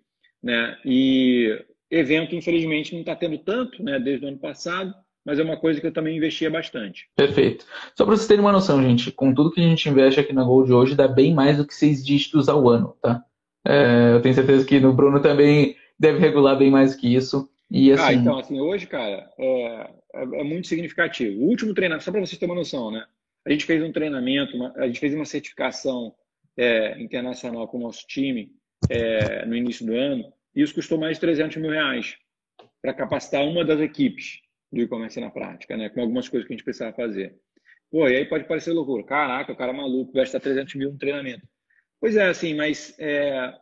né? 0.41 0.77
E 0.85 1.59
evento, 1.91 2.35
infelizmente, 2.35 2.93
não 2.93 3.01
está 3.01 3.15
tendo 3.15 3.37
tanto, 3.37 3.83
né? 3.83 3.99
Desde 3.99 4.25
o 4.25 4.29
ano 4.29 4.39
passado, 4.39 4.93
mas 5.25 5.39
é 5.39 5.43
uma 5.43 5.57
coisa 5.57 5.81
que 5.81 5.87
eu 5.87 5.91
também 5.91 6.15
investia 6.15 6.49
bastante. 6.49 7.09
Perfeito. 7.15 7.65
Só 7.95 8.05
para 8.05 8.15
vocês 8.15 8.27
terem 8.27 8.41
uma 8.41 8.51
noção, 8.51 8.81
gente, 8.81 9.11
com 9.11 9.33
tudo 9.33 9.51
que 9.51 9.59
a 9.59 9.63
gente 9.63 9.89
investe 9.89 10.21
aqui 10.21 10.31
na 10.31 10.43
Gold 10.43 10.71
hoje, 10.71 10.95
dá 10.95 11.07
bem 11.07 11.33
mais 11.33 11.57
do 11.57 11.67
que 11.67 11.75
seis 11.75 12.05
dígitos 12.05 12.47
ao 12.47 12.67
ano, 12.69 12.95
tá? 13.01 13.21
É, 13.67 14.13
eu 14.13 14.21
tenho 14.21 14.33
certeza 14.33 14.65
que 14.65 14.79
no 14.79 14.93
Bruno 14.93 15.21
também 15.21 15.75
deve 15.99 16.19
regular 16.19 16.57
bem 16.57 16.71
mais 16.71 16.95
que 16.95 17.13
isso. 17.13 17.49
E, 17.69 17.91
ah, 17.91 17.95
assim... 17.95 18.03
Ah, 18.03 18.13
então, 18.13 18.39
assim, 18.39 18.59
hoje, 18.61 18.87
cara, 18.87 19.29
é, 19.37 19.89
é, 20.15 20.21
é 20.21 20.43
muito 20.45 20.67
significativo. 20.67 21.41
O 21.41 21.49
último 21.49 21.73
treinamento, 21.73 22.05
só 22.05 22.11
para 22.11 22.21
vocês 22.21 22.39
terem 22.39 22.53
uma 22.53 22.59
noção, 22.59 22.89
né? 22.89 23.03
A 23.45 23.51
gente 23.51 23.65
fez 23.65 23.83
um 23.83 23.91
treinamento, 23.91 24.55
uma, 24.55 24.73
a 24.77 24.87
gente 24.87 24.99
fez 24.99 25.13
uma 25.13 25.25
certificação 25.25 26.13
é, 26.57 26.99
internacional 27.01 27.67
com 27.67 27.77
o 27.77 27.81
nosso 27.81 28.05
time 28.07 28.51
é, 28.89 29.45
no 29.45 29.55
início 29.55 29.85
do 29.85 29.93
ano, 29.93 30.33
e 30.55 30.61
isso 30.61 30.73
custou 30.73 30.97
mais 30.97 31.17
de 31.17 31.21
300 31.21 31.57
mil 31.57 31.71
reais 31.71 32.17
para 32.81 32.93
capacitar 32.93 33.43
uma 33.45 33.63
das 33.63 33.79
equipes 33.79 34.39
do 34.71 34.81
e-commerce 34.81 35.19
na 35.19 35.29
prática, 35.29 35.77
né, 35.77 35.89
com 35.89 36.01
algumas 36.01 36.27
coisas 36.27 36.47
que 36.47 36.53
a 36.53 36.55
gente 36.57 36.63
precisava 36.63 36.95
fazer. 36.95 37.35
Pô, 37.89 38.07
e 38.07 38.15
aí 38.15 38.25
pode 38.25 38.45
parecer 38.45 38.73
loucura. 38.73 39.03
Caraca, 39.03 39.53
o 39.53 39.55
cara 39.55 39.71
é 39.71 39.75
maluco, 39.75 40.11
gasta 40.11 40.39
300 40.39 40.75
mil 40.75 40.91
no 40.91 40.97
treinamento. 40.97 41.47
Pois 41.99 42.15
é, 42.15 42.27
assim, 42.27 42.53
mas 42.53 42.93
é, 42.99 43.53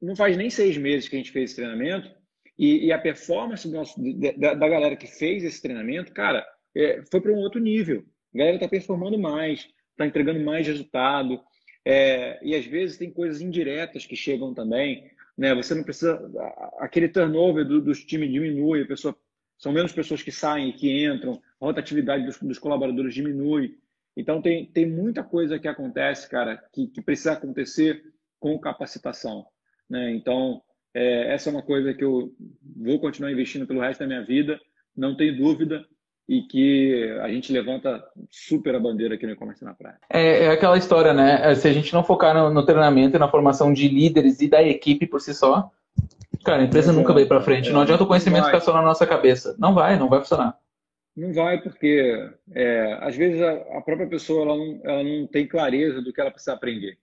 não 0.00 0.16
faz 0.16 0.36
nem 0.36 0.48
seis 0.48 0.76
meses 0.78 1.08
que 1.08 1.16
a 1.16 1.18
gente 1.18 1.30
fez 1.30 1.50
esse 1.50 1.56
treinamento 1.56 2.10
e, 2.58 2.86
e 2.86 2.92
a 2.92 2.98
performance 2.98 3.68
nosso, 3.70 4.00
da, 4.38 4.54
da, 4.54 4.68
galera 4.68 4.96
que 4.96 5.06
fez 5.06 5.44
esse 5.44 5.60
treinamento, 5.60 6.12
cara, 6.12 6.46
é, 6.74 7.02
foi 7.10 7.20
para 7.20 7.32
um 7.32 7.38
outro 7.38 7.60
nível. 7.60 8.04
A 8.34 8.38
galera 8.38 8.56
está 8.56 8.68
performando 8.68 9.18
mais, 9.18 9.68
está 9.92 10.06
entregando 10.06 10.40
mais 10.40 10.66
resultado. 10.66 11.40
É, 11.84 12.38
e 12.42 12.54
às 12.54 12.66
vezes 12.66 12.98
tem 12.98 13.10
coisas 13.10 13.40
indiretas 13.40 14.06
que 14.06 14.16
chegam 14.16 14.52
também. 14.54 15.10
Né? 15.36 15.54
Você 15.54 15.74
não 15.74 15.82
precisa. 15.82 16.20
Aquele 16.78 17.08
turnover 17.08 17.64
do, 17.64 17.80
dos 17.80 18.04
times 18.04 18.30
diminui, 18.30 18.84
pessoa, 18.84 19.16
são 19.58 19.72
menos 19.72 19.92
pessoas 19.92 20.22
que 20.22 20.32
saem 20.32 20.70
e 20.70 20.72
que 20.72 21.04
entram, 21.04 21.40
a 21.60 21.66
rotatividade 21.66 22.24
dos, 22.24 22.38
dos 22.38 22.58
colaboradores 22.58 23.14
diminui. 23.14 23.78
Então 24.16 24.42
tem, 24.42 24.66
tem 24.66 24.86
muita 24.86 25.22
coisa 25.22 25.58
que 25.58 25.68
acontece, 25.68 26.28
cara, 26.28 26.56
que, 26.72 26.86
que 26.88 27.00
precisa 27.00 27.32
acontecer 27.32 28.02
com 28.38 28.58
capacitação. 28.58 29.46
Né? 29.88 30.12
Então, 30.12 30.62
é, 30.92 31.32
essa 31.32 31.48
é 31.48 31.52
uma 31.52 31.62
coisa 31.62 31.94
que 31.94 32.04
eu 32.04 32.34
vou 32.76 32.98
continuar 32.98 33.30
investindo 33.30 33.66
pelo 33.66 33.80
resto 33.80 34.00
da 34.00 34.06
minha 34.06 34.24
vida, 34.24 34.60
não 34.96 35.16
tenho 35.16 35.36
dúvida 35.36 35.86
e 36.30 36.42
que 36.42 37.10
a 37.22 37.28
gente 37.28 37.52
levanta 37.52 38.00
super 38.30 38.72
a 38.76 38.78
bandeira 38.78 39.16
aqui 39.16 39.26
no 39.26 39.32
e-commerce 39.32 39.64
na 39.64 39.74
praia. 39.74 39.98
É, 40.08 40.44
é, 40.44 40.50
aquela 40.50 40.78
história, 40.78 41.12
né? 41.12 41.40
É, 41.42 41.56
se 41.56 41.66
a 41.66 41.72
gente 41.72 41.92
não 41.92 42.04
focar 42.04 42.32
no, 42.32 42.48
no, 42.54 42.64
treinamento 42.64 43.16
e 43.16 43.18
na 43.18 43.28
formação 43.28 43.72
de 43.72 43.88
líderes 43.88 44.40
e 44.40 44.46
da 44.46 44.62
equipe 44.62 45.08
por 45.08 45.20
si 45.20 45.34
só, 45.34 45.72
cara, 46.44 46.62
a 46.62 46.64
empresa 46.64 46.92
é, 46.92 46.94
nunca 46.94 47.12
vai 47.12 47.26
para 47.26 47.40
frente. 47.40 47.72
Não 47.72 47.80
adianta 47.80 48.04
o 48.04 48.06
conhecimento 48.06 48.44
ficar 48.44 48.60
só 48.60 48.72
na 48.72 48.80
nossa 48.80 49.04
cabeça. 49.08 49.56
Não 49.58 49.74
vai, 49.74 49.98
não 49.98 50.08
vai 50.08 50.20
funcionar. 50.20 50.56
Não 51.16 51.32
vai 51.32 51.60
porque, 51.60 52.30
é, 52.54 52.98
às 53.00 53.16
vezes, 53.16 53.42
a, 53.42 53.78
a 53.78 53.80
própria 53.80 54.06
pessoa 54.06 54.44
ela 54.44 54.56
não, 54.56 54.80
ela 54.84 55.02
não 55.02 55.26
tem 55.26 55.48
clareza 55.48 56.00
do 56.00 56.12
que 56.12 56.20
ela 56.20 56.30
precisa 56.30 56.52
aprender. 56.52 56.96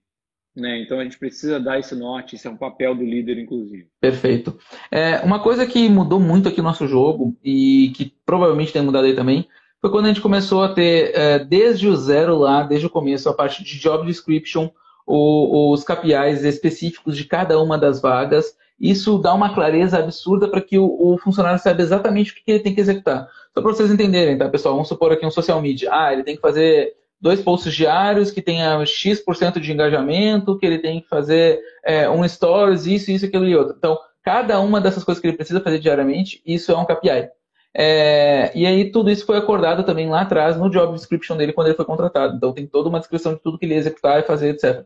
Né? 0.58 0.82
Então 0.82 0.98
a 0.98 1.04
gente 1.04 1.18
precisa 1.18 1.60
dar 1.60 1.78
esse 1.78 1.94
norte, 1.94 2.34
isso 2.34 2.48
é 2.48 2.50
um 2.50 2.56
papel 2.56 2.92
do 2.94 3.04
líder, 3.04 3.38
inclusive. 3.38 3.86
Perfeito. 4.00 4.58
É, 4.90 5.20
uma 5.20 5.40
coisa 5.40 5.64
que 5.64 5.88
mudou 5.88 6.18
muito 6.18 6.48
aqui 6.48 6.58
no 6.58 6.64
nosso 6.64 6.88
jogo 6.88 7.36
e 7.44 7.92
que 7.94 8.12
provavelmente 8.26 8.72
tem 8.72 8.82
mudado 8.82 9.04
aí 9.04 9.14
também 9.14 9.46
foi 9.80 9.90
quando 9.90 10.06
a 10.06 10.08
gente 10.08 10.20
começou 10.20 10.64
a 10.64 10.74
ter, 10.74 11.12
é, 11.14 11.38
desde 11.38 11.86
o 11.86 11.94
zero 11.94 12.36
lá, 12.36 12.64
desde 12.64 12.86
o 12.86 12.90
começo, 12.90 13.28
a 13.28 13.34
parte 13.34 13.62
de 13.62 13.78
job 13.78 14.04
description, 14.04 14.68
o, 15.06 15.72
os 15.72 15.84
KPIs 15.84 16.42
específicos 16.42 17.16
de 17.16 17.24
cada 17.24 17.60
uma 17.60 17.78
das 17.78 18.00
vagas. 18.00 18.56
Isso 18.80 19.18
dá 19.18 19.32
uma 19.32 19.54
clareza 19.54 19.98
absurda 19.98 20.48
para 20.48 20.60
que 20.60 20.78
o, 20.78 20.86
o, 20.86 21.18
funcionário 21.18 21.60
saiba 21.60 21.82
exatamente 21.82 22.32
o 22.32 22.34
que, 22.34 22.42
que 22.42 22.50
ele 22.50 22.62
tem 22.62 22.74
que 22.74 22.80
executar. 22.80 23.28
Só 23.54 23.62
para 23.62 23.72
vocês 23.72 23.90
entenderem, 23.90 24.36
tá, 24.36 24.48
pessoal? 24.48 24.74
Vamos 24.74 24.88
supor 24.88 25.12
aqui 25.12 25.24
um 25.24 25.30
social 25.30 25.62
media. 25.62 25.90
Ah, 25.92 26.12
ele 26.12 26.24
tem 26.24 26.34
que 26.34 26.42
fazer 26.42 26.94
dois 27.20 27.40
posts 27.40 27.74
diários 27.74 28.30
que 28.30 28.42
tenha 28.42 28.84
X% 28.84 29.60
de 29.60 29.72
engajamento, 29.72 30.58
que 30.58 30.66
ele 30.66 30.78
tem 30.78 31.00
que 31.00 31.08
fazer 31.08 31.60
é, 31.84 32.08
um 32.08 32.26
stories, 32.26 32.86
isso, 32.86 33.10
isso, 33.10 33.26
aquilo 33.26 33.46
e 33.46 33.56
outro. 33.56 33.74
Então, 33.76 33.98
cada 34.22 34.60
uma 34.60 34.80
dessas 34.80 35.04
coisas 35.04 35.20
que 35.20 35.26
ele 35.26 35.36
precisa 35.36 35.60
fazer 35.60 35.78
diariamente, 35.78 36.40
isso 36.46 36.70
é 36.72 36.76
um 36.76 36.84
KPI. 36.84 37.30
É, 37.74 38.50
e 38.54 38.66
aí 38.66 38.90
tudo 38.90 39.10
isso 39.10 39.26
foi 39.26 39.36
acordado 39.36 39.84
também 39.84 40.08
lá 40.08 40.22
atrás 40.22 40.56
no 40.56 40.70
job 40.70 40.94
description 40.94 41.36
dele 41.36 41.52
quando 41.52 41.68
ele 41.68 41.76
foi 41.76 41.84
contratado. 41.84 42.36
Então 42.36 42.52
tem 42.52 42.66
toda 42.66 42.88
uma 42.88 42.98
descrição 42.98 43.34
de 43.34 43.40
tudo 43.40 43.58
que 43.58 43.66
ele 43.66 43.74
ia 43.74 43.78
executar 43.78 44.20
e 44.20 44.26
fazer, 44.26 44.50
etc. 44.50 44.84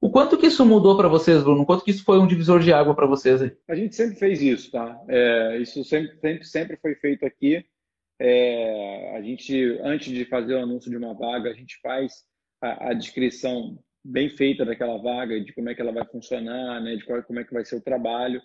O 0.00 0.10
quanto 0.10 0.36
que 0.36 0.48
isso 0.48 0.66
mudou 0.66 0.96
para 0.96 1.08
vocês, 1.08 1.42
Bruno? 1.42 1.62
O 1.62 1.66
quanto 1.66 1.84
que 1.84 1.90
isso 1.90 2.04
foi 2.04 2.18
um 2.18 2.26
divisor 2.26 2.60
de 2.60 2.72
água 2.72 2.94
para 2.94 3.06
vocês 3.06 3.40
aí? 3.40 3.52
A 3.66 3.74
gente 3.74 3.94
sempre 3.94 4.16
fez 4.16 4.42
isso, 4.42 4.70
tá? 4.70 5.00
É, 5.08 5.58
isso 5.58 5.82
sempre, 5.84 6.14
sempre, 6.20 6.44
sempre 6.44 6.76
foi 6.76 6.94
feito 6.96 7.24
aqui. 7.24 7.64
É, 8.18 9.16
a 9.16 9.22
gente, 9.22 9.78
antes 9.82 10.12
de 10.12 10.24
fazer 10.24 10.54
o 10.54 10.60
anúncio 10.60 10.90
de 10.90 10.96
uma 10.96 11.14
vaga, 11.14 11.50
a 11.50 11.54
gente 11.54 11.78
faz 11.80 12.24
a, 12.60 12.90
a, 12.90 12.92
descrição 12.94 13.78
bem 14.04 14.28
feita 14.28 14.64
daquela 14.64 14.98
vaga, 14.98 15.40
de 15.40 15.52
como 15.52 15.68
é 15.68 15.74
que 15.74 15.80
ela 15.80 15.92
vai 15.92 16.06
funcionar, 16.06 16.80
né, 16.80 16.96
de 16.96 17.04
qual, 17.04 17.22
como 17.24 17.40
é 17.40 17.44
que 17.44 17.52
vai 17.52 17.64
ser 17.64 17.76
o 17.76 17.82
trabalho 17.82 18.40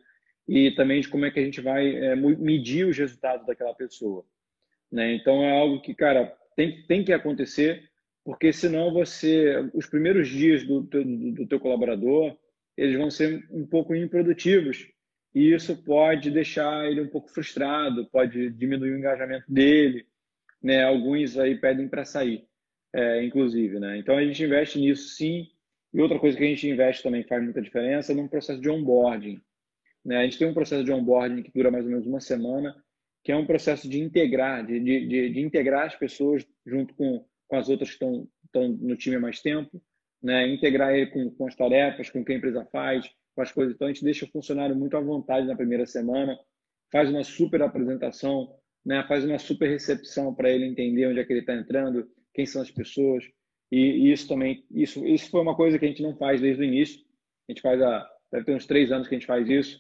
e 0.48 0.72
também 0.72 1.02
de 1.02 1.10
como 1.10 1.26
é 1.26 1.32
que 1.32 1.40
a 1.40 1.44
gente 1.44 1.62
vai 1.62 1.96
é, 1.96 2.16
medir 2.16 2.88
os 2.88 2.98
resultados 2.98 3.46
daquela 3.46 3.74
pessoa. 3.76 4.26
Né? 4.92 5.14
Então 5.14 5.44
é 5.44 5.52
algo 5.52 5.82
que, 5.82 5.94
cara, 5.94 6.36
tem, 6.56 6.84
tem 6.88 7.04
que 7.04 7.14
acontecer, 7.14 7.88
porque 8.26 8.52
senão 8.52 8.92
você, 8.92 9.70
os 9.74 9.86
primeiros 9.86 10.28
dias 10.28 10.66
do, 10.66 10.82
do, 10.82 11.04
do 11.34 11.48
teu 11.48 11.60
colaborador, 11.60 12.36
eles 12.76 12.98
vão 12.98 13.12
ser 13.12 13.46
um 13.52 13.68
pouco 13.68 13.94
improdutivos 13.94 14.88
e 15.34 15.54
isso 15.54 15.76
pode 15.84 16.32
deixar 16.32 16.90
ele 16.90 17.02
um 17.02 17.08
pouco 17.08 17.30
frustrado, 17.30 18.10
pode 18.10 18.50
diminuir 18.52 18.92
o 18.92 18.98
engajamento 18.98 19.46
dele, 19.52 20.06
né? 20.62 20.84
Alguns 20.84 21.38
aí 21.38 21.56
pedem 21.56 21.88
para 21.88 22.04
sair, 22.04 22.46
é, 22.94 23.24
inclusive, 23.24 23.80
né? 23.80 23.98
Então 23.98 24.18
a 24.18 24.26
gente 24.26 24.44
investe 24.44 24.80
nisso 24.80 25.10
sim. 25.16 25.48
E 25.94 26.02
outra 26.02 26.20
coisa 26.20 26.38
que 26.38 26.44
a 26.44 26.48
gente 26.48 26.68
investe 26.68 27.04
também 27.04 27.24
faz 27.24 27.44
muita 27.44 27.62
diferença 27.62 28.12
é 28.12 28.16
no 28.16 28.30
processo 28.30 28.62
de 28.62 28.70
onboarding. 28.70 29.42
Né? 30.06 30.18
A 30.18 30.24
gente 30.24 30.38
tem 30.38 30.48
um 30.48 30.54
processo 30.54 30.84
de 30.84 30.92
onboarding 30.92 31.42
que 31.42 31.52
dura 31.52 31.72
mais 31.72 31.84
ou 31.84 31.92
menos 31.92 32.06
uma 32.06 32.20
semana, 32.20 32.76
que 33.24 33.32
é 33.32 33.36
um 33.36 33.46
processo 33.46 33.90
de 33.90 34.00
integrar, 34.00 34.66
de, 34.66 34.80
de, 34.80 35.30
de 35.30 35.40
integrar 35.40 35.88
as 35.88 35.96
pessoas 35.96 36.46
junto 36.66 36.94
com, 36.94 37.26
com 37.48 37.56
as 37.56 37.70
outras 37.70 37.90
que 37.90 37.96
estão 37.96 38.28
no 38.54 38.96
time 38.96 39.16
há 39.16 39.20
mais 39.20 39.42
tempo, 39.42 39.82
né? 40.22 40.48
integrar 40.48 40.94
ele 40.94 41.08
com, 41.08 41.32
com 41.32 41.48
as 41.48 41.56
tarefas, 41.56 42.10
com 42.10 42.22
o 42.22 42.26
que 42.26 42.34
a 42.34 42.36
empresa 42.36 42.66
faz, 42.72 43.10
com 43.36 43.42
as 43.42 43.52
coisas. 43.52 43.76
Então, 43.76 43.88
a 43.88 43.92
gente 43.92 44.04
deixa 44.04 44.26
o 44.26 44.30
funcionário 44.30 44.76
muito 44.76 44.98
à 44.98 45.02
vontade 45.02 45.48
na 45.48 45.56
primeira 45.56 45.86
semana, 45.86 46.38
faz 46.92 47.10
uma 47.10 47.24
super 47.24 47.62
apresentação, 47.62 48.56
né? 48.86 49.04
faz 49.08 49.24
uma 49.24 49.40
super 49.40 49.70
recepção 49.70 50.34
para 50.34 50.50
ele 50.50 50.66
entender 50.66 51.08
onde 51.08 51.20
é 51.20 51.24
que 51.24 51.34
ele 51.34 51.42
está 51.42 51.56
entrando, 51.56 52.08
quem 52.34 52.46
são 52.46 52.62
as 52.62 52.72
pessoas. 52.72 53.24
E, 53.72 53.78
e, 53.80 54.12
isso 54.12 54.28
também, 54.28 54.66
isso, 54.72 55.06
isso 55.06 55.30
foi 55.30 55.42
uma 55.42 55.56
coisa 55.56 55.78
que 55.78 55.86
a 55.86 55.88
gente 55.88 56.02
não 56.02 56.16
faz 56.16 56.42
desde 56.42 56.64
o 56.64 56.66
início. 56.66 57.02
A 57.48 57.52
gente 57.52 57.62
faz 57.62 57.82
há, 57.82 58.10
deve 58.32 58.46
ter 58.46 58.56
uns 58.56 58.66
três 58.66 58.92
anos 58.92 59.08
que 59.08 59.16
a 59.16 59.18
gente 59.18 59.28
faz 59.28 59.48
isso, 59.48 59.80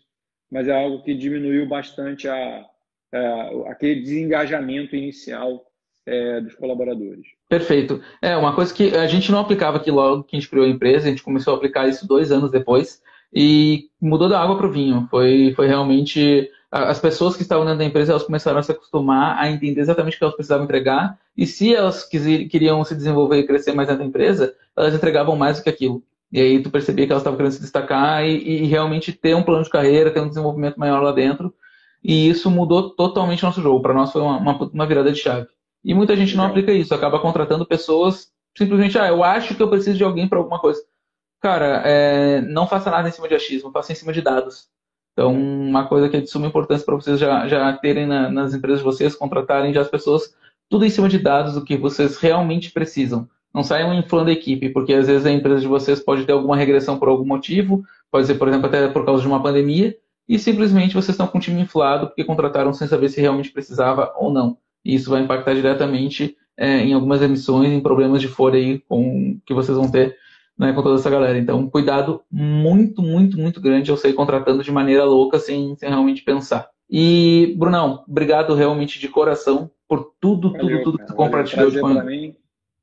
mas 0.51 0.67
é 0.67 0.71
algo 0.71 1.03
que 1.03 1.13
diminuiu 1.13 1.67
bastante 1.67 2.27
a, 2.27 2.65
a 3.13 3.71
aquele 3.71 4.01
desengajamento 4.01 4.95
inicial 4.95 5.65
é, 6.05 6.41
dos 6.41 6.55
colaboradores. 6.55 7.27
Perfeito. 7.47 8.01
É 8.21 8.35
uma 8.35 8.55
coisa 8.55 8.73
que 8.73 8.95
a 8.95 9.07
gente 9.07 9.31
não 9.31 9.39
aplicava 9.39 9.77
aqui 9.77 9.91
logo 9.91 10.23
que 10.23 10.35
a 10.35 10.39
gente 10.39 10.49
criou 10.49 10.65
a 10.65 10.69
empresa, 10.69 11.07
a 11.07 11.09
gente 11.09 11.23
começou 11.23 11.53
a 11.53 11.57
aplicar 11.57 11.87
isso 11.87 12.07
dois 12.07 12.31
anos 12.31 12.51
depois 12.51 13.01
e 13.33 13.89
mudou 14.01 14.27
da 14.27 14.41
água 14.41 14.57
para 14.57 14.67
o 14.67 14.71
vinho. 14.71 15.07
Foi, 15.09 15.53
foi 15.55 15.67
realmente 15.67 16.49
as 16.71 16.99
pessoas 16.99 17.35
que 17.35 17.41
estavam 17.41 17.65
dentro 17.65 17.79
da 17.79 17.85
empresa 17.85 18.11
elas 18.11 18.23
começaram 18.23 18.59
a 18.59 18.63
se 18.63 18.71
acostumar 18.71 19.37
a 19.39 19.49
entender 19.49 19.81
exatamente 19.81 20.15
o 20.15 20.17
que 20.19 20.23
elas 20.23 20.35
precisavam 20.35 20.65
entregar 20.65 21.17
e 21.35 21.47
se 21.47 21.73
elas 21.73 22.03
queriam 22.03 22.83
se 22.83 22.95
desenvolver 22.95 23.39
e 23.39 23.47
crescer 23.47 23.73
mais 23.73 23.87
dentro 23.87 24.03
da 24.03 24.07
empresa, 24.07 24.53
elas 24.75 24.93
entregavam 24.93 25.35
mais 25.35 25.57
do 25.57 25.63
que 25.63 25.69
aquilo. 25.69 26.03
E 26.31 26.39
aí 26.39 26.61
tu 26.61 26.69
percebia 26.69 27.05
que 27.07 27.11
elas 27.11 27.21
estavam 27.21 27.37
querendo 27.37 27.53
se 27.53 27.61
destacar 27.61 28.23
e, 28.23 28.63
e, 28.63 28.65
realmente 28.65 29.11
ter 29.11 29.35
um 29.35 29.41
plano 29.41 29.63
de 29.63 29.69
carreira, 29.69 30.11
ter 30.11 30.19
um 30.19 30.27
desenvolvimento 30.27 30.79
maior 30.79 31.01
lá 31.01 31.11
dentro. 31.11 31.53
E 32.03 32.29
isso 32.29 32.51
mudou 32.51 32.91
totalmente 32.91 33.43
o 33.43 33.47
nosso 33.47 33.61
jogo. 33.61 33.81
Para 33.81 33.93
nós 33.93 34.11
foi 34.11 34.21
uma, 34.21 34.37
uma, 34.37 34.57
uma, 34.57 34.85
virada 34.85 35.11
de 35.11 35.19
chave. 35.19 35.47
E 35.83 35.93
muita 35.93 36.15
gente 36.15 36.37
não 36.37 36.45
aplica 36.45 36.71
isso, 36.71 36.93
acaba 36.93 37.19
contratando 37.19 37.65
pessoas 37.65 38.31
simplesmente, 38.55 38.97
ah, 38.99 39.07
eu 39.07 39.23
acho 39.23 39.55
que 39.55 39.63
eu 39.63 39.69
preciso 39.69 39.97
de 39.97 40.03
alguém 40.03 40.27
para 40.27 40.37
alguma 40.37 40.59
coisa. 40.59 40.81
Cara, 41.41 41.81
é, 41.85 42.41
não 42.41 42.67
faça 42.67 42.91
nada 42.91 43.07
em 43.07 43.11
cima 43.11 43.27
de 43.27 43.35
achismo, 43.35 43.71
faça 43.71 43.91
em 43.91 43.95
cima 43.95 44.11
de 44.11 44.21
dados. 44.21 44.67
Então, 45.13 45.33
uma 45.33 45.87
coisa 45.87 46.09
que 46.09 46.17
é 46.17 46.21
de 46.21 46.29
suma 46.29 46.47
importância 46.47 46.85
para 46.85 46.95
vocês 46.95 47.19
já, 47.19 47.47
já 47.47 47.71
terem 47.73 48.05
na, 48.05 48.29
nas 48.29 48.53
empresas 48.53 48.79
de 48.79 48.85
vocês, 48.85 49.15
contratarem 49.15 49.73
já 49.73 49.81
as 49.81 49.89
pessoas, 49.89 50.33
tudo 50.69 50.85
em 50.85 50.89
cima 50.89 51.09
de 51.09 51.19
dados, 51.19 51.53
do 51.53 51.63
que 51.63 51.77
vocês 51.77 52.17
realmente 52.17 52.71
precisam. 52.71 53.27
Não 53.53 53.63
saiam 53.63 53.93
inflando 53.93 54.29
a 54.29 54.33
equipe, 54.33 54.69
porque 54.69 54.93
às 54.93 55.07
vezes 55.07 55.25
a 55.25 55.31
empresa 55.31 55.61
de 55.61 55.67
vocês 55.67 55.99
pode 55.99 56.25
ter 56.25 56.31
alguma 56.31 56.55
regressão 56.55 56.99
por 56.99 57.09
algum 57.09 57.25
motivo, 57.25 57.83
pode 58.11 58.27
ser, 58.27 58.35
por 58.35 58.47
exemplo, 58.47 58.67
até 58.67 58.87
por 58.87 59.05
causa 59.05 59.21
de 59.21 59.27
uma 59.27 59.41
pandemia, 59.41 59.97
e 60.27 60.37
simplesmente 60.37 60.93
vocês 60.93 61.09
estão 61.09 61.27
com 61.27 61.37
o 61.39 61.41
time 61.41 61.61
inflado 61.61 62.07
porque 62.07 62.23
contrataram 62.23 62.71
sem 62.71 62.87
saber 62.87 63.09
se 63.09 63.19
realmente 63.19 63.51
precisava 63.51 64.13
ou 64.15 64.31
não. 64.31 64.57
E 64.85 64.93
isso 64.93 65.09
vai 65.09 65.21
impactar 65.21 65.55
diretamente 65.55 66.37
é, 66.55 66.77
em 66.81 66.93
algumas 66.93 67.21
emissões, 67.21 67.71
em 67.71 67.81
problemas 67.81 68.21
de 68.21 68.27
folha 68.27 68.59
aí 68.59 68.79
com, 68.79 69.39
que 69.45 69.53
vocês 69.53 69.75
vão 69.75 69.89
ter 69.89 70.15
né, 70.59 70.73
com 70.73 70.83
toda 70.83 70.99
essa 70.99 71.09
galera. 71.09 71.37
Então, 71.37 71.69
cuidado 71.69 72.21
muito, 72.29 73.01
muito, 73.01 73.39
muito 73.39 73.61
grande 73.61 73.89
eu 73.89 73.95
sair 73.95 74.13
contratando 74.13 74.61
de 74.61 74.71
maneira 74.71 75.05
louca, 75.05 75.39
sem, 75.39 75.73
sem 75.77 75.87
realmente 75.87 76.21
pensar. 76.21 76.69
E, 76.89 77.55
Brunão, 77.57 78.03
obrigado 78.05 78.53
realmente 78.53 78.99
de 78.99 79.07
coração 79.07 79.71
por 79.87 80.13
tudo, 80.19 80.51
Valeu, 80.51 80.67
tudo, 80.67 80.83
tudo 80.83 80.97
que 80.99 81.05
tu 81.05 81.15
compartilhou. 81.15 81.71
Prazer 81.71 81.81
para 81.81 82.03
mim. 82.03 82.35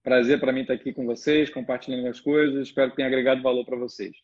Prazer 0.02 0.40
para 0.40 0.52
mim 0.52 0.60
estar 0.62 0.74
aqui 0.74 0.92
com 0.92 1.04
vocês, 1.04 1.50
compartilhando 1.50 2.06
as 2.08 2.18
coisas. 2.18 2.66
Espero 2.66 2.90
que 2.90 2.96
tenha 2.96 3.08
agregado 3.08 3.42
valor 3.42 3.64
para 3.64 3.76
vocês. 3.76 4.16